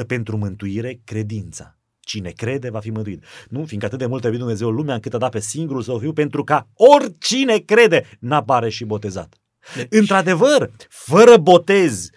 pentru 0.06 0.36
mântuire, 0.36 1.00
credința. 1.04 1.78
Cine 2.00 2.30
crede 2.30 2.70
va 2.70 2.80
fi 2.80 2.90
mântuit. 2.90 3.24
Nu, 3.48 3.64
fiindcă 3.64 3.86
atât 3.86 3.98
de 3.98 4.06
mult 4.06 4.22
a 4.22 4.26
iubit 4.26 4.40
Dumnezeu 4.40 4.70
lumea 4.70 4.94
încât 4.94 5.14
a 5.14 5.18
dat 5.18 5.30
pe 5.30 5.40
singurul 5.40 5.82
său 5.82 5.98
fiu 5.98 6.12
pentru 6.12 6.44
ca 6.44 6.68
oricine 6.74 7.58
crede 7.58 8.04
n-apare 8.18 8.68
și 8.68 8.84
botezat. 8.84 9.34
Deci... 9.74 9.86
Într-adevăr, 9.90 10.70
fără 10.88 11.36
botez, 11.36 12.08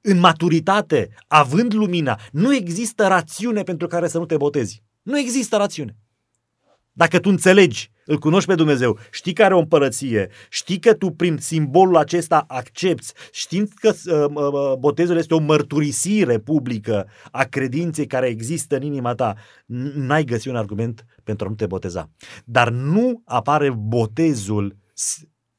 în 0.00 0.18
maturitate, 0.18 1.08
având 1.26 1.74
lumina, 1.74 2.20
nu 2.32 2.54
există 2.54 3.06
rațiune 3.06 3.62
pentru 3.62 3.86
care 3.86 4.08
să 4.08 4.18
nu 4.18 4.26
te 4.26 4.36
botezi. 4.36 4.82
Nu 5.02 5.18
există 5.18 5.56
rațiune. 5.56 5.96
Dacă 6.92 7.18
tu 7.18 7.28
înțelegi, 7.28 7.90
îl 8.04 8.18
cunoști 8.18 8.48
pe 8.48 8.54
Dumnezeu, 8.54 8.98
știi 9.10 9.32
că 9.32 9.44
are 9.44 9.54
o 9.54 9.58
împărăție, 9.58 10.30
știi 10.48 10.78
că 10.78 10.94
tu 10.94 11.10
prin 11.10 11.36
simbolul 11.36 11.96
acesta 11.96 12.44
accepti, 12.48 13.12
știind 13.30 13.68
că 13.74 13.88
uh, 13.88 14.24
uh, 14.34 14.78
botezul 14.78 15.16
este 15.16 15.34
o 15.34 15.38
mărturisire 15.38 16.38
publică 16.38 17.08
a 17.30 17.44
credinței 17.44 18.06
care 18.06 18.26
există 18.26 18.76
în 18.76 18.82
inima 18.82 19.14
ta, 19.14 19.36
n-ai 19.94 20.24
găsit 20.24 20.50
un 20.50 20.56
argument 20.56 21.06
pentru 21.24 21.46
a 21.46 21.48
nu 21.48 21.54
te 21.54 21.66
boteza. 21.66 22.10
Dar 22.44 22.70
nu 22.70 23.22
apare 23.24 23.70
botezul, 23.70 24.76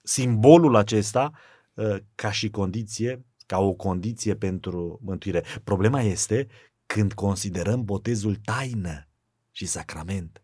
simbolul 0.01 0.75
acesta, 0.75 1.31
uh, 1.73 1.95
ca 2.15 2.31
și 2.31 2.49
condiție, 2.49 3.25
ca 3.45 3.59
o 3.59 3.73
condiție 3.73 4.35
pentru 4.35 4.99
mântuire. 5.03 5.43
Problema 5.63 6.01
este 6.01 6.47
când 6.85 7.13
considerăm 7.13 7.83
botezul 7.83 8.35
taină 8.35 9.07
și 9.51 9.65
sacrament 9.65 10.42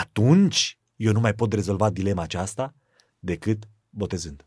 atunci 0.00 0.78
eu 0.96 1.12
nu 1.12 1.20
mai 1.20 1.34
pot 1.34 1.52
rezolva 1.52 1.90
dilema 1.90 2.22
aceasta 2.22 2.74
decât 3.18 3.68
botezând. 3.90 4.44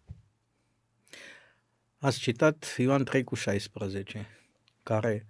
Ați 1.98 2.20
citat 2.20 2.76
Ioan 2.78 3.04
3 3.04 3.24
cu 3.24 3.36
16, 3.36 4.28
care 4.84 5.28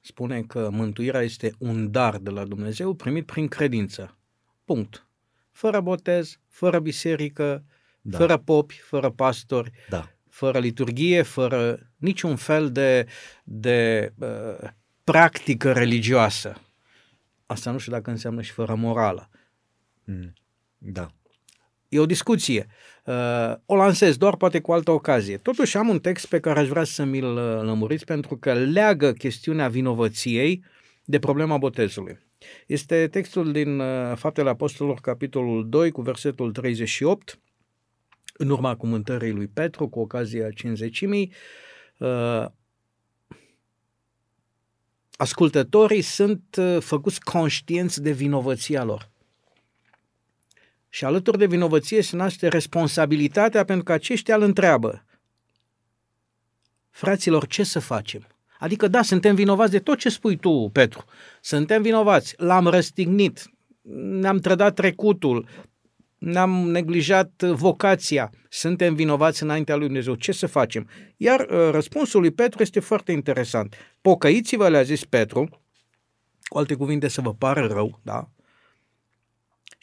spune 0.00 0.42
că 0.42 0.70
mântuirea 0.70 1.22
este 1.22 1.52
un 1.58 1.90
dar 1.90 2.18
de 2.18 2.30
la 2.30 2.44
Dumnezeu 2.44 2.94
primit 2.94 3.26
prin 3.26 3.48
credință. 3.48 4.18
Punct. 4.64 5.06
Fără 5.50 5.80
botez, 5.80 6.38
fără 6.48 6.78
biserică, 6.78 7.64
da. 8.00 8.18
fără 8.18 8.36
popi, 8.36 8.78
fără 8.78 9.10
pastori, 9.10 9.70
da. 9.88 10.10
fără 10.28 10.58
liturghie, 10.58 11.22
fără 11.22 11.90
niciun 11.96 12.36
fel 12.36 12.72
de, 12.72 13.06
de 13.44 14.12
uh, 14.18 14.68
practică 15.04 15.72
religioasă. 15.72 16.60
Asta 17.46 17.70
nu 17.70 17.78
știu 17.78 17.92
dacă 17.92 18.10
înseamnă 18.10 18.42
și 18.42 18.52
fără 18.52 18.74
morală. 18.74 19.28
Mm. 19.30 19.42
Da. 20.78 21.10
E 21.88 21.98
o 21.98 22.06
discuție. 22.06 22.66
Uh, 23.04 23.54
o 23.66 23.76
lansez 23.76 24.16
doar 24.16 24.36
poate 24.36 24.60
cu 24.60 24.72
altă 24.72 24.90
ocazie. 24.90 25.36
Totuși 25.36 25.76
am 25.76 25.88
un 25.88 26.00
text 26.00 26.26
pe 26.26 26.40
care 26.40 26.60
aș 26.60 26.68
vrea 26.68 26.84
să 26.84 27.04
mi-l 27.04 27.36
uh, 27.36 27.62
lămuriți 27.62 28.04
pentru 28.04 28.36
că 28.36 28.52
leagă 28.52 29.12
chestiunea 29.12 29.68
vinovăției 29.68 30.64
de 31.04 31.18
problema 31.18 31.58
botezului. 31.58 32.18
Este 32.66 33.08
textul 33.08 33.52
din 33.52 33.78
uh, 33.78 34.16
Faptele 34.16 34.48
Apostolilor, 34.48 35.00
capitolul 35.00 35.68
2, 35.68 35.90
cu 35.90 36.02
versetul 36.02 36.52
38, 36.52 37.38
în 38.36 38.50
urma 38.50 38.76
cumântării 38.76 39.32
lui 39.32 39.46
Petru, 39.46 39.88
cu 39.88 40.00
ocazia 40.00 40.50
cinzecimii. 40.50 41.32
Uh, 41.98 42.44
ascultătorii 45.16 46.02
sunt 46.02 46.56
uh, 46.58 46.76
făcuți 46.80 47.20
conștienți 47.20 48.02
de 48.02 48.12
vinovăția 48.12 48.84
lor. 48.84 49.12
Și 50.94 51.04
alături 51.04 51.38
de 51.38 51.46
vinovăție 51.46 52.02
se 52.02 52.16
naște 52.16 52.48
responsabilitatea 52.48 53.64
pentru 53.64 53.84
că 53.84 53.92
aceștia 53.92 54.34
îl 54.34 54.42
întreabă. 54.42 55.04
Fraților, 56.90 57.46
ce 57.46 57.62
să 57.62 57.78
facem? 57.78 58.26
Adică, 58.58 58.88
da, 58.88 59.02
suntem 59.02 59.34
vinovați 59.34 59.70
de 59.70 59.78
tot 59.78 59.98
ce 59.98 60.08
spui 60.08 60.36
tu, 60.36 60.70
Petru. 60.72 61.04
Suntem 61.40 61.82
vinovați. 61.82 62.34
L-am 62.36 62.66
răstignit, 62.66 63.50
ne-am 64.20 64.38
trădat 64.38 64.74
trecutul, 64.74 65.48
ne-am 66.18 66.50
neglijat 66.50 67.42
vocația, 67.42 68.30
suntem 68.48 68.94
vinovați 68.94 69.42
înaintea 69.42 69.76
lui 69.76 69.86
Dumnezeu. 69.86 70.14
Ce 70.14 70.32
să 70.32 70.46
facem? 70.46 70.88
Iar 71.16 71.40
uh, 71.40 71.70
răspunsul 71.70 72.20
lui 72.20 72.30
Petru 72.30 72.62
este 72.62 72.80
foarte 72.80 73.12
interesant. 73.12 73.74
Pocăiți-vă, 74.00 74.68
le-a 74.68 74.82
zis 74.82 75.04
Petru, 75.04 75.62
cu 76.44 76.58
alte 76.58 76.74
cuvinte 76.74 77.08
să 77.08 77.20
vă 77.20 77.34
pară 77.34 77.66
rău, 77.66 78.00
da? 78.02 78.28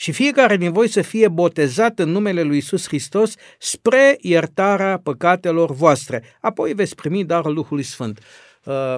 Și 0.02 0.12
fiecare 0.12 0.58
din 0.58 0.72
voi 0.72 0.88
să 0.88 1.02
fie 1.02 1.28
botezat 1.28 2.00
în 2.00 2.10
numele 2.10 2.42
lui 2.42 2.58
Isus 2.58 2.88
Hristos 2.88 3.34
spre 3.60 4.18
iertarea 4.20 5.00
păcatelor 5.00 5.72
voastre. 5.72 6.24
Apoi 6.40 6.74
veți 6.74 6.96
primi 6.96 7.26
darul 7.26 7.54
Duhului 7.54 7.84
Sfânt. 7.84 8.20
Uh, 8.64 8.98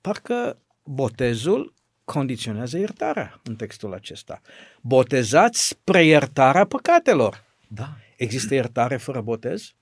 parcă 0.00 0.58
botezul 0.82 1.74
condiționează 2.04 2.78
iertarea 2.78 3.40
în 3.44 3.56
textul 3.56 3.92
acesta. 3.92 4.40
Botezați 4.80 5.66
spre 5.66 6.04
iertarea 6.04 6.64
păcatelor. 6.64 7.44
Da. 7.68 7.96
Există 8.16 8.54
iertare 8.54 8.96
fără 8.96 9.20
botez? 9.20 9.72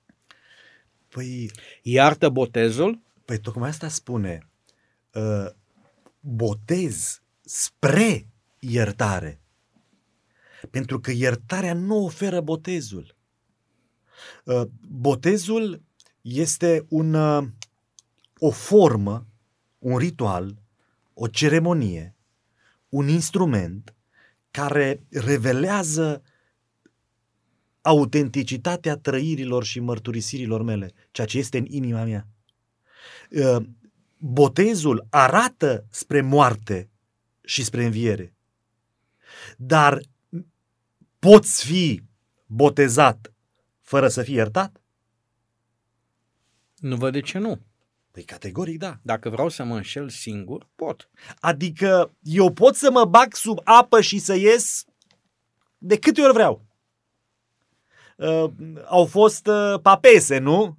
Păi... 1.08 1.50
Iartă 1.82 2.28
botezul? 2.28 3.00
Păi 3.24 3.38
tocmai 3.38 3.68
asta 3.68 3.88
spune. 3.88 4.48
Uh, 5.12 5.50
botez 6.20 7.22
spre 7.40 8.26
iertare. 8.58 9.41
Pentru 10.70 11.00
că 11.00 11.10
iertarea 11.10 11.74
nu 11.74 12.04
oferă 12.04 12.40
botezul. 12.40 13.16
Uh, 14.44 14.62
botezul 14.88 15.82
este 16.20 16.86
un, 16.88 17.14
uh, 17.14 17.48
o 18.38 18.50
formă, 18.50 19.26
un 19.78 19.96
ritual, 19.96 20.62
o 21.14 21.26
ceremonie, 21.26 22.16
un 22.88 23.08
instrument 23.08 23.94
care 24.50 25.06
revelează 25.10 26.22
autenticitatea 27.80 28.96
trăirilor 28.96 29.64
și 29.64 29.80
mărturisirilor 29.80 30.62
mele, 30.62 30.92
ceea 31.10 31.26
ce 31.26 31.38
este 31.38 31.58
în 31.58 31.66
inima 31.68 32.04
mea. 32.04 32.26
Uh, 33.30 33.66
botezul 34.16 35.06
arată 35.10 35.86
spre 35.90 36.20
moarte 36.20 36.90
și 37.44 37.64
spre 37.64 37.84
înviere. 37.84 38.34
Dar 39.56 40.00
poți 41.30 41.64
fi 41.64 42.02
botezat 42.46 43.32
fără 43.80 44.08
să 44.08 44.22
fii 44.22 44.34
iertat? 44.34 44.82
Nu 46.76 46.96
văd 46.96 47.12
de 47.12 47.20
ce 47.20 47.38
nu. 47.38 47.60
Păi 48.10 48.22
categoric 48.22 48.78
da. 48.78 48.98
Dacă 49.02 49.28
vreau 49.28 49.48
să 49.48 49.64
mă 49.64 49.74
înșel 49.74 50.08
singur, 50.08 50.68
pot. 50.74 51.10
Adică 51.40 52.16
eu 52.22 52.52
pot 52.52 52.74
să 52.74 52.90
mă 52.90 53.04
bag 53.04 53.34
sub 53.34 53.60
apă 53.64 54.00
și 54.00 54.18
să 54.18 54.34
ies 54.34 54.84
de 55.78 55.98
câte 55.98 56.22
ori 56.22 56.32
vreau. 56.32 56.64
Uh, 58.16 58.50
au 58.84 59.04
fost 59.04 59.46
uh, 59.46 59.80
papese, 59.82 60.38
nu? 60.38 60.76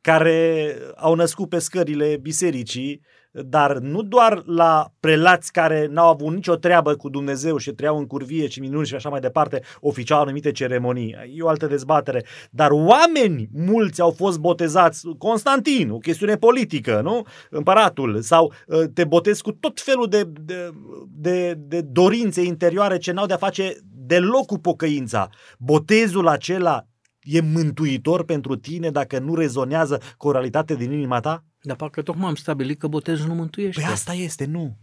Care 0.00 0.76
au 0.96 1.14
născut 1.14 1.48
pe 1.48 1.58
scările 1.58 2.16
bisericii 2.16 3.00
dar 3.46 3.78
nu 3.78 4.02
doar 4.02 4.42
la 4.46 4.92
prelați 5.00 5.52
care 5.52 5.86
n-au 5.90 6.08
avut 6.08 6.34
nicio 6.34 6.56
treabă 6.56 6.94
cu 6.94 7.08
Dumnezeu 7.08 7.56
și 7.56 7.70
trăiau 7.70 7.98
în 7.98 8.06
curvie 8.06 8.48
și 8.48 8.60
minuni 8.60 8.86
și 8.86 8.94
așa 8.94 9.08
mai 9.08 9.20
departe, 9.20 9.62
oficial 9.80 10.20
anumite 10.20 10.52
ceremonii. 10.52 11.16
E 11.34 11.42
o 11.42 11.48
altă 11.48 11.66
dezbatere. 11.66 12.24
Dar 12.50 12.70
oameni 12.70 13.48
mulți 13.52 14.00
au 14.00 14.10
fost 14.10 14.38
botezați. 14.38 15.02
Constantin, 15.18 15.90
o 15.90 15.98
chestiune 15.98 16.36
politică, 16.36 17.00
nu? 17.02 17.22
Împăratul. 17.50 18.20
Sau 18.20 18.52
ă, 18.70 18.86
te 18.86 19.04
botezi 19.04 19.42
cu 19.42 19.52
tot 19.52 19.80
felul 19.80 20.06
de, 20.08 20.24
de, 20.40 20.70
de, 21.08 21.54
de 21.54 21.80
dorințe 21.80 22.42
interioare 22.42 22.98
ce 22.98 23.12
n-au 23.12 23.26
de-a 23.26 23.36
face 23.36 23.76
deloc 24.08 24.46
cu 24.46 24.58
pocăința. 24.58 25.28
Botezul 25.58 26.28
acela 26.28 26.86
e 27.20 27.40
mântuitor 27.40 28.24
pentru 28.24 28.56
tine 28.56 28.90
dacă 28.90 29.18
nu 29.18 29.34
rezonează 29.34 30.00
cu 30.16 30.28
o 30.28 30.32
realitate 30.32 30.74
din 30.74 30.92
inima 30.92 31.20
ta? 31.20 31.44
Dar 31.60 31.76
parcă 31.76 32.02
tocmai 32.02 32.28
am 32.28 32.34
stabilit 32.34 32.78
că 32.78 32.86
botezul 32.86 33.26
nu 33.26 33.34
mântuiește. 33.34 33.80
Păi 33.80 33.90
asta 33.90 34.12
este, 34.12 34.44
nu. 34.44 34.76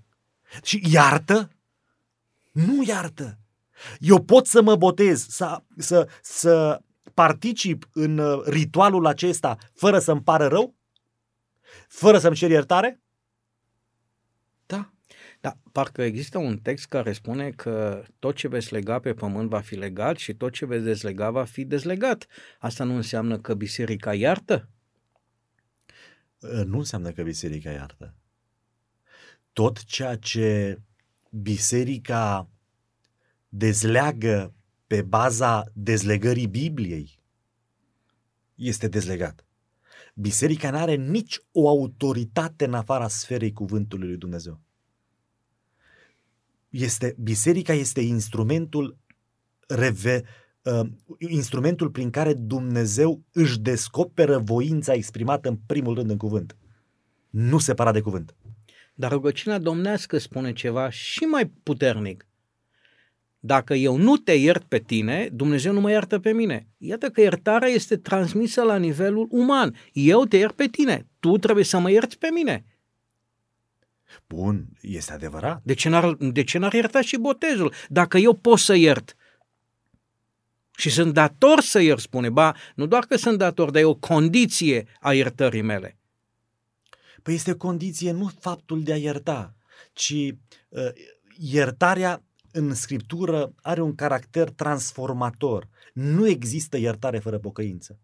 Și 0.64 0.84
iartă? 0.92 1.52
Nu 2.52 2.84
iartă. 2.88 3.40
Eu 4.00 4.24
pot 4.24 4.48
să 4.48 4.62
mă 4.62 4.76
botez, 4.76 5.28
să, 5.28 5.64
să, 5.78 6.10
să 6.22 6.82
particip 7.14 7.90
în 7.94 8.18
uh, 8.18 8.42
ritualul 8.46 9.06
acesta 9.06 9.58
fără 9.74 10.00
să-mi 10.00 10.22
pară 10.22 10.48
rău? 10.48 10.76
Fără 11.88 12.18
să-mi 12.18 12.36
cer 12.36 12.50
iertare? 12.50 13.02
Da. 14.66 14.90
Da, 15.40 15.58
parcă 15.72 16.02
există 16.02 16.38
un 16.38 16.58
text 16.58 16.86
care 16.86 17.14
spune 17.14 17.50
că 17.50 18.04
tot 18.20 18.36
ce 18.36 18.48
veți 18.48 18.74
lega 18.74 19.00
pe 19.00 19.14
pământ 19.14 19.50
va 19.50 19.60
fi 19.60 19.76
legat 19.76 20.18
și 20.18 20.34
tot 20.34 20.54
ce 20.54 20.66
veți 20.66 20.84
dezlega 20.84 21.30
va 21.32 21.44
fi 21.44 21.66
dezlegat. 21.66 22.26
Asta 22.60 22.84
nu 22.84 22.96
înseamnă 22.96 23.40
că 23.40 23.54
biserica 23.54 24.14
iartă? 24.14 24.70
Ă, 26.44 26.64
nu 26.64 26.78
înseamnă 26.78 27.12
că 27.12 27.24
biserica 27.24 27.72
iartă. 27.72 28.16
Tot 29.54 29.84
ceea 29.84 30.18
ce 30.18 30.82
biserica 31.30 32.50
dezleagă 33.50 34.54
pe 34.88 35.02
baza 35.02 35.64
dezlegării 35.74 36.48
Bibliei 36.48 37.20
este 38.56 38.88
dezlegat. 38.88 39.46
Biserica 40.14 40.72
nu 40.72 40.78
are 40.78 40.96
nici 40.96 41.40
o 41.52 41.68
autoritate 41.70 42.66
în 42.66 42.74
afara 42.74 43.08
sferei 43.08 43.52
cuvântului 43.52 44.08
lui 44.08 44.18
Dumnezeu. 44.18 44.62
Este, 46.70 47.16
biserica 47.20 47.74
este 47.74 48.02
instrumentul 48.02 48.98
reve, 49.68 50.24
uh, 50.66 50.88
instrumentul 51.18 51.90
prin 51.90 52.10
care 52.10 52.34
Dumnezeu 52.34 53.22
își 53.32 53.60
descoperă 53.60 54.38
voința 54.38 54.94
exprimată 54.94 55.50
în 55.50 55.58
primul 55.66 55.96
rând 55.96 56.10
în 56.10 56.18
cuvânt, 56.18 56.56
nu 57.30 57.58
separat 57.58 57.94
de 57.94 58.02
cuvânt. 58.02 58.36
Dar 58.94 59.12
rugăciunea 59.12 59.60
domnească 59.60 60.18
spune 60.18 60.54
ceva 60.54 60.90
și 60.90 61.24
mai 61.24 61.52
puternic. 61.64 62.28
Dacă 63.40 63.74
eu 63.74 63.98
nu 63.98 64.18
te 64.18 64.32
iert 64.32 64.64
pe 64.64 64.80
tine, 64.80 65.30
Dumnezeu 65.34 65.74
nu 65.74 65.80
mă 65.80 65.92
iartă 65.92 66.20
pe 66.20 66.32
mine. 66.32 66.68
Iată 66.78 67.10
că 67.10 67.22
iertarea 67.22 67.68
este 67.68 67.98
transmisă 67.98 68.62
la 68.62 68.78
nivelul 68.78 69.28
uman. 69.30 69.76
Eu 69.94 70.26
te 70.26 70.38
iert 70.38 70.56
pe 70.56 70.68
tine, 70.68 71.08
tu 71.20 71.38
trebuie 71.38 71.64
să 71.64 71.80
mă 71.80 71.92
ierți 71.92 72.18
pe 72.18 72.28
mine. 72.34 72.66
Bun, 74.28 74.66
este 74.82 75.14
adevărat. 75.14 75.62
De 75.64 75.74
ce 75.74 75.90
n-ar, 75.90 76.14
de 76.14 76.44
ce 76.44 76.58
n-ar 76.58 76.74
ierta 76.74 77.02
și 77.02 77.18
botezul? 77.18 77.74
Dacă 77.90 78.18
eu 78.18 78.34
pot 78.34 78.60
să 78.60 78.76
iert 78.76 79.16
și 80.78 80.90
sunt 80.90 81.14
dator 81.14 81.62
să 81.62 81.80
iert, 81.80 82.00
spune, 82.00 82.30
ba, 82.30 82.56
nu 82.76 82.86
doar 82.86 83.06
că 83.06 83.18
sunt 83.18 83.38
dator, 83.38 83.70
dar 83.70 83.82
e 83.82 83.86
o 83.86 83.96
condiție 83.96 84.88
a 85.00 85.14
iertării 85.14 85.62
mele. 85.62 85.98
Păi 87.24 87.34
este 87.34 87.52
o 87.52 87.58
condiție 87.58 88.12
nu 88.12 88.32
faptul 88.40 88.84
de 88.84 88.92
a 88.92 88.98
ierta, 88.98 89.56
ci 89.94 90.14
uh, 90.70 90.90
iertarea 91.38 92.24
în 92.52 92.74
scriptură 92.74 93.54
are 93.62 93.82
un 93.82 93.96
caracter 93.96 94.50
transformator. 94.50 95.68
Nu 95.94 96.28
există 96.28 96.78
iertare 96.78 97.20
fără 97.20 97.40
pocăință. 97.40 98.00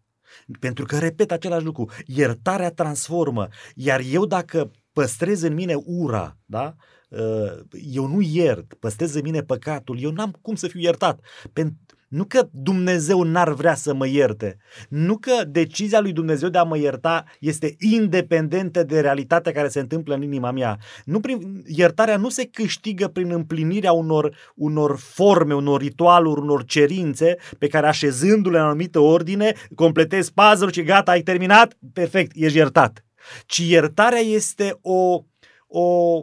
Pentru 0.60 0.84
că 0.84 0.98
repet 0.98 1.30
același 1.30 1.64
lucru, 1.64 1.90
iertarea 2.06 2.70
transformă, 2.70 3.48
iar 3.74 4.00
eu 4.00 4.26
dacă 4.26 4.70
păstrez 4.92 5.42
în 5.42 5.54
mine 5.54 5.74
ura, 5.74 6.36
da? 6.44 6.74
Uh, 7.08 7.60
eu 7.92 8.06
nu 8.06 8.20
iert, 8.20 8.74
păstrez 8.74 9.14
în 9.14 9.22
mine 9.22 9.42
păcatul, 9.42 10.00
eu 10.00 10.10
n-am 10.10 10.38
cum 10.40 10.54
să 10.54 10.68
fiu 10.68 10.80
iertat. 10.80 11.20
Pentru 11.52 11.76
nu 12.12 12.24
că 12.24 12.48
Dumnezeu 12.50 13.22
n-ar 13.22 13.52
vrea 13.52 13.74
să 13.74 13.94
mă 13.94 14.06
ierte, 14.06 14.56
nu 14.88 15.16
că 15.16 15.44
decizia 15.48 16.00
lui 16.00 16.12
Dumnezeu 16.12 16.48
de 16.48 16.58
a 16.58 16.62
mă 16.62 16.78
ierta 16.78 17.24
este 17.40 17.76
independentă 17.78 18.82
de 18.82 19.00
realitatea 19.00 19.52
care 19.52 19.68
se 19.68 19.80
întâmplă 19.80 20.14
în 20.14 20.22
inima 20.22 20.50
mea. 20.50 20.78
Nu 21.04 21.20
prin, 21.20 21.62
iertarea 21.66 22.16
nu 22.16 22.28
se 22.28 22.48
câștigă 22.52 23.08
prin 23.08 23.30
împlinirea 23.30 23.92
unor, 23.92 24.36
unor 24.54 24.96
forme, 24.98 25.54
unor 25.54 25.80
ritualuri, 25.80 26.40
unor 26.40 26.64
cerințe 26.64 27.36
pe 27.58 27.66
care 27.66 27.86
așezându-le 27.86 28.58
în 28.58 28.64
anumită 28.64 28.98
ordine, 28.98 29.54
completezi 29.74 30.32
puzzle 30.32 30.70
și 30.70 30.82
gata, 30.82 31.10
ai 31.10 31.22
terminat, 31.22 31.78
perfect, 31.92 32.32
ești 32.34 32.56
iertat. 32.56 33.04
Ci 33.46 33.58
iertarea 33.58 34.20
este 34.20 34.78
o, 34.82 35.24
o 35.66 36.18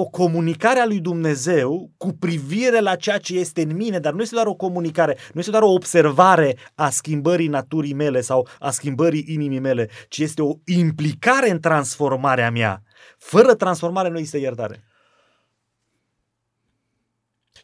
o 0.00 0.04
comunicare 0.04 0.78
a 0.78 0.86
lui 0.86 1.00
Dumnezeu 1.00 1.92
cu 1.96 2.12
privire 2.12 2.80
la 2.80 2.96
ceea 2.96 3.18
ce 3.18 3.38
este 3.38 3.62
în 3.62 3.76
mine, 3.76 3.98
dar 3.98 4.12
nu 4.12 4.22
este 4.22 4.34
doar 4.34 4.46
o 4.46 4.54
comunicare, 4.54 5.16
nu 5.32 5.38
este 5.38 5.50
doar 5.50 5.62
o 5.62 5.72
observare 5.72 6.56
a 6.74 6.90
schimbării 6.90 7.48
naturii 7.48 7.92
mele 7.92 8.20
sau 8.20 8.48
a 8.58 8.70
schimbării 8.70 9.24
inimii 9.28 9.58
mele, 9.58 9.88
ci 10.08 10.18
este 10.18 10.42
o 10.42 10.54
implicare 10.64 11.50
în 11.50 11.60
transformarea 11.60 12.50
mea. 12.50 12.82
Fără 13.16 13.54
transformare 13.54 14.08
nu 14.08 14.18
este 14.18 14.38
iertare. 14.38 14.84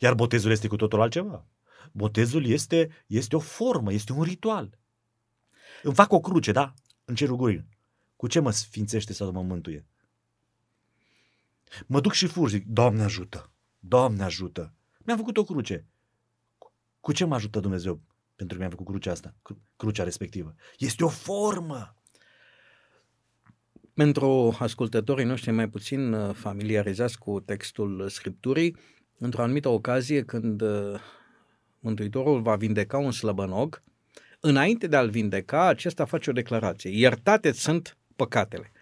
Iar 0.00 0.14
botezul 0.14 0.50
este 0.50 0.68
cu 0.68 0.76
totul 0.76 1.00
altceva. 1.00 1.46
Botezul 1.92 2.46
este, 2.46 3.04
este 3.06 3.36
o 3.36 3.38
formă, 3.38 3.92
este 3.92 4.12
un 4.12 4.22
ritual. 4.22 4.78
Îmi 5.82 5.94
fac 5.94 6.12
o 6.12 6.20
cruce, 6.20 6.52
da? 6.52 6.74
În 7.04 7.14
cerul 7.14 7.36
gurii. 7.36 7.68
Cu 8.16 8.26
ce 8.26 8.40
mă 8.40 8.50
sfințește 8.50 9.12
sau 9.12 9.30
mă 9.30 9.42
mântuie? 9.42 9.86
Mă 11.86 12.00
duc 12.00 12.12
și 12.12 12.26
fur, 12.26 12.48
zic, 12.48 12.66
Doamne 12.66 13.02
ajută, 13.02 13.50
Doamne 13.78 14.22
ajută. 14.22 14.74
Mi-am 14.98 15.18
făcut 15.18 15.36
o 15.36 15.44
cruce. 15.44 15.86
Cu 17.00 17.12
ce 17.12 17.24
mă 17.24 17.34
ajută 17.34 17.60
Dumnezeu 17.60 18.00
pentru 18.36 18.56
că 18.56 18.62
mi-am 18.62 18.70
făcut 18.70 18.86
crucea 18.86 19.10
asta, 19.10 19.34
crucea 19.76 20.04
respectivă? 20.04 20.54
Este 20.78 21.04
o 21.04 21.08
formă. 21.08 21.96
Pentru 23.94 24.56
ascultătorii 24.58 25.24
noștri 25.24 25.50
mai 25.50 25.68
puțin 25.68 26.12
uh, 26.12 26.34
familiarizați 26.34 27.18
cu 27.18 27.40
textul 27.40 28.08
Scripturii, 28.08 28.76
într-o 29.18 29.42
anumită 29.42 29.68
ocazie 29.68 30.24
când 30.24 30.60
uh, 30.60 31.00
Mântuitorul 31.78 32.42
va 32.42 32.56
vindeca 32.56 32.98
un 32.98 33.12
slăbănog, 33.12 33.82
înainte 34.40 34.86
de 34.86 34.96
a-l 34.96 35.10
vindeca, 35.10 35.66
acesta 35.66 36.04
face 36.04 36.30
o 36.30 36.32
declarație. 36.32 36.90
Iertate 36.90 37.52
sunt 37.52 37.96
păcatele. 38.16 38.72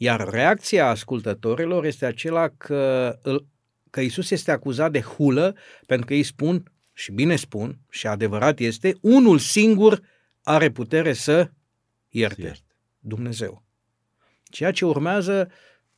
Iar 0.00 0.28
reacția 0.28 0.88
ascultătorilor 0.88 1.84
este 1.84 2.06
acela 2.06 2.48
că, 2.48 3.14
că 3.90 4.00
Isus 4.00 4.30
este 4.30 4.50
acuzat 4.50 4.92
de 4.92 5.00
hulă 5.00 5.56
pentru 5.86 6.06
că 6.06 6.14
ei 6.14 6.22
spun, 6.22 6.72
și 6.92 7.12
bine 7.12 7.36
spun, 7.36 7.78
și 7.90 8.06
adevărat 8.06 8.58
este, 8.58 8.94
unul 9.00 9.38
singur 9.38 10.00
are 10.42 10.70
putere 10.70 11.12
să 11.12 11.50
ierte. 12.08 12.52
Dumnezeu. 12.98 13.64
Ceea 14.42 14.70
ce 14.70 14.84
urmează, 14.84 15.50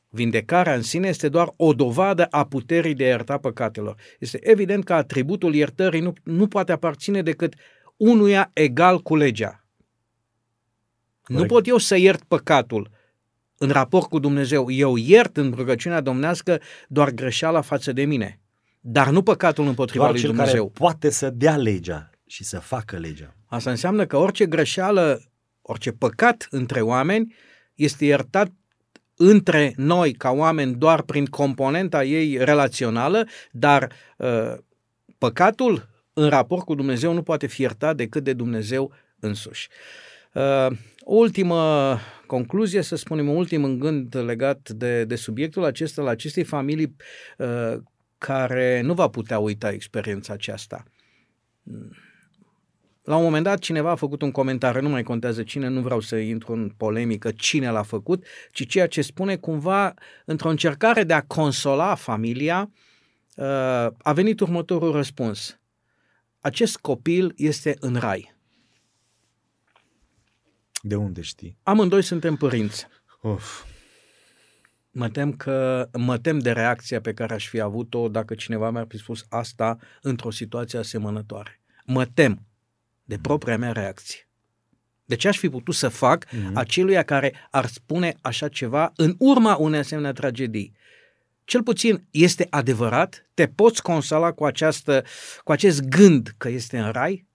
vindecarea 0.09 0.74
în 0.74 0.82
sine, 0.82 1.09
este 1.09 1.28
doar 1.28 1.53
o 1.57 1.72
dovadă 1.72 2.24
a 2.24 2.46
puterii 2.46 2.94
de 2.94 3.05
a 3.05 3.09
ierta 3.09 3.38
păcatelor. 3.38 4.01
Este 4.18 4.38
evident 4.51 4.84
că 4.84 4.92
atributul 4.94 5.55
iertării 5.55 6.01
nu, 6.01 6.12
nu 6.22 6.48
poate 6.48 6.72
aparține 6.72 7.22
decât 7.22 7.55
unuia 7.96 8.51
egal 8.53 9.01
cu 9.01 9.16
legea. 9.16 9.64
Corect. 11.22 11.42
Nu 11.42 11.55
pot 11.55 11.66
eu 11.66 11.76
să 11.76 11.96
iert 11.96 12.22
păcatul, 12.22 12.90
în 13.62 13.70
raport 13.70 14.08
cu 14.08 14.18
Dumnezeu. 14.18 14.70
Eu 14.70 14.96
iert 14.96 15.36
în 15.36 15.52
rugăciunea 15.56 16.00
domnească 16.00 16.61
doar 16.88 17.11
greșeala 17.11 17.61
față 17.61 17.92
de 17.92 18.04
mine, 18.04 18.40
dar 18.80 19.08
nu 19.11 19.22
păcatul 19.22 19.66
împotriva 19.66 20.02
doar 20.02 20.12
lui 20.12 20.20
cel 20.20 20.30
Dumnezeu. 20.30 20.66
Care 20.66 20.78
poate 20.78 21.11
să 21.11 21.30
dea 21.30 21.56
legea 21.56 22.11
și 22.26 22.44
să 22.44 22.58
facă 22.58 22.96
legea. 22.96 23.34
Asta 23.46 23.70
înseamnă 23.70 24.06
că 24.06 24.16
orice 24.16 24.46
greșeală, 24.46 25.22
orice 25.62 25.92
păcat 25.92 26.46
între 26.50 26.80
oameni 26.80 27.34
este 27.74 28.04
iertat 28.04 28.52
între 29.16 29.72
noi 29.76 30.12
ca 30.12 30.30
oameni 30.30 30.74
doar 30.74 31.02
prin 31.02 31.26
componenta 31.26 32.04
ei 32.04 32.36
relațională, 32.44 33.26
dar 33.50 33.92
uh, 34.16 34.54
păcatul 35.18 35.88
în 36.12 36.28
raport 36.28 36.64
cu 36.64 36.74
Dumnezeu 36.74 37.12
nu 37.12 37.22
poate 37.22 37.46
fi 37.46 37.62
iertat 37.62 37.96
decât 37.96 38.24
de 38.24 38.32
Dumnezeu 38.32 38.92
însuși. 39.18 39.68
Uh, 40.32 40.76
ultimă 41.16 41.98
concluzie, 42.26 42.82
să 42.82 42.96
spunem, 42.96 43.28
un 43.28 43.36
ultim 43.36 43.64
în 43.64 43.78
gând 43.78 44.16
legat 44.16 44.68
de, 44.68 45.04
de 45.04 45.16
subiectul 45.16 45.64
acesta, 45.64 46.02
la 46.02 46.11
acestei 46.11 46.44
familii 46.44 46.96
uh, 47.38 47.76
care 48.18 48.80
nu 48.80 48.94
va 48.94 49.08
putea 49.08 49.38
uita 49.38 49.70
experiența 49.70 50.32
aceasta. 50.32 50.84
La 53.02 53.16
un 53.16 53.22
moment 53.22 53.44
dat 53.44 53.58
cineva 53.58 53.90
a 53.90 53.94
făcut 53.94 54.22
un 54.22 54.30
comentariu, 54.30 54.80
nu 54.80 54.88
mai 54.88 55.02
contează 55.02 55.42
cine, 55.42 55.68
nu 55.68 55.80
vreau 55.80 56.00
să 56.00 56.16
intru 56.16 56.52
în 56.52 56.68
polemică 56.76 57.30
cine 57.30 57.70
l-a 57.70 57.82
făcut, 57.82 58.24
ci 58.52 58.66
ceea 58.66 58.86
ce 58.86 59.02
spune 59.02 59.36
cumva 59.36 59.94
într-o 60.24 60.48
încercare 60.48 61.04
de 61.04 61.12
a 61.12 61.22
consola 61.22 61.94
familia, 61.94 62.70
uh, 63.36 63.44
a 63.98 64.12
venit 64.14 64.40
următorul 64.40 64.92
răspuns. 64.92 65.61
Acest 66.40 66.76
copil 66.76 67.32
este 67.36 67.76
în 67.80 67.94
rai. 67.94 68.38
De 70.80 70.96
unde 70.96 71.20
știi? 71.20 71.56
Amândoi 71.62 72.02
suntem 72.02 72.36
părinți. 72.36 72.86
Of. 73.20 73.64
Mă 74.90 75.08
tem 75.08 75.32
că 75.32 75.88
mă 75.92 76.18
tem 76.18 76.38
de 76.38 76.52
reacția 76.52 77.00
pe 77.00 77.14
care 77.14 77.34
aș 77.34 77.48
fi 77.48 77.60
avut-o 77.60 78.08
dacă 78.08 78.34
cineva 78.34 78.70
mi-ar 78.70 78.86
fi 78.88 78.98
spus 78.98 79.26
asta 79.28 79.78
într-o 80.02 80.30
situație 80.30 80.78
asemănătoare. 80.78 81.60
Mă 81.84 82.04
tem 82.04 82.46
de 83.04 83.18
propria 83.18 83.58
mea 83.58 83.72
reacție. 83.72 84.28
De 85.04 85.16
ce 85.16 85.28
aș 85.28 85.38
fi 85.38 85.48
putut 85.48 85.74
să 85.74 85.88
fac 85.88 86.26
mm-hmm. 86.26 86.52
aceluia 86.54 87.02
care 87.02 87.34
ar 87.50 87.66
spune 87.66 88.14
așa 88.20 88.48
ceva 88.48 88.92
în 88.96 89.14
urma 89.18 89.56
unei 89.56 89.78
asemenea 89.78 90.12
tragedii? 90.12 90.72
Cel 91.44 91.62
puțin 91.62 92.06
este 92.10 92.46
adevărat? 92.50 93.28
Te 93.34 93.46
poți 93.46 93.82
consola 93.82 94.32
cu, 94.32 94.44
această, 94.44 95.04
cu 95.44 95.52
acest 95.52 95.80
gând 95.80 96.34
că 96.36 96.48
este 96.48 96.78
în 96.78 96.90
rai? 96.90 97.26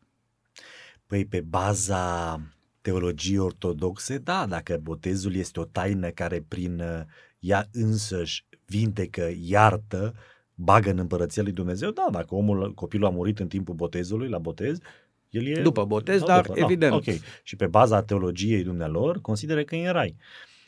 Păi 1.08 1.26
pe 1.26 1.42
baza 1.42 2.42
teologie 2.86 3.40
ortodoxe, 3.40 4.18
da, 4.18 4.46
dacă 4.46 4.80
botezul 4.82 5.36
este 5.36 5.60
o 5.60 5.64
taină 5.64 6.10
care 6.10 6.46
prin 6.48 6.80
uh, 6.80 7.02
ea 7.40 7.68
însăși 7.72 8.46
vindecă, 8.66 9.32
iartă, 9.42 10.14
bagă 10.56 10.90
în 10.90 10.98
împărăția 10.98 11.44
lui 11.44 11.52
Dumnezeu, 11.52 11.92
da, 11.92 12.08
dacă 12.12 12.36
omul, 12.36 12.74
copilul 12.74 13.06
a 13.06 13.10
murit 13.10 13.40
în 13.40 13.48
timpul 13.48 13.76
botezului, 13.76 14.30
la 14.30 14.38
botez, 14.38 14.78
el 15.30 15.46
e... 15.46 15.62
După 15.62 15.86
botez, 15.86 16.20
da, 16.20 16.26
dar 16.26 16.46
după, 16.46 16.60
evident. 16.60 16.92
Da, 16.92 16.98
ok. 16.98 17.20
Și 17.44 17.56
pe 17.56 17.68
baza 17.68 18.04
teologiei 18.04 18.64
dumnealor, 18.64 19.22
consideră 19.22 19.64
că 19.64 19.76
e 19.76 19.88
în 19.88 19.94
rai. 19.94 20.16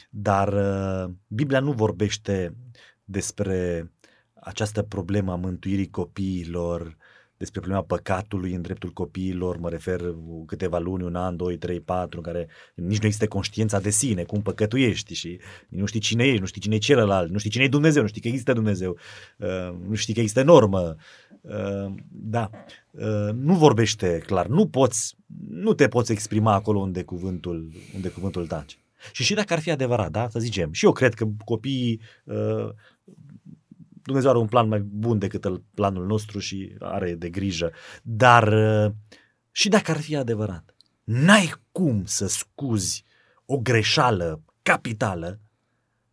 Dar 0.09 0.53
uh, 0.53 1.13
Biblia 1.27 1.59
nu 1.59 1.71
vorbește 1.71 2.55
despre 3.03 3.91
această 4.33 4.81
problemă 4.81 5.31
a 5.31 5.35
mântuirii 5.35 5.89
copiilor, 5.89 6.97
despre 7.37 7.59
problema 7.59 7.83
păcatului 7.83 8.53
în 8.53 8.61
dreptul 8.61 8.89
copiilor, 8.89 9.57
mă 9.57 9.69
refer 9.69 10.15
câteva 10.45 10.79
luni, 10.79 11.03
un 11.03 11.15
an, 11.15 11.35
doi, 11.35 11.57
trei, 11.57 11.79
patru, 11.79 12.17
în 12.17 12.23
care 12.23 12.47
nici 12.75 12.99
nu 12.99 13.05
există 13.05 13.27
conștiința 13.27 13.79
de 13.79 13.89
sine, 13.89 14.23
cum 14.23 14.41
păcătuiești 14.41 15.13
și 15.13 15.39
nu 15.69 15.85
știi 15.85 15.99
cine 15.99 16.23
ești, 16.23 16.39
nu 16.39 16.45
știi 16.45 16.61
cine 16.61 16.75
e 16.75 16.77
celălalt, 16.77 17.31
nu 17.31 17.37
știi 17.37 17.49
cine 17.49 17.63
e 17.63 17.67
Dumnezeu, 17.67 18.01
nu 18.01 18.07
știi 18.07 18.21
că 18.21 18.27
există 18.27 18.53
Dumnezeu, 18.53 18.97
uh, 19.37 19.75
nu 19.87 19.95
știi 19.95 20.13
că 20.13 20.19
există 20.19 20.43
normă. 20.43 20.95
Uh, 21.41 21.93
da, 22.09 22.49
uh, 22.91 23.33
nu 23.33 23.53
vorbește 23.53 24.23
clar, 24.25 24.47
nu 24.47 24.67
poți, 24.67 25.15
nu 25.49 25.73
te 25.73 25.87
poți 25.87 26.11
exprima 26.11 26.53
acolo 26.53 26.79
unde 26.79 27.03
cuvântul, 27.03 27.71
unde 27.95 28.09
cuvântul 28.09 28.47
tace. 28.47 28.77
Și 29.11 29.23
și 29.23 29.33
dacă 29.33 29.53
ar 29.53 29.59
fi 29.59 29.71
adevărat, 29.71 30.11
da, 30.11 30.29
să 30.29 30.39
zicem, 30.39 30.71
și 30.71 30.85
eu 30.85 30.91
cred 30.91 31.13
că 31.13 31.27
copiii 31.45 32.01
Dumnezeu 34.07 34.29
are 34.29 34.39
un 34.39 34.47
plan 34.47 34.67
mai 34.67 34.79
bun 34.79 35.19
decât 35.19 35.61
planul 35.73 36.05
nostru 36.05 36.39
și 36.39 36.75
are 36.79 37.15
de 37.15 37.29
grijă. 37.29 37.71
Dar 38.03 38.47
uh, 38.47 38.91
și 39.51 39.69
dacă 39.69 39.91
ar 39.91 39.97
fi 39.97 40.15
adevărat, 40.15 40.75
n-ai 41.03 41.53
cum 41.71 42.05
să 42.05 42.27
scuzi 42.27 43.03
o 43.45 43.57
greșeală 43.57 44.41
capitală 44.61 45.39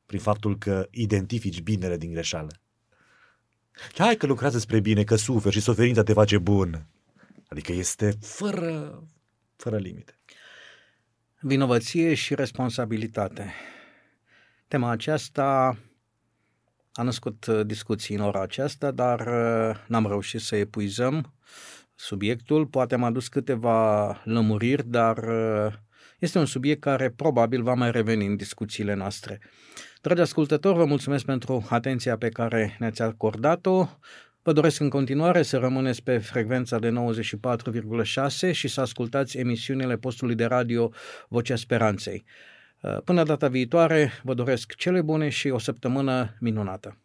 prin 0.07 0.20
faptul 0.20 0.59
că 0.59 0.86
identifici 0.90 1.61
binele 1.61 1.97
din 1.97 2.12
greșeală. 2.12 2.61
Hai 3.97 4.16
că 4.16 4.26
lucrează 4.26 4.59
spre 4.59 4.80
bine, 4.80 5.05
că 5.05 5.16
suferi 5.16 5.55
și 5.55 5.61
suferința 5.61 6.03
te 6.03 6.12
face 6.12 6.38
bun. 6.38 6.86
Adică 7.49 7.72
este 7.72 8.12
fără, 8.20 9.03
fără 9.57 9.76
limite. 9.76 10.18
Vinovăție 11.40 12.14
și 12.14 12.34
responsabilitate. 12.34 13.53
Tema 14.68 14.90
aceasta 14.90 15.78
a 16.95 17.03
născut 17.03 17.47
uh, 17.47 17.66
discuții 17.66 18.14
în 18.14 18.20
ora 18.20 18.42
aceasta, 18.42 18.90
dar 18.90 19.20
uh, 19.20 19.76
n-am 19.86 20.07
reușit 20.07 20.40
să 20.40 20.57
epuizăm 20.57 21.32
subiectul. 21.95 22.66
Poate 22.66 22.95
am 22.95 23.05
adus 23.05 23.28
câteva 23.28 24.20
lămuriri, 24.24 24.88
dar 24.88 25.18
uh, 25.18 25.72
este 26.18 26.38
un 26.38 26.47
subiect 26.47 26.80
care 26.80 27.11
probabil 27.11 27.62
va 27.62 27.74
mai 27.74 27.90
reveni 27.90 28.26
în 28.26 28.36
discuțiile 28.36 28.95
noastre. 28.95 29.40
Dragi 30.01 30.20
ascultători, 30.20 30.76
vă 30.76 30.84
mulțumesc 30.84 31.24
pentru 31.24 31.66
atenția 31.68 32.16
pe 32.16 32.28
care 32.28 32.76
ne-ați 32.78 33.03
acordat-o. 33.03 33.86
Vă 34.42 34.53
doresc 34.53 34.80
în 34.80 34.88
continuare 34.88 35.42
să 35.42 35.57
rămâneți 35.57 36.03
pe 36.03 36.18
frecvența 36.18 36.78
de 36.78 36.92
94,6 38.49 38.53
și 38.53 38.68
să 38.68 38.80
ascultați 38.80 39.38
emisiunile 39.38 39.97
postului 39.97 40.34
de 40.34 40.45
radio 40.45 40.90
Vocea 41.28 41.57
Speranței. 41.57 42.24
Până 43.05 43.22
data 43.22 43.49
viitoare, 43.49 44.11
vă 44.22 44.35
doresc 44.35 44.74
cele 44.74 45.03
bune 45.03 45.28
și 45.28 45.49
o 45.49 45.59
săptămână 45.59 46.37
minunată. 46.41 46.97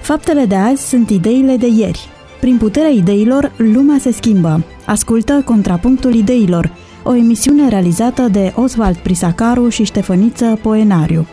Faptele 0.00 0.44
de 0.44 0.54
azi 0.54 0.88
sunt 0.88 1.10
ideile 1.10 1.56
de 1.56 1.66
ieri. 1.66 2.08
Prin 2.40 2.56
puterea 2.58 2.88
ideilor, 2.88 3.52
lumea 3.56 3.98
se 3.98 4.12
schimbă. 4.12 4.64
Ascultă 4.86 5.42
Contrapunctul 5.44 6.14
Ideilor, 6.14 6.70
o 7.02 7.14
emisiune 7.14 7.68
realizată 7.68 8.22
de 8.22 8.52
Oswald 8.56 8.96
Prisacaru 8.96 9.68
și 9.68 9.84
Ștefăniță 9.84 10.58
Poenariu. 10.62 11.26